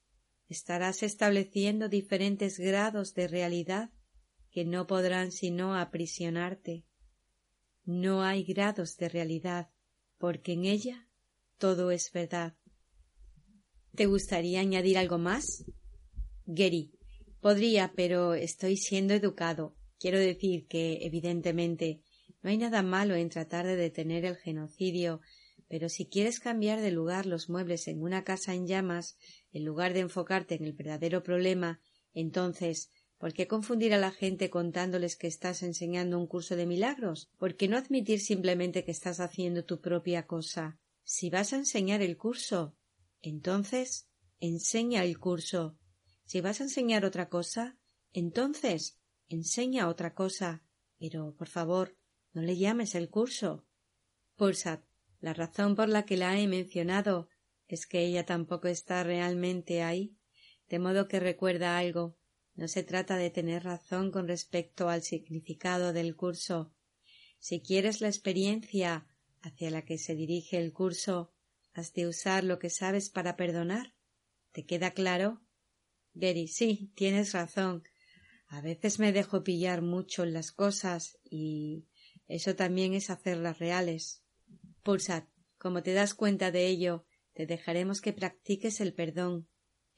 estarás 0.47 1.03
estableciendo 1.03 1.89
diferentes 1.89 2.59
grados 2.59 3.13
de 3.15 3.27
realidad 3.27 3.89
que 4.51 4.63
no 4.63 4.85
podrán 4.85 5.31
sino 5.31 5.75
aprisionarte. 5.75 6.85
No 7.85 8.23
hay 8.23 8.43
grados 8.43 8.95
de 8.97 9.09
realidad, 9.09 9.71
porque 10.19 10.53
en 10.53 10.65
ella 10.65 11.09
todo 11.57 11.91
es 11.91 12.11
verdad. 12.11 12.55
¿Te 13.95 14.07
gustaría 14.07 14.59
añadir 14.59 14.97
algo 14.97 15.19
más? 15.19 15.65
Gary. 16.47 16.91
Podría, 17.41 17.93
pero 17.95 18.33
estoy 18.33 18.75
siendo 18.75 19.13
educado. 19.13 19.75
Quiero 19.99 20.17
decir 20.17 20.65
que, 20.65 20.97
evidentemente, 21.03 22.01
no 22.41 22.49
hay 22.49 22.57
nada 22.57 22.81
malo 22.81 23.13
en 23.13 23.29
tratar 23.29 23.67
de 23.67 23.75
detener 23.75 24.25
el 24.25 24.35
genocidio, 24.35 25.21
pero 25.69 25.89
si 25.89 26.07
quieres 26.07 26.39
cambiar 26.39 26.81
de 26.81 26.89
lugar 26.89 27.27
los 27.27 27.51
muebles 27.51 27.87
en 27.87 28.01
una 28.01 28.23
casa 28.23 28.55
en 28.55 28.65
llamas, 28.65 29.15
en 29.51 29.63
lugar 29.63 29.93
de 29.93 29.99
enfocarte 29.99 30.55
en 30.55 30.63
el 30.63 30.73
verdadero 30.73 31.21
problema, 31.21 31.79
entonces, 32.15 32.89
¿por 33.19 33.33
qué 33.33 33.45
confundir 33.45 33.93
a 33.93 33.99
la 33.99 34.11
gente 34.11 34.49
contándoles 34.49 35.15
que 35.17 35.27
estás 35.27 35.61
enseñando 35.61 36.17
un 36.17 36.25
curso 36.25 36.55
de 36.55 36.65
milagros? 36.65 37.29
¿Por 37.37 37.55
qué 37.55 37.67
no 37.67 37.77
admitir 37.77 38.21
simplemente 38.21 38.83
que 38.83 38.91
estás 38.91 39.19
haciendo 39.19 39.65
tu 39.65 39.81
propia 39.81 40.25
cosa? 40.25 40.79
Si 41.03 41.29
vas 41.29 41.53
a 41.53 41.57
enseñar 41.57 42.01
el 42.01 42.17
curso, 42.17 42.75
entonces, 43.23 44.09
enseña 44.41 45.03
el 45.03 45.17
curso. 45.17 45.79
Si 46.25 46.41
vas 46.41 46.59
a 46.59 46.65
enseñar 46.65 47.05
otra 47.05 47.29
cosa, 47.29 47.79
entonces, 48.11 48.99
enseña 49.29 49.87
otra 49.87 50.13
cosa. 50.13 50.63
Pero, 50.99 51.33
por 51.35 51.47
favor, 51.47 51.97
no 52.33 52.41
le 52.41 52.57
llames 52.57 52.95
el 52.95 53.09
curso. 53.09 53.65
Pulsad, 54.35 54.81
la 55.21 55.33
razón 55.33 55.75
por 55.75 55.87
la 55.87 56.05
que 56.05 56.17
la 56.17 56.37
he 56.37 56.47
mencionado 56.47 57.29
es 57.67 57.87
que 57.87 58.05
ella 58.05 58.25
tampoco 58.25 58.67
está 58.67 59.03
realmente 59.03 59.81
ahí, 59.81 60.17
de 60.67 60.79
modo 60.79 61.07
que 61.07 61.19
recuerda 61.19 61.77
algo. 61.77 62.17
No 62.55 62.67
se 62.67 62.83
trata 62.83 63.15
de 63.15 63.29
tener 63.29 63.63
razón 63.63 64.11
con 64.11 64.27
respecto 64.27 64.89
al 64.89 65.01
significado 65.01 65.93
del 65.93 66.15
curso. 66.15 66.73
Si 67.39 67.61
quieres 67.61 68.01
la 68.01 68.09
experiencia 68.09 69.07
hacia 69.41 69.71
la 69.71 69.85
que 69.85 69.97
se 69.97 70.15
dirige 70.15 70.57
el 70.57 70.73
curso, 70.73 71.32
has 71.73 71.93
de 71.93 72.07
usar 72.07 72.43
lo 72.43 72.59
que 72.59 72.69
sabes 72.69 73.09
para 73.09 73.35
perdonar. 73.35 73.93
¿Te 74.51 74.65
queda 74.65 74.91
claro? 74.91 75.41
Gary, 76.13 76.47
sí, 76.47 76.91
tienes 76.95 77.33
razón. 77.33 77.83
A 78.47 78.61
veces 78.61 78.99
me 78.99 79.11
dejo 79.11 79.43
pillar 79.43 79.81
mucho 79.81 80.23
en 80.23 80.33
las 80.33 80.51
cosas 80.51 81.17
y 81.23 81.87
eso 82.27 82.55
también 82.55 82.93
es 82.93 83.09
hacerlas 83.09 83.57
reales. 83.57 84.23
Pulsad, 84.83 85.23
como 85.57 85.81
te 85.81 85.93
das 85.93 86.13
cuenta 86.13 86.51
de 86.51 86.67
ello, 86.67 87.05
te 87.33 87.47
dejaremos 87.47 88.01
que 88.01 88.13
practiques 88.13 88.79
el 88.79 88.93
perdón. 88.93 89.47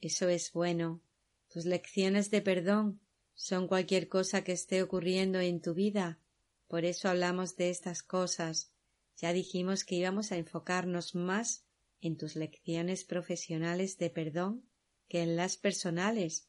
Eso 0.00 0.28
es 0.28 0.52
bueno. 0.52 1.02
Tus 1.48 1.66
lecciones 1.66 2.30
de 2.30 2.40
perdón 2.40 3.00
son 3.34 3.68
cualquier 3.68 4.08
cosa 4.08 4.42
que 4.42 4.52
esté 4.52 4.82
ocurriendo 4.82 5.40
en 5.40 5.60
tu 5.60 5.74
vida. 5.74 6.18
Por 6.66 6.86
eso 6.86 7.10
hablamos 7.10 7.56
de 7.56 7.68
estas 7.68 8.02
cosas. 8.02 8.72
Ya 9.18 9.32
dijimos 9.34 9.84
que 9.84 9.96
íbamos 9.96 10.32
a 10.32 10.36
enfocarnos 10.36 11.14
más 11.14 11.65
en 12.00 12.16
tus 12.16 12.36
lecciones 12.36 13.04
profesionales 13.04 13.98
de 13.98 14.10
perdón 14.10 14.68
que 15.08 15.22
en 15.22 15.36
las 15.36 15.56
personales, 15.56 16.48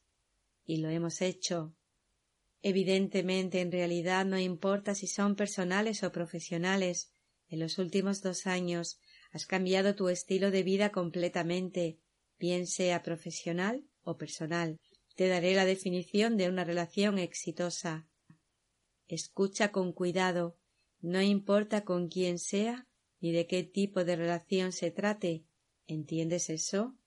y 0.66 0.78
lo 0.78 0.90
hemos 0.90 1.22
hecho. 1.22 1.76
Evidentemente, 2.62 3.62
en 3.62 3.72
realidad 3.72 4.26
no 4.26 4.40
importa 4.40 4.96
si 4.96 5.08
son 5.08 5.36
personales 5.36 6.04
o 6.04 6.12
profesionales. 6.12 7.14
En 7.48 7.60
los 7.60 7.78
últimos 7.78 8.22
dos 8.22 8.48
años 8.48 9.00
has 9.32 9.46
cambiado 9.46 9.96
tu 9.96 10.10
estilo 10.10 10.52
de 10.52 10.64
vida 10.64 10.92
completamente, 10.92 12.00
bien 12.40 12.68
sea 12.68 13.04
profesional 13.04 13.86
o 14.02 14.18
personal. 14.18 14.78
Te 15.16 15.28
daré 15.28 15.56
la 15.56 15.66
definición 15.66 16.38
de 16.38 16.50
una 16.50 16.64
relación 16.64 17.20
exitosa. 17.20 18.08
Escucha 19.08 19.72
con 19.72 19.94
cuidado, 19.94 20.58
no 21.00 21.22
importa 21.22 21.86
con 21.86 22.10
quién 22.10 22.40
sea 22.40 22.88
ni 23.20 23.32
de 23.32 23.48
qué 23.48 23.64
tipo 23.64 24.04
de 24.04 24.16
relación 24.16 24.72
se 24.72 24.92
trate. 24.92 25.46
¿Entiendes 25.88 26.50
eso? 26.50 26.98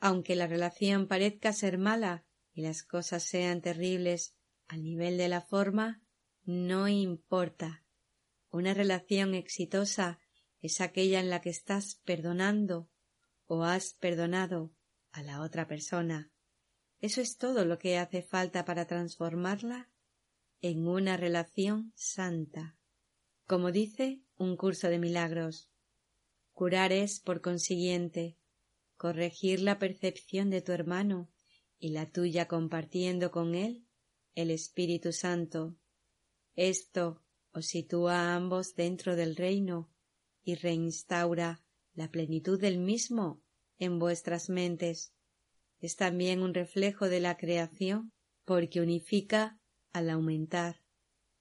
Aunque 0.00 0.36
la 0.36 0.46
relación 0.46 1.08
parezca 1.08 1.52
ser 1.52 1.78
mala 1.78 2.26
y 2.52 2.62
las 2.62 2.82
cosas 2.82 3.22
sean 3.22 3.60
terribles 3.60 4.36
al 4.68 4.82
nivel 4.82 5.16
de 5.16 5.28
la 5.28 5.40
forma, 5.40 6.02
no 6.44 6.88
importa. 6.88 7.84
Una 8.50 8.74
relación 8.74 9.34
exitosa 9.34 10.20
es 10.60 10.80
aquella 10.80 11.20
en 11.20 11.30
la 11.30 11.40
que 11.40 11.50
estás 11.50 12.00
perdonando 12.04 12.90
o 13.46 13.64
has 13.64 13.94
perdonado 13.94 14.72
a 15.10 15.22
la 15.22 15.40
otra 15.40 15.66
persona. 15.66 16.30
Eso 17.00 17.20
es 17.20 17.36
todo 17.36 17.64
lo 17.64 17.78
que 17.78 17.98
hace 17.98 18.22
falta 18.22 18.64
para 18.64 18.86
transformarla 18.86 19.90
en 20.60 20.88
una 20.88 21.16
relación 21.16 21.92
santa. 21.94 22.78
Como 23.46 23.72
dice 23.72 24.22
un 24.36 24.56
curso 24.56 24.88
de 24.88 24.98
milagros, 24.98 25.70
curar 26.52 26.92
es, 26.92 27.20
por 27.20 27.40
consiguiente, 27.40 28.36
corregir 28.96 29.60
la 29.60 29.78
percepción 29.78 30.50
de 30.50 30.62
tu 30.62 30.72
hermano 30.72 31.30
y 31.78 31.90
la 31.90 32.10
tuya 32.10 32.48
compartiendo 32.48 33.30
con 33.30 33.54
él 33.54 33.86
el 34.34 34.50
Espíritu 34.50 35.12
Santo. 35.12 35.76
Esto 36.54 37.22
os 37.52 37.66
sitúa 37.66 38.14
a 38.14 38.34
ambos 38.34 38.74
dentro 38.74 39.16
del 39.16 39.36
reino 39.36 39.92
y 40.42 40.54
reinstaura 40.54 41.64
la 41.92 42.10
plenitud 42.10 42.60
del 42.60 42.78
mismo 42.78 43.42
en 43.78 43.98
vuestras 43.98 44.48
mentes. 44.48 45.12
Es 45.80 45.96
también 45.96 46.42
un 46.42 46.54
reflejo 46.54 47.08
de 47.08 47.20
la 47.20 47.36
creación 47.36 48.12
porque 48.44 48.80
unifica 48.80 49.60
al 49.92 50.10
aumentar 50.10 50.82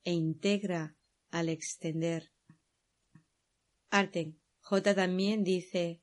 e 0.03 0.13
integra 0.13 0.97
al 1.31 1.49
extender. 1.49 2.32
J 3.93 4.95
también 4.95 5.43
dice 5.43 6.01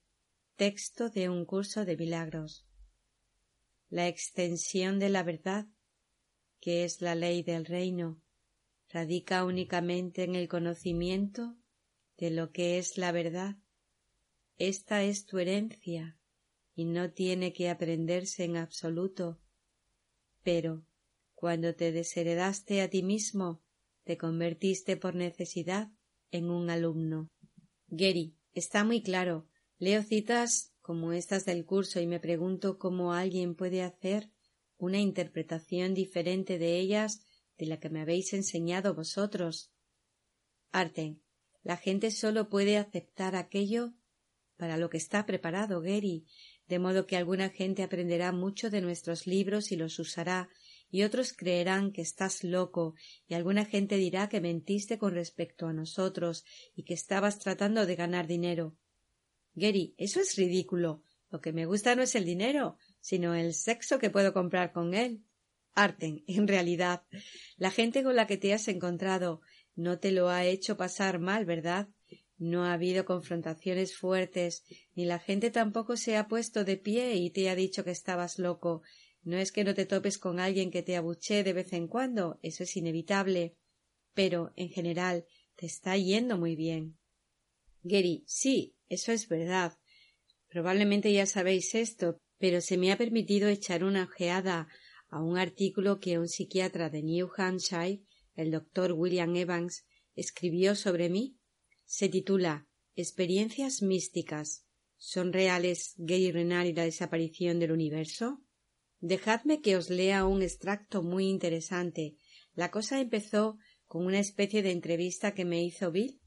texto 0.55 1.11
de 1.11 1.29
un 1.29 1.45
curso 1.45 1.85
de 1.85 1.97
milagros. 1.97 2.65
La 3.89 4.07
extensión 4.07 5.01
de 5.01 5.09
la 5.09 5.25
verdad, 5.25 5.67
que 6.61 6.85
es 6.85 7.01
la 7.01 7.17
ley 7.17 7.43
del 7.43 7.67
reino, 7.67 8.23
radica 8.91 9.45
únicamente 9.45 10.23
en 10.23 10.37
el 10.37 10.47
conocimiento 10.47 11.57
de 12.17 12.31
lo 12.31 12.53
que 12.53 12.79
es 12.79 12.97
la 12.97 13.11
verdad. 13.11 13.57
Esta 14.57 15.03
es 15.03 15.27
tu 15.27 15.41
herencia 15.41 16.17
y 16.77 16.85
no 16.85 17.11
tiene 17.11 17.53
que 17.53 17.71
aprenderse 17.71 18.45
en 18.45 18.57
absoluto. 18.57 19.41
Pero 20.45 20.87
cuando 21.35 21.75
te 21.75 21.91
desheredaste 21.91 22.83
a 22.83 22.89
ti 22.89 23.03
mismo, 23.03 23.65
te 24.05 24.17
convertiste 24.17 24.97
por 24.97 25.17
necesidad 25.17 25.91
en 26.31 26.51
un 26.51 26.71
alumno. 26.71 27.33
Gary, 27.91 28.37
está 28.55 28.85
muy 28.85 29.03
claro. 29.03 29.49
Leo 29.79 30.03
citas 30.03 30.73
como 30.81 31.13
estas 31.13 31.45
del 31.45 31.65
curso 31.65 32.01
y 32.01 32.07
me 32.07 32.21
pregunto 32.21 32.79
cómo 32.79 33.13
alguien 33.13 33.55
puede 33.55 33.83
hacer 33.83 34.31
una 34.79 34.99
interpretación 34.99 35.93
diferente 35.93 36.59
de 36.59 36.79
ellas 36.79 37.27
de 37.59 37.67
la 37.67 37.81
que 37.81 37.91
me 37.91 38.01
habéis 38.01 38.33
enseñado 38.33 38.95
vosotros. 38.95 39.73
Arten, 40.71 41.21
la 41.63 41.77
gente 41.77 42.11
solo 42.11 42.49
puede 42.49 42.79
aceptar 42.79 43.35
aquello 43.35 43.93
para 44.57 44.77
lo 44.77 44.89
que 44.89 44.97
está 44.97 45.27
preparado, 45.27 45.81
Gary, 45.81 46.27
de 46.69 46.79
modo 46.79 47.07
que 47.07 47.17
alguna 47.17 47.51
gente 47.51 47.83
aprenderá 47.83 48.31
mucho 48.31 48.71
de 48.71 48.81
nuestros 48.81 49.27
libros 49.27 49.73
y 49.73 49.77
los 49.77 49.99
usará, 49.99 50.49
y 50.91 51.03
otros 51.03 51.33
creerán 51.33 51.93
que 51.93 52.03
estás 52.03 52.45
loco, 52.45 52.95
y 53.29 53.35
alguna 53.35 53.65
gente 53.65 53.97
dirá 53.97 54.29
que 54.29 54.41
mentiste 54.41 54.99
con 54.99 55.15
respecto 55.15 55.67
a 55.67 55.73
nosotros 55.73 56.45
y 56.75 56.85
que 56.85 56.95
estabas 56.95 57.39
tratando 57.39 57.87
de 57.87 57.97
ganar 57.97 58.27
dinero. 58.27 58.77
Gary, 59.55 59.95
eso 59.99 60.21
es 60.21 60.37
ridículo. 60.37 61.03
Lo 61.31 61.41
que 61.41 61.53
me 61.53 61.67
gusta 61.67 61.95
no 61.95 62.03
es 62.03 62.15
el 62.15 62.25
dinero, 62.25 62.77
sino 63.01 63.35
el 63.35 63.55
sexo 63.55 63.99
que 63.99 64.11
puedo 64.11 64.33
comprar 64.33 64.73
con 64.73 64.95
él. 64.95 65.23
Arten, 65.75 66.25
en 66.27 66.49
realidad, 66.49 67.03
la 67.57 67.71
gente 67.71 68.03
con 68.03 68.17
la 68.17 68.27
que 68.27 68.37
te 68.37 68.53
has 68.53 68.69
encontrado 68.69 69.41
no 69.77 69.99
te 69.99 70.11
lo 70.11 70.29
ha 70.29 70.45
hecho 70.45 70.77
pasar 70.77 71.21
mal, 71.21 71.45
¿verdad? 71.45 71.89
No 72.37 72.65
ha 72.65 72.73
habido 72.73 73.05
confrontaciones 73.05 73.97
fuertes, 73.97 74.65
ni 74.95 75.05
la 75.05 75.19
gente 75.19 75.51
tampoco 75.51 75.97
se 75.97 76.17
ha 76.17 76.27
puesto 76.27 76.65
de 76.65 76.77
pie 76.77 77.15
y 77.17 77.31
te 77.31 77.49
ha 77.51 77.55
dicho 77.55 77.85
que 77.85 77.91
estabas 77.91 78.39
loco. 78.39 78.83
No 79.23 79.37
es 79.37 79.53
que 79.53 79.65
no 79.65 79.75
te 79.75 79.87
topes 79.87 80.19
con 80.19 80.41
alguien 80.41 80.71
que 80.71 80.83
te 80.83 80.97
abuche 80.97 81.45
de 81.45 81.53
vez 81.53 81.73
en 81.73 81.89
cuando, 81.89 82.39
eso 82.43 82.63
es 82.65 82.77
inevitable. 82.77 83.57
Pero, 84.15 84.53
en 84.57 84.71
general, 84.71 85.27
te 85.57 85.67
está 85.67 85.97
yendo 85.97 86.39
muy 86.39 86.57
bien. 86.57 86.99
Gary, 87.83 88.25
sí, 88.27 88.77
eso 88.89 89.13
es 89.13 89.29
verdad. 89.29 89.79
Probablemente 90.49 91.13
ya 91.13 91.27
sabéis 91.27 91.75
esto, 91.75 92.19
pero 92.39 92.61
se 92.61 92.77
me 92.77 92.93
ha 92.93 92.99
permitido 92.99 93.49
echar 93.49 93.85
una 93.85 94.05
ojeada 94.05 94.69
a 95.09 95.23
un 95.23 95.39
artículo 95.39 96.01
que 96.01 96.19
un 96.19 96.29
psiquiatra 96.29 96.91
de 96.91 97.03
New 97.03 97.31
Hampshire 97.37 98.03
el 98.41 98.51
doctor 98.51 98.93
William 98.93 99.37
Evans, 99.37 99.85
escribió 100.15 100.75
sobre 100.75 101.11
mí, 101.11 101.37
se 101.85 102.09
titula 102.09 102.67
Experiencias 102.97 103.83
místicas. 103.83 104.65
¿Son 104.97 105.33
reales 105.33 105.95
Gay 105.99 106.31
Renard 106.33 106.67
y 106.67 106.73
la 106.73 106.85
desaparición 106.85 107.59
del 107.59 107.73
universo? 107.73 108.43
Dejadme 109.01 109.61
que 109.61 109.77
os 109.77 109.91
lea 109.91 110.27
un 110.27 110.43
extracto 110.43 111.03
muy 111.03 111.27
interesante. 111.29 112.17
La 112.55 112.71
cosa 112.71 113.01
empezó 113.01 113.59
con 113.87 114.07
una 114.07 114.19
especie 114.19 114.63
de 114.63 114.73
entrevista 114.73 115.35
que 115.35 115.45
me 115.45 115.63
hizo 115.63 115.91
Bill, 115.91 116.21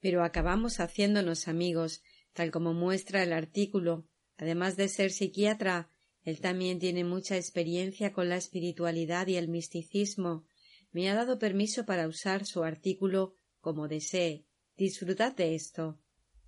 pero 0.00 0.22
acabamos 0.22 0.80
haciéndonos 0.80 1.48
amigos, 1.48 2.02
tal 2.32 2.50
como 2.50 2.74
muestra 2.74 3.22
el 3.22 3.32
artículo. 3.32 4.08
Además 4.36 4.76
de 4.76 4.88
ser 4.88 5.12
psiquiatra, 5.12 5.88
él 6.24 6.40
también 6.40 6.78
tiene 6.78 7.04
mucha 7.04 7.36
experiencia 7.36 8.12
con 8.12 8.28
la 8.28 8.36
espiritualidad 8.36 9.26
y 9.28 9.36
el 9.36 9.48
misticismo, 9.48 10.46
me 10.94 11.10
ha 11.10 11.14
dado 11.16 11.40
permiso 11.40 11.84
para 11.84 12.06
usar 12.06 12.46
su 12.46 12.62
artículo 12.62 13.36
como 13.60 13.88
desee. 13.88 14.46
Disfrutad 14.76 15.34
de 15.34 15.56
esto. 15.56 15.98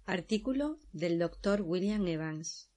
Artículo 0.05 0.79
del 0.93 1.19
doctor 1.19 1.63
William 1.63 2.07
Evans. 2.07 2.71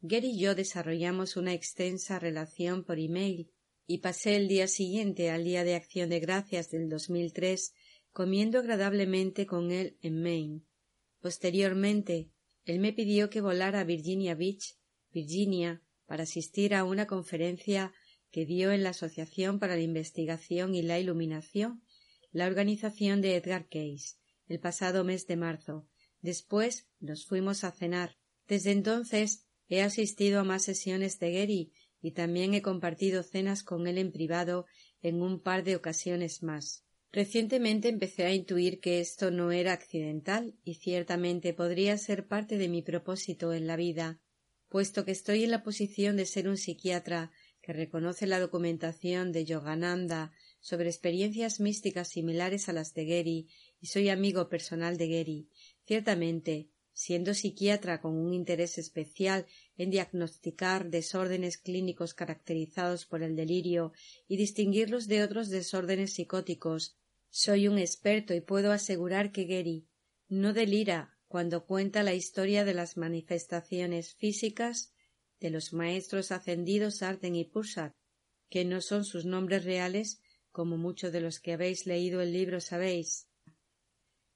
Gary 0.00 0.30
y 0.30 0.38
yo 0.38 0.54
desarrollamos 0.54 1.36
una 1.36 1.54
extensa 1.54 2.18
relación 2.18 2.84
por 2.84 3.00
email 3.00 3.50
y 3.86 3.98
pasé 3.98 4.36
el 4.36 4.46
día 4.46 4.68
siguiente 4.68 5.30
al 5.30 5.42
Día 5.42 5.64
de 5.64 5.74
Acción 5.74 6.08
de 6.08 6.20
Gracias 6.20 6.70
del 6.70 6.88
2003 6.88 7.72
comiendo 8.12 8.60
agradablemente 8.60 9.46
con 9.46 9.72
él 9.72 9.96
en 10.00 10.22
Maine. 10.22 10.62
Posteriormente, 11.20 12.30
él 12.64 12.78
me 12.78 12.92
pidió 12.92 13.28
que 13.28 13.40
volara 13.40 13.80
a 13.80 13.84
Virginia 13.84 14.34
Beach, 14.34 14.76
Virginia, 15.10 15.82
para 16.06 16.22
asistir 16.22 16.74
a 16.74 16.84
una 16.84 17.06
conferencia 17.06 17.92
que 18.30 18.46
dio 18.46 18.70
en 18.70 18.84
la 18.84 18.90
Asociación 18.90 19.58
para 19.58 19.74
la 19.74 19.82
Investigación 19.82 20.74
y 20.74 20.82
la 20.82 21.00
Iluminación, 21.00 21.82
la 22.30 22.46
organización 22.46 23.20
de 23.20 23.36
Edgar 23.36 23.68
Case, 23.68 24.16
el 24.46 24.60
pasado 24.60 25.02
mes 25.02 25.26
de 25.26 25.36
marzo. 25.36 25.88
Después 26.20 26.88
nos 27.00 27.26
fuimos 27.26 27.64
a 27.64 27.72
cenar. 27.72 28.16
Desde 28.46 28.72
entonces 28.72 29.47
he 29.68 29.82
asistido 29.82 30.40
a 30.40 30.44
más 30.44 30.62
sesiones 30.62 31.18
de 31.18 31.32
Gary 31.32 31.72
y 32.00 32.12
también 32.12 32.54
he 32.54 32.62
compartido 32.62 33.22
cenas 33.22 33.62
con 33.62 33.86
él 33.86 33.98
en 33.98 34.12
privado 34.12 34.66
en 35.02 35.22
un 35.22 35.40
par 35.40 35.64
de 35.64 35.76
ocasiones 35.76 36.42
más. 36.42 36.84
Recientemente 37.10 37.88
empecé 37.88 38.24
a 38.24 38.34
intuir 38.34 38.80
que 38.80 39.00
esto 39.00 39.30
no 39.30 39.50
era 39.50 39.72
accidental 39.72 40.54
y 40.62 40.74
ciertamente 40.74 41.54
podría 41.54 41.96
ser 41.96 42.26
parte 42.26 42.58
de 42.58 42.68
mi 42.68 42.82
propósito 42.82 43.54
en 43.54 43.66
la 43.66 43.76
vida, 43.76 44.20
puesto 44.68 45.04
que 45.04 45.12
estoy 45.12 45.44
en 45.44 45.50
la 45.50 45.62
posición 45.62 46.16
de 46.16 46.26
ser 46.26 46.48
un 46.48 46.58
psiquiatra 46.58 47.30
que 47.62 47.72
reconoce 47.72 48.26
la 48.26 48.40
documentación 48.40 49.32
de 49.32 49.44
Yogananda 49.44 50.32
sobre 50.60 50.88
experiencias 50.88 51.60
místicas 51.60 52.08
similares 52.08 52.68
a 52.68 52.72
las 52.72 52.92
de 52.94 53.06
Gary 53.06 53.48
y 53.80 53.86
soy 53.86 54.10
amigo 54.10 54.48
personal 54.48 54.96
de 54.98 55.08
Gary. 55.08 55.48
Ciertamente, 55.86 56.68
siendo 56.98 57.32
psiquiatra 57.32 58.00
con 58.00 58.18
un 58.18 58.34
interés 58.34 58.76
especial 58.76 59.46
en 59.76 59.88
diagnosticar 59.88 60.90
desórdenes 60.90 61.56
clínicos 61.56 62.12
caracterizados 62.12 63.06
por 63.06 63.22
el 63.22 63.36
delirio 63.36 63.92
y 64.26 64.36
distinguirlos 64.36 65.06
de 65.06 65.22
otros 65.22 65.48
desórdenes 65.48 66.14
psicóticos, 66.14 66.96
soy 67.30 67.68
un 67.68 67.78
experto 67.78 68.34
y 68.34 68.40
puedo 68.40 68.72
asegurar 68.72 69.30
que 69.30 69.44
Gary 69.44 69.86
no 70.28 70.52
delira 70.52 71.16
cuando 71.28 71.66
cuenta 71.66 72.02
la 72.02 72.14
historia 72.14 72.64
de 72.64 72.74
las 72.74 72.96
manifestaciones 72.96 74.16
físicas 74.16 74.92
de 75.38 75.50
los 75.50 75.72
maestros 75.72 76.32
ascendidos 76.32 77.02
Arden 77.02 77.36
y 77.36 77.44
Pursat, 77.44 77.94
que 78.50 78.64
no 78.64 78.80
son 78.80 79.04
sus 79.04 79.24
nombres 79.24 79.64
reales, 79.64 80.20
como 80.50 80.76
muchos 80.76 81.12
de 81.12 81.20
los 81.20 81.38
que 81.38 81.52
habéis 81.52 81.86
leído 81.86 82.20
el 82.22 82.32
libro 82.32 82.60
sabéis. 82.60 83.28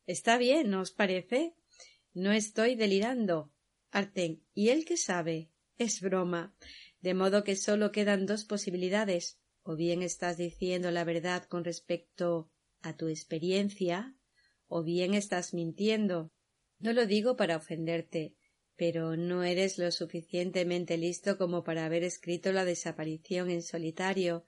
Está 0.06 0.38
bien, 0.38 0.70
¿no 0.70 0.82
os 0.82 0.92
parece? 0.92 1.56
No 2.14 2.32
estoy 2.32 2.74
delirando. 2.74 3.52
Arten, 3.90 4.42
¿y 4.52 4.68
él 4.68 4.84
qué 4.84 4.96
sabe? 4.96 5.50
Es 5.78 6.00
broma. 6.00 6.54
De 7.00 7.14
modo 7.14 7.42
que 7.42 7.56
sólo 7.56 7.90
quedan 7.90 8.26
dos 8.26 8.44
posibilidades. 8.44 9.38
O 9.62 9.76
bien 9.76 10.02
estás 10.02 10.36
diciendo 10.36 10.90
la 10.90 11.04
verdad 11.04 11.44
con 11.44 11.64
respecto 11.64 12.50
a 12.82 12.96
tu 12.96 13.08
experiencia, 13.08 14.16
o 14.66 14.82
bien 14.82 15.14
estás 15.14 15.54
mintiendo. 15.54 16.32
No 16.80 16.92
lo 16.92 17.06
digo 17.06 17.36
para 17.36 17.56
ofenderte, 17.56 18.34
pero 18.76 19.16
no 19.16 19.44
eres 19.44 19.78
lo 19.78 19.90
suficientemente 19.92 20.98
listo 20.98 21.38
como 21.38 21.62
para 21.62 21.84
haber 21.84 22.02
escrito 22.02 22.52
la 22.52 22.64
desaparición 22.64 23.50
en 23.50 23.62
solitario. 23.62 24.44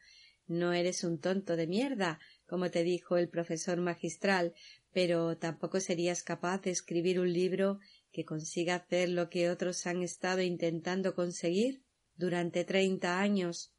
No 0.46 0.72
eres 0.72 1.04
un 1.04 1.20
tonto 1.20 1.56
de 1.56 1.66
mierda, 1.66 2.18
como 2.46 2.70
te 2.70 2.82
dijo 2.82 3.16
el 3.16 3.28
profesor 3.28 3.80
magistral, 3.80 4.52
pero 4.94 5.36
tampoco 5.36 5.80
serías 5.80 6.22
capaz 6.22 6.62
de 6.62 6.70
escribir 6.70 7.18
un 7.18 7.32
libro 7.32 7.80
que 8.12 8.24
consiga 8.24 8.76
hacer 8.76 9.08
lo 9.08 9.28
que 9.28 9.50
otros 9.50 9.86
han 9.88 10.02
estado 10.02 10.40
intentando 10.40 11.16
conseguir 11.16 11.82
durante 12.14 12.64
treinta 12.64 13.20
años. 13.20 13.74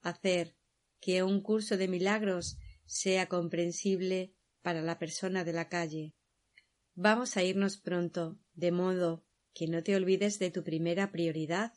Hacer 0.00 0.54
que 1.00 1.24
un 1.24 1.42
curso 1.42 1.76
de 1.76 1.88
milagros 1.88 2.56
sea 2.84 3.26
comprensible 3.26 4.32
para 4.62 4.80
la 4.80 5.00
persona 5.00 5.42
de 5.42 5.52
la 5.52 5.68
calle. 5.68 6.14
Vamos 6.94 7.36
a 7.36 7.42
irnos 7.42 7.78
pronto, 7.78 8.38
de 8.54 8.70
modo 8.70 9.26
que 9.52 9.66
no 9.66 9.82
te 9.82 9.96
olvides 9.96 10.38
de 10.38 10.52
tu 10.52 10.62
primera 10.62 11.10
prioridad, 11.10 11.72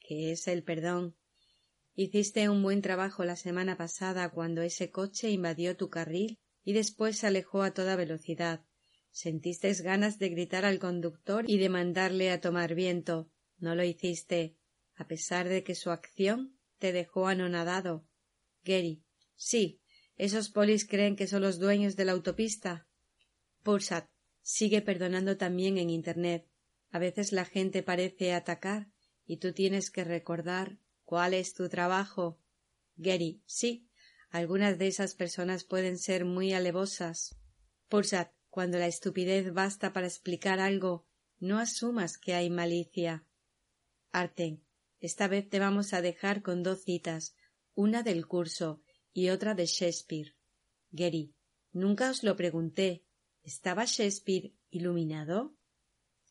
que 0.00 0.32
es 0.32 0.48
el 0.48 0.64
perdón. 0.64 1.16
Hiciste 1.94 2.48
un 2.48 2.60
buen 2.60 2.82
trabajo 2.82 3.24
la 3.24 3.36
semana 3.36 3.76
pasada 3.76 4.30
cuando 4.30 4.62
ese 4.62 4.90
coche 4.90 5.30
invadió 5.30 5.76
tu 5.76 5.90
carril 5.90 6.40
y 6.64 6.72
después 6.72 7.18
se 7.18 7.26
alejó 7.26 7.62
a 7.62 7.72
toda 7.72 7.96
velocidad. 7.96 8.64
Sentiste 9.10 9.72
ganas 9.74 10.18
de 10.18 10.30
gritar 10.30 10.64
al 10.64 10.78
conductor 10.78 11.44
y 11.48 11.58
de 11.58 11.68
mandarle 11.68 12.30
a 12.30 12.40
tomar 12.40 12.74
viento. 12.74 13.30
No 13.58 13.74
lo 13.74 13.84
hiciste, 13.84 14.56
a 14.96 15.06
pesar 15.06 15.48
de 15.48 15.62
que 15.62 15.74
su 15.74 15.90
acción 15.90 16.58
te 16.78 16.92
dejó 16.92 17.28
anonadado. 17.28 18.08
Gary. 18.64 19.04
Sí, 19.36 19.80
esos 20.16 20.48
polis 20.48 20.86
creen 20.86 21.16
que 21.16 21.26
son 21.26 21.42
los 21.42 21.58
dueños 21.58 21.96
de 21.96 22.04
la 22.06 22.12
autopista. 22.12 22.88
Pursat. 23.62 24.08
Sigue 24.42 24.82
perdonando 24.82 25.36
también 25.36 25.78
en 25.78 25.90
Internet. 25.90 26.46
A 26.90 26.98
veces 26.98 27.32
la 27.32 27.44
gente 27.44 27.82
parece 27.82 28.32
atacar 28.32 28.88
y 29.26 29.38
tú 29.38 29.52
tienes 29.52 29.90
que 29.90 30.04
recordar 30.04 30.78
cuál 31.04 31.34
es 31.34 31.54
tu 31.54 31.68
trabajo. 31.68 32.38
Gary, 32.96 33.42
sí, 33.46 33.88
algunas 34.34 34.78
de 34.78 34.88
esas 34.88 35.14
personas 35.14 35.62
pueden 35.62 35.96
ser 35.96 36.24
muy 36.24 36.54
alevosas. 36.54 37.36
Pursat, 37.88 38.32
cuando 38.50 38.78
la 38.78 38.88
estupidez 38.88 39.54
basta 39.54 39.92
para 39.92 40.08
explicar 40.08 40.58
algo, 40.58 41.06
no 41.38 41.60
asumas 41.60 42.18
que 42.18 42.34
hay 42.34 42.50
malicia. 42.50 43.24
Arten, 44.10 44.64
esta 44.98 45.28
vez 45.28 45.48
te 45.48 45.60
vamos 45.60 45.92
a 45.92 46.02
dejar 46.02 46.42
con 46.42 46.64
dos 46.64 46.82
citas, 46.82 47.36
una 47.76 48.02
del 48.02 48.26
curso 48.26 48.82
y 49.12 49.28
otra 49.28 49.54
de 49.54 49.66
Shakespeare. 49.66 50.34
Gary, 50.90 51.36
nunca 51.70 52.10
os 52.10 52.24
lo 52.24 52.34
pregunté. 52.34 53.04
¿Estaba 53.44 53.84
Shakespeare 53.84 54.52
iluminado? 54.68 55.54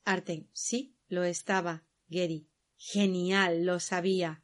Arten, 0.04 0.50
sí, 0.52 0.98
lo 1.08 1.24
estaba. 1.24 1.86
Gary, 2.10 2.50
genial, 2.76 3.64
lo 3.64 3.80
sabía. 3.80 4.44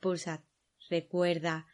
Pulsat, 0.00 0.42
recuerda, 0.88 1.66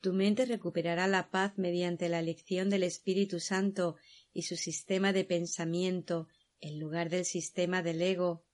tu 0.00 0.12
mente 0.12 0.44
recuperará 0.44 1.06
la 1.08 1.30
paz 1.30 1.58
mediante 1.58 2.08
la 2.08 2.20
elección 2.20 2.70
del 2.70 2.84
Espíritu 2.84 3.40
Santo 3.40 3.96
y 4.32 4.42
su 4.42 4.56
sistema 4.56 5.12
de 5.12 5.24
pensamiento 5.24 6.28
en 6.60 6.78
lugar 6.78 7.10
del 7.10 7.24
sistema 7.24 7.82
del 7.82 8.00
ego. 8.02 8.44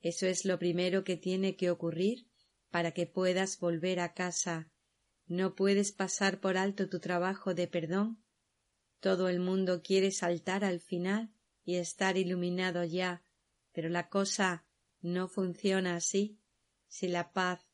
Eso 0.00 0.26
es 0.26 0.44
lo 0.44 0.58
primero 0.58 1.04
que 1.04 1.16
tiene 1.16 1.56
que 1.56 1.70
ocurrir 1.70 2.26
para 2.70 2.92
que 2.92 3.06
puedas 3.06 3.58
volver 3.58 4.00
a 4.00 4.14
casa. 4.14 4.70
No 5.26 5.54
puedes 5.54 5.92
pasar 5.92 6.40
por 6.40 6.56
alto 6.56 6.88
tu 6.88 7.00
trabajo 7.00 7.54
de 7.54 7.66
perdón. 7.66 8.22
Todo 9.00 9.28
el 9.28 9.40
mundo 9.40 9.82
quiere 9.82 10.10
saltar 10.10 10.64
al 10.64 10.80
final 10.80 11.32
y 11.64 11.76
estar 11.76 12.16
iluminado 12.16 12.84
ya, 12.84 13.22
pero 13.72 13.88
la 13.88 14.08
cosa 14.08 14.66
no 15.00 15.28
funciona 15.28 15.96
así. 15.96 16.38
Si 16.86 17.08
la 17.08 17.32
paz 17.32 17.66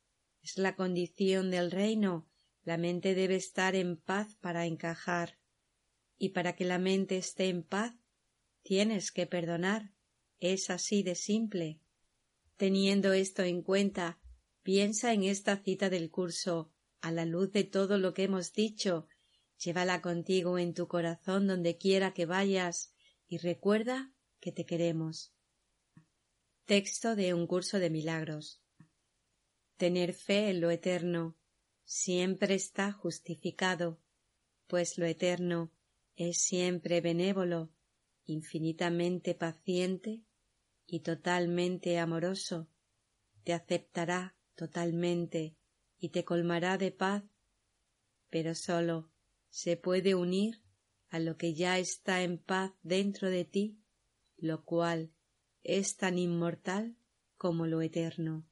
es 0.43 0.59
la 0.59 0.77
condición 0.77 1.51
del 1.51 1.71
reino, 1.71 2.30
la 2.71 2.79
mente 2.79 3.17
debe 3.17 3.35
estar 3.35 3.75
en 3.75 3.97
paz 3.97 4.37
para 4.37 4.65
encajar. 4.65 5.41
Y 6.19 6.29
para 6.29 6.55
que 6.55 6.65
la 6.65 6.79
mente 6.79 7.17
esté 7.17 7.49
en 7.49 7.65
paz, 7.65 7.97
tienes 8.63 9.11
que 9.11 9.27
perdonar. 9.27 9.93
Es 10.39 10.71
así 10.71 11.03
de 11.03 11.17
simple. 11.17 11.81
Teniendo 12.57 13.13
esto 13.13 13.43
en 13.43 13.63
cuenta, 13.63 14.21
piensa 14.63 15.13
en 15.13 15.25
esta 15.25 15.57
cita 15.57 15.91
del 15.91 16.13
curso, 16.13 16.73
a 17.01 17.11
la 17.11 17.25
luz 17.25 17.51
de 17.51 17.65
todo 17.65 17.99
lo 17.99 18.15
que 18.15 18.23
hemos 18.23 18.53
dicho, 18.53 19.09
llévala 19.59 20.01
contigo 20.01 20.57
en 20.57 20.73
tu 20.73 20.87
corazón 20.87 21.49
donde 21.49 21.77
quiera 21.77 22.15
que 22.15 22.25
vayas, 22.25 22.95
y 23.27 23.39
recuerda 23.39 24.13
que 24.39 24.53
te 24.53 24.65
queremos. 24.65 25.35
Texto 26.67 27.17
de 27.17 27.35
un 27.35 27.49
curso 27.49 27.81
de 27.81 27.91
milagros. 27.91 28.63
Tener 29.77 30.15
fe 30.15 30.51
en 30.51 30.61
lo 30.61 30.71
eterno 30.71 31.40
siempre 31.91 32.55
está 32.55 32.93
justificado, 32.93 33.99
pues 34.69 34.97
lo 34.97 35.07
eterno 35.07 35.73
es 36.15 36.39
siempre 36.41 37.01
benévolo, 37.01 37.73
infinitamente 38.27 39.35
paciente 39.35 40.23
y 40.87 41.01
totalmente 41.01 41.99
amoroso, 41.99 42.69
te 43.43 43.55
aceptará 43.55 44.37
totalmente 44.55 45.57
y 45.99 46.11
te 46.11 46.25
colmará 46.25 46.79
de 46.79 46.93
paz, 46.93 47.25
pero 48.29 48.55
sólo 48.55 49.11
se 49.49 49.77
puede 49.77 50.15
unir 50.15 50.63
a 51.09 51.19
lo 51.19 51.37
que 51.37 51.55
ya 51.55 51.81
está 51.81 52.23
en 52.23 52.39
paz 52.39 52.71
dentro 52.85 53.31
de 53.31 53.45
ti, 53.45 53.81
lo 54.37 54.65
cual 54.65 55.11
es 55.65 55.97
tan 55.97 56.19
inmortal 56.19 56.97
como 57.37 57.67
lo 57.67 57.83
eterno. 57.83 58.47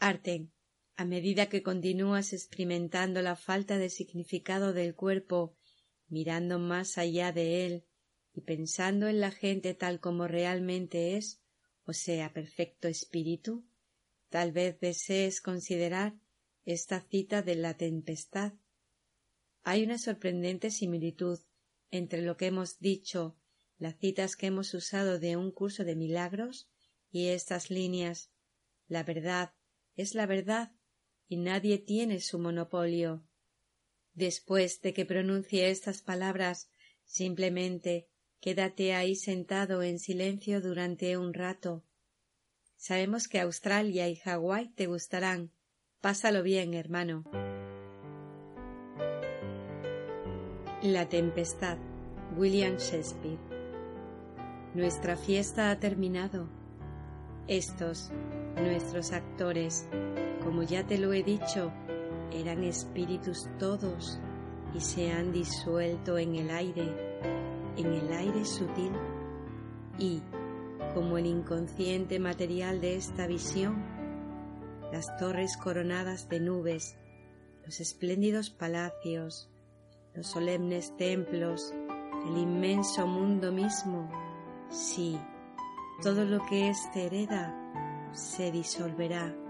Arten, 0.00 0.52
a 0.96 1.04
medida 1.04 1.48
que 1.48 1.62
continúas 1.62 2.32
experimentando 2.32 3.22
la 3.22 3.36
falta 3.36 3.78
de 3.78 3.90
significado 3.90 4.72
del 4.72 4.94
cuerpo, 4.94 5.56
mirando 6.08 6.58
más 6.58 6.98
allá 6.98 7.32
de 7.32 7.66
él 7.66 7.84
y 8.34 8.42
pensando 8.42 9.08
en 9.08 9.20
la 9.20 9.30
gente 9.30 9.74
tal 9.74 10.00
como 10.00 10.28
realmente 10.28 11.16
es, 11.16 11.42
o 11.84 11.92
sea, 11.92 12.32
perfecto 12.32 12.88
espíritu, 12.88 13.64
tal 14.28 14.52
vez 14.52 14.78
desees 14.80 15.40
considerar 15.40 16.14
esta 16.64 17.00
cita 17.00 17.42
de 17.42 17.56
la 17.56 17.76
tempestad. 17.76 18.52
Hay 19.62 19.84
una 19.84 19.98
sorprendente 19.98 20.70
similitud 20.70 21.38
entre 21.90 22.22
lo 22.22 22.36
que 22.36 22.46
hemos 22.46 22.78
dicho 22.78 23.36
las 23.82 23.98
citas 23.98 24.36
que 24.36 24.46
hemos 24.46 24.72
usado 24.74 25.18
de 25.18 25.36
un 25.36 25.50
curso 25.50 25.84
de 25.84 25.96
milagros 25.96 26.70
y 27.10 27.28
estas 27.28 27.68
líneas. 27.68 28.30
La 28.86 29.02
verdad 29.02 29.54
es 29.96 30.14
la 30.14 30.26
verdad 30.26 30.72
y 31.32 31.38
nadie 31.38 31.78
tiene 31.78 32.20
su 32.20 32.38
monopolio. 32.38 33.22
Después 34.12 34.82
de 34.82 34.92
que 34.92 35.06
pronuncie 35.06 35.70
estas 35.70 36.02
palabras, 36.02 36.68
simplemente 37.06 38.06
quédate 38.38 38.92
ahí 38.92 39.16
sentado 39.16 39.82
en 39.82 39.98
silencio 39.98 40.60
durante 40.60 41.16
un 41.16 41.32
rato. 41.32 41.86
Sabemos 42.76 43.28
que 43.28 43.40
Australia 43.40 44.10
y 44.10 44.16
Hawái 44.16 44.74
te 44.74 44.86
gustarán. 44.86 45.52
Pásalo 46.02 46.42
bien, 46.42 46.74
hermano. 46.74 47.24
La 50.82 51.08
tempestad. 51.08 51.78
William 52.36 52.76
Shakespeare. 52.76 53.38
Nuestra 54.74 55.16
fiesta 55.16 55.70
ha 55.70 55.80
terminado. 55.80 56.50
Estos, 57.48 58.10
nuestros 58.56 59.12
actores, 59.12 59.88
como 60.44 60.62
ya 60.62 60.86
te 60.86 60.98
lo 60.98 61.12
he 61.12 61.22
dicho, 61.22 61.72
eran 62.32 62.64
espíritus 62.64 63.48
todos 63.58 64.20
y 64.74 64.80
se 64.80 65.12
han 65.12 65.32
disuelto 65.32 66.18
en 66.18 66.36
el 66.36 66.50
aire, 66.50 67.20
en 67.76 67.92
el 67.92 68.12
aire 68.12 68.44
sutil 68.44 68.92
y, 69.98 70.22
como 70.94 71.18
el 71.18 71.26
inconsciente 71.26 72.18
material 72.18 72.80
de 72.80 72.96
esta 72.96 73.26
visión, 73.26 73.82
las 74.92 75.16
torres 75.18 75.56
coronadas 75.56 76.28
de 76.28 76.40
nubes, 76.40 76.96
los 77.64 77.80
espléndidos 77.80 78.50
palacios, 78.50 79.50
los 80.14 80.26
solemnes 80.26 80.96
templos, 80.96 81.72
el 82.26 82.38
inmenso 82.38 83.06
mundo 83.06 83.52
mismo, 83.52 84.10
Sí, 84.72 85.20
todo 86.02 86.24
lo 86.24 86.42
que 86.46 86.70
éste 86.70 87.04
hereda 87.04 87.54
se 88.12 88.50
disolverá. 88.50 89.41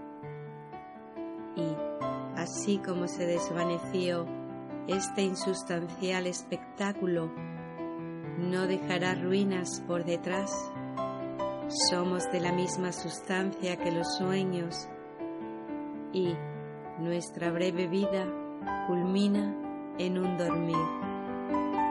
Así 2.43 2.77
como 2.77 3.07
se 3.07 3.25
desvaneció 3.25 4.25
este 4.89 5.21
insustancial 5.21 6.27
espectáculo 6.27 7.31
no 8.37 8.67
dejará 8.67 9.15
ruinas 9.15 9.79
por 9.87 10.03
detrás. 10.03 10.51
Somos 11.89 12.29
de 12.33 12.41
la 12.41 12.51
misma 12.51 12.91
sustancia 12.91 13.77
que 13.77 13.91
los 13.91 14.17
sueños 14.17 14.89
y 16.11 16.35
nuestra 16.99 17.49
breve 17.49 17.87
vida 17.87 18.27
culmina 18.87 19.55
en 19.97 20.17
un 20.17 20.37
dormir. 20.37 21.82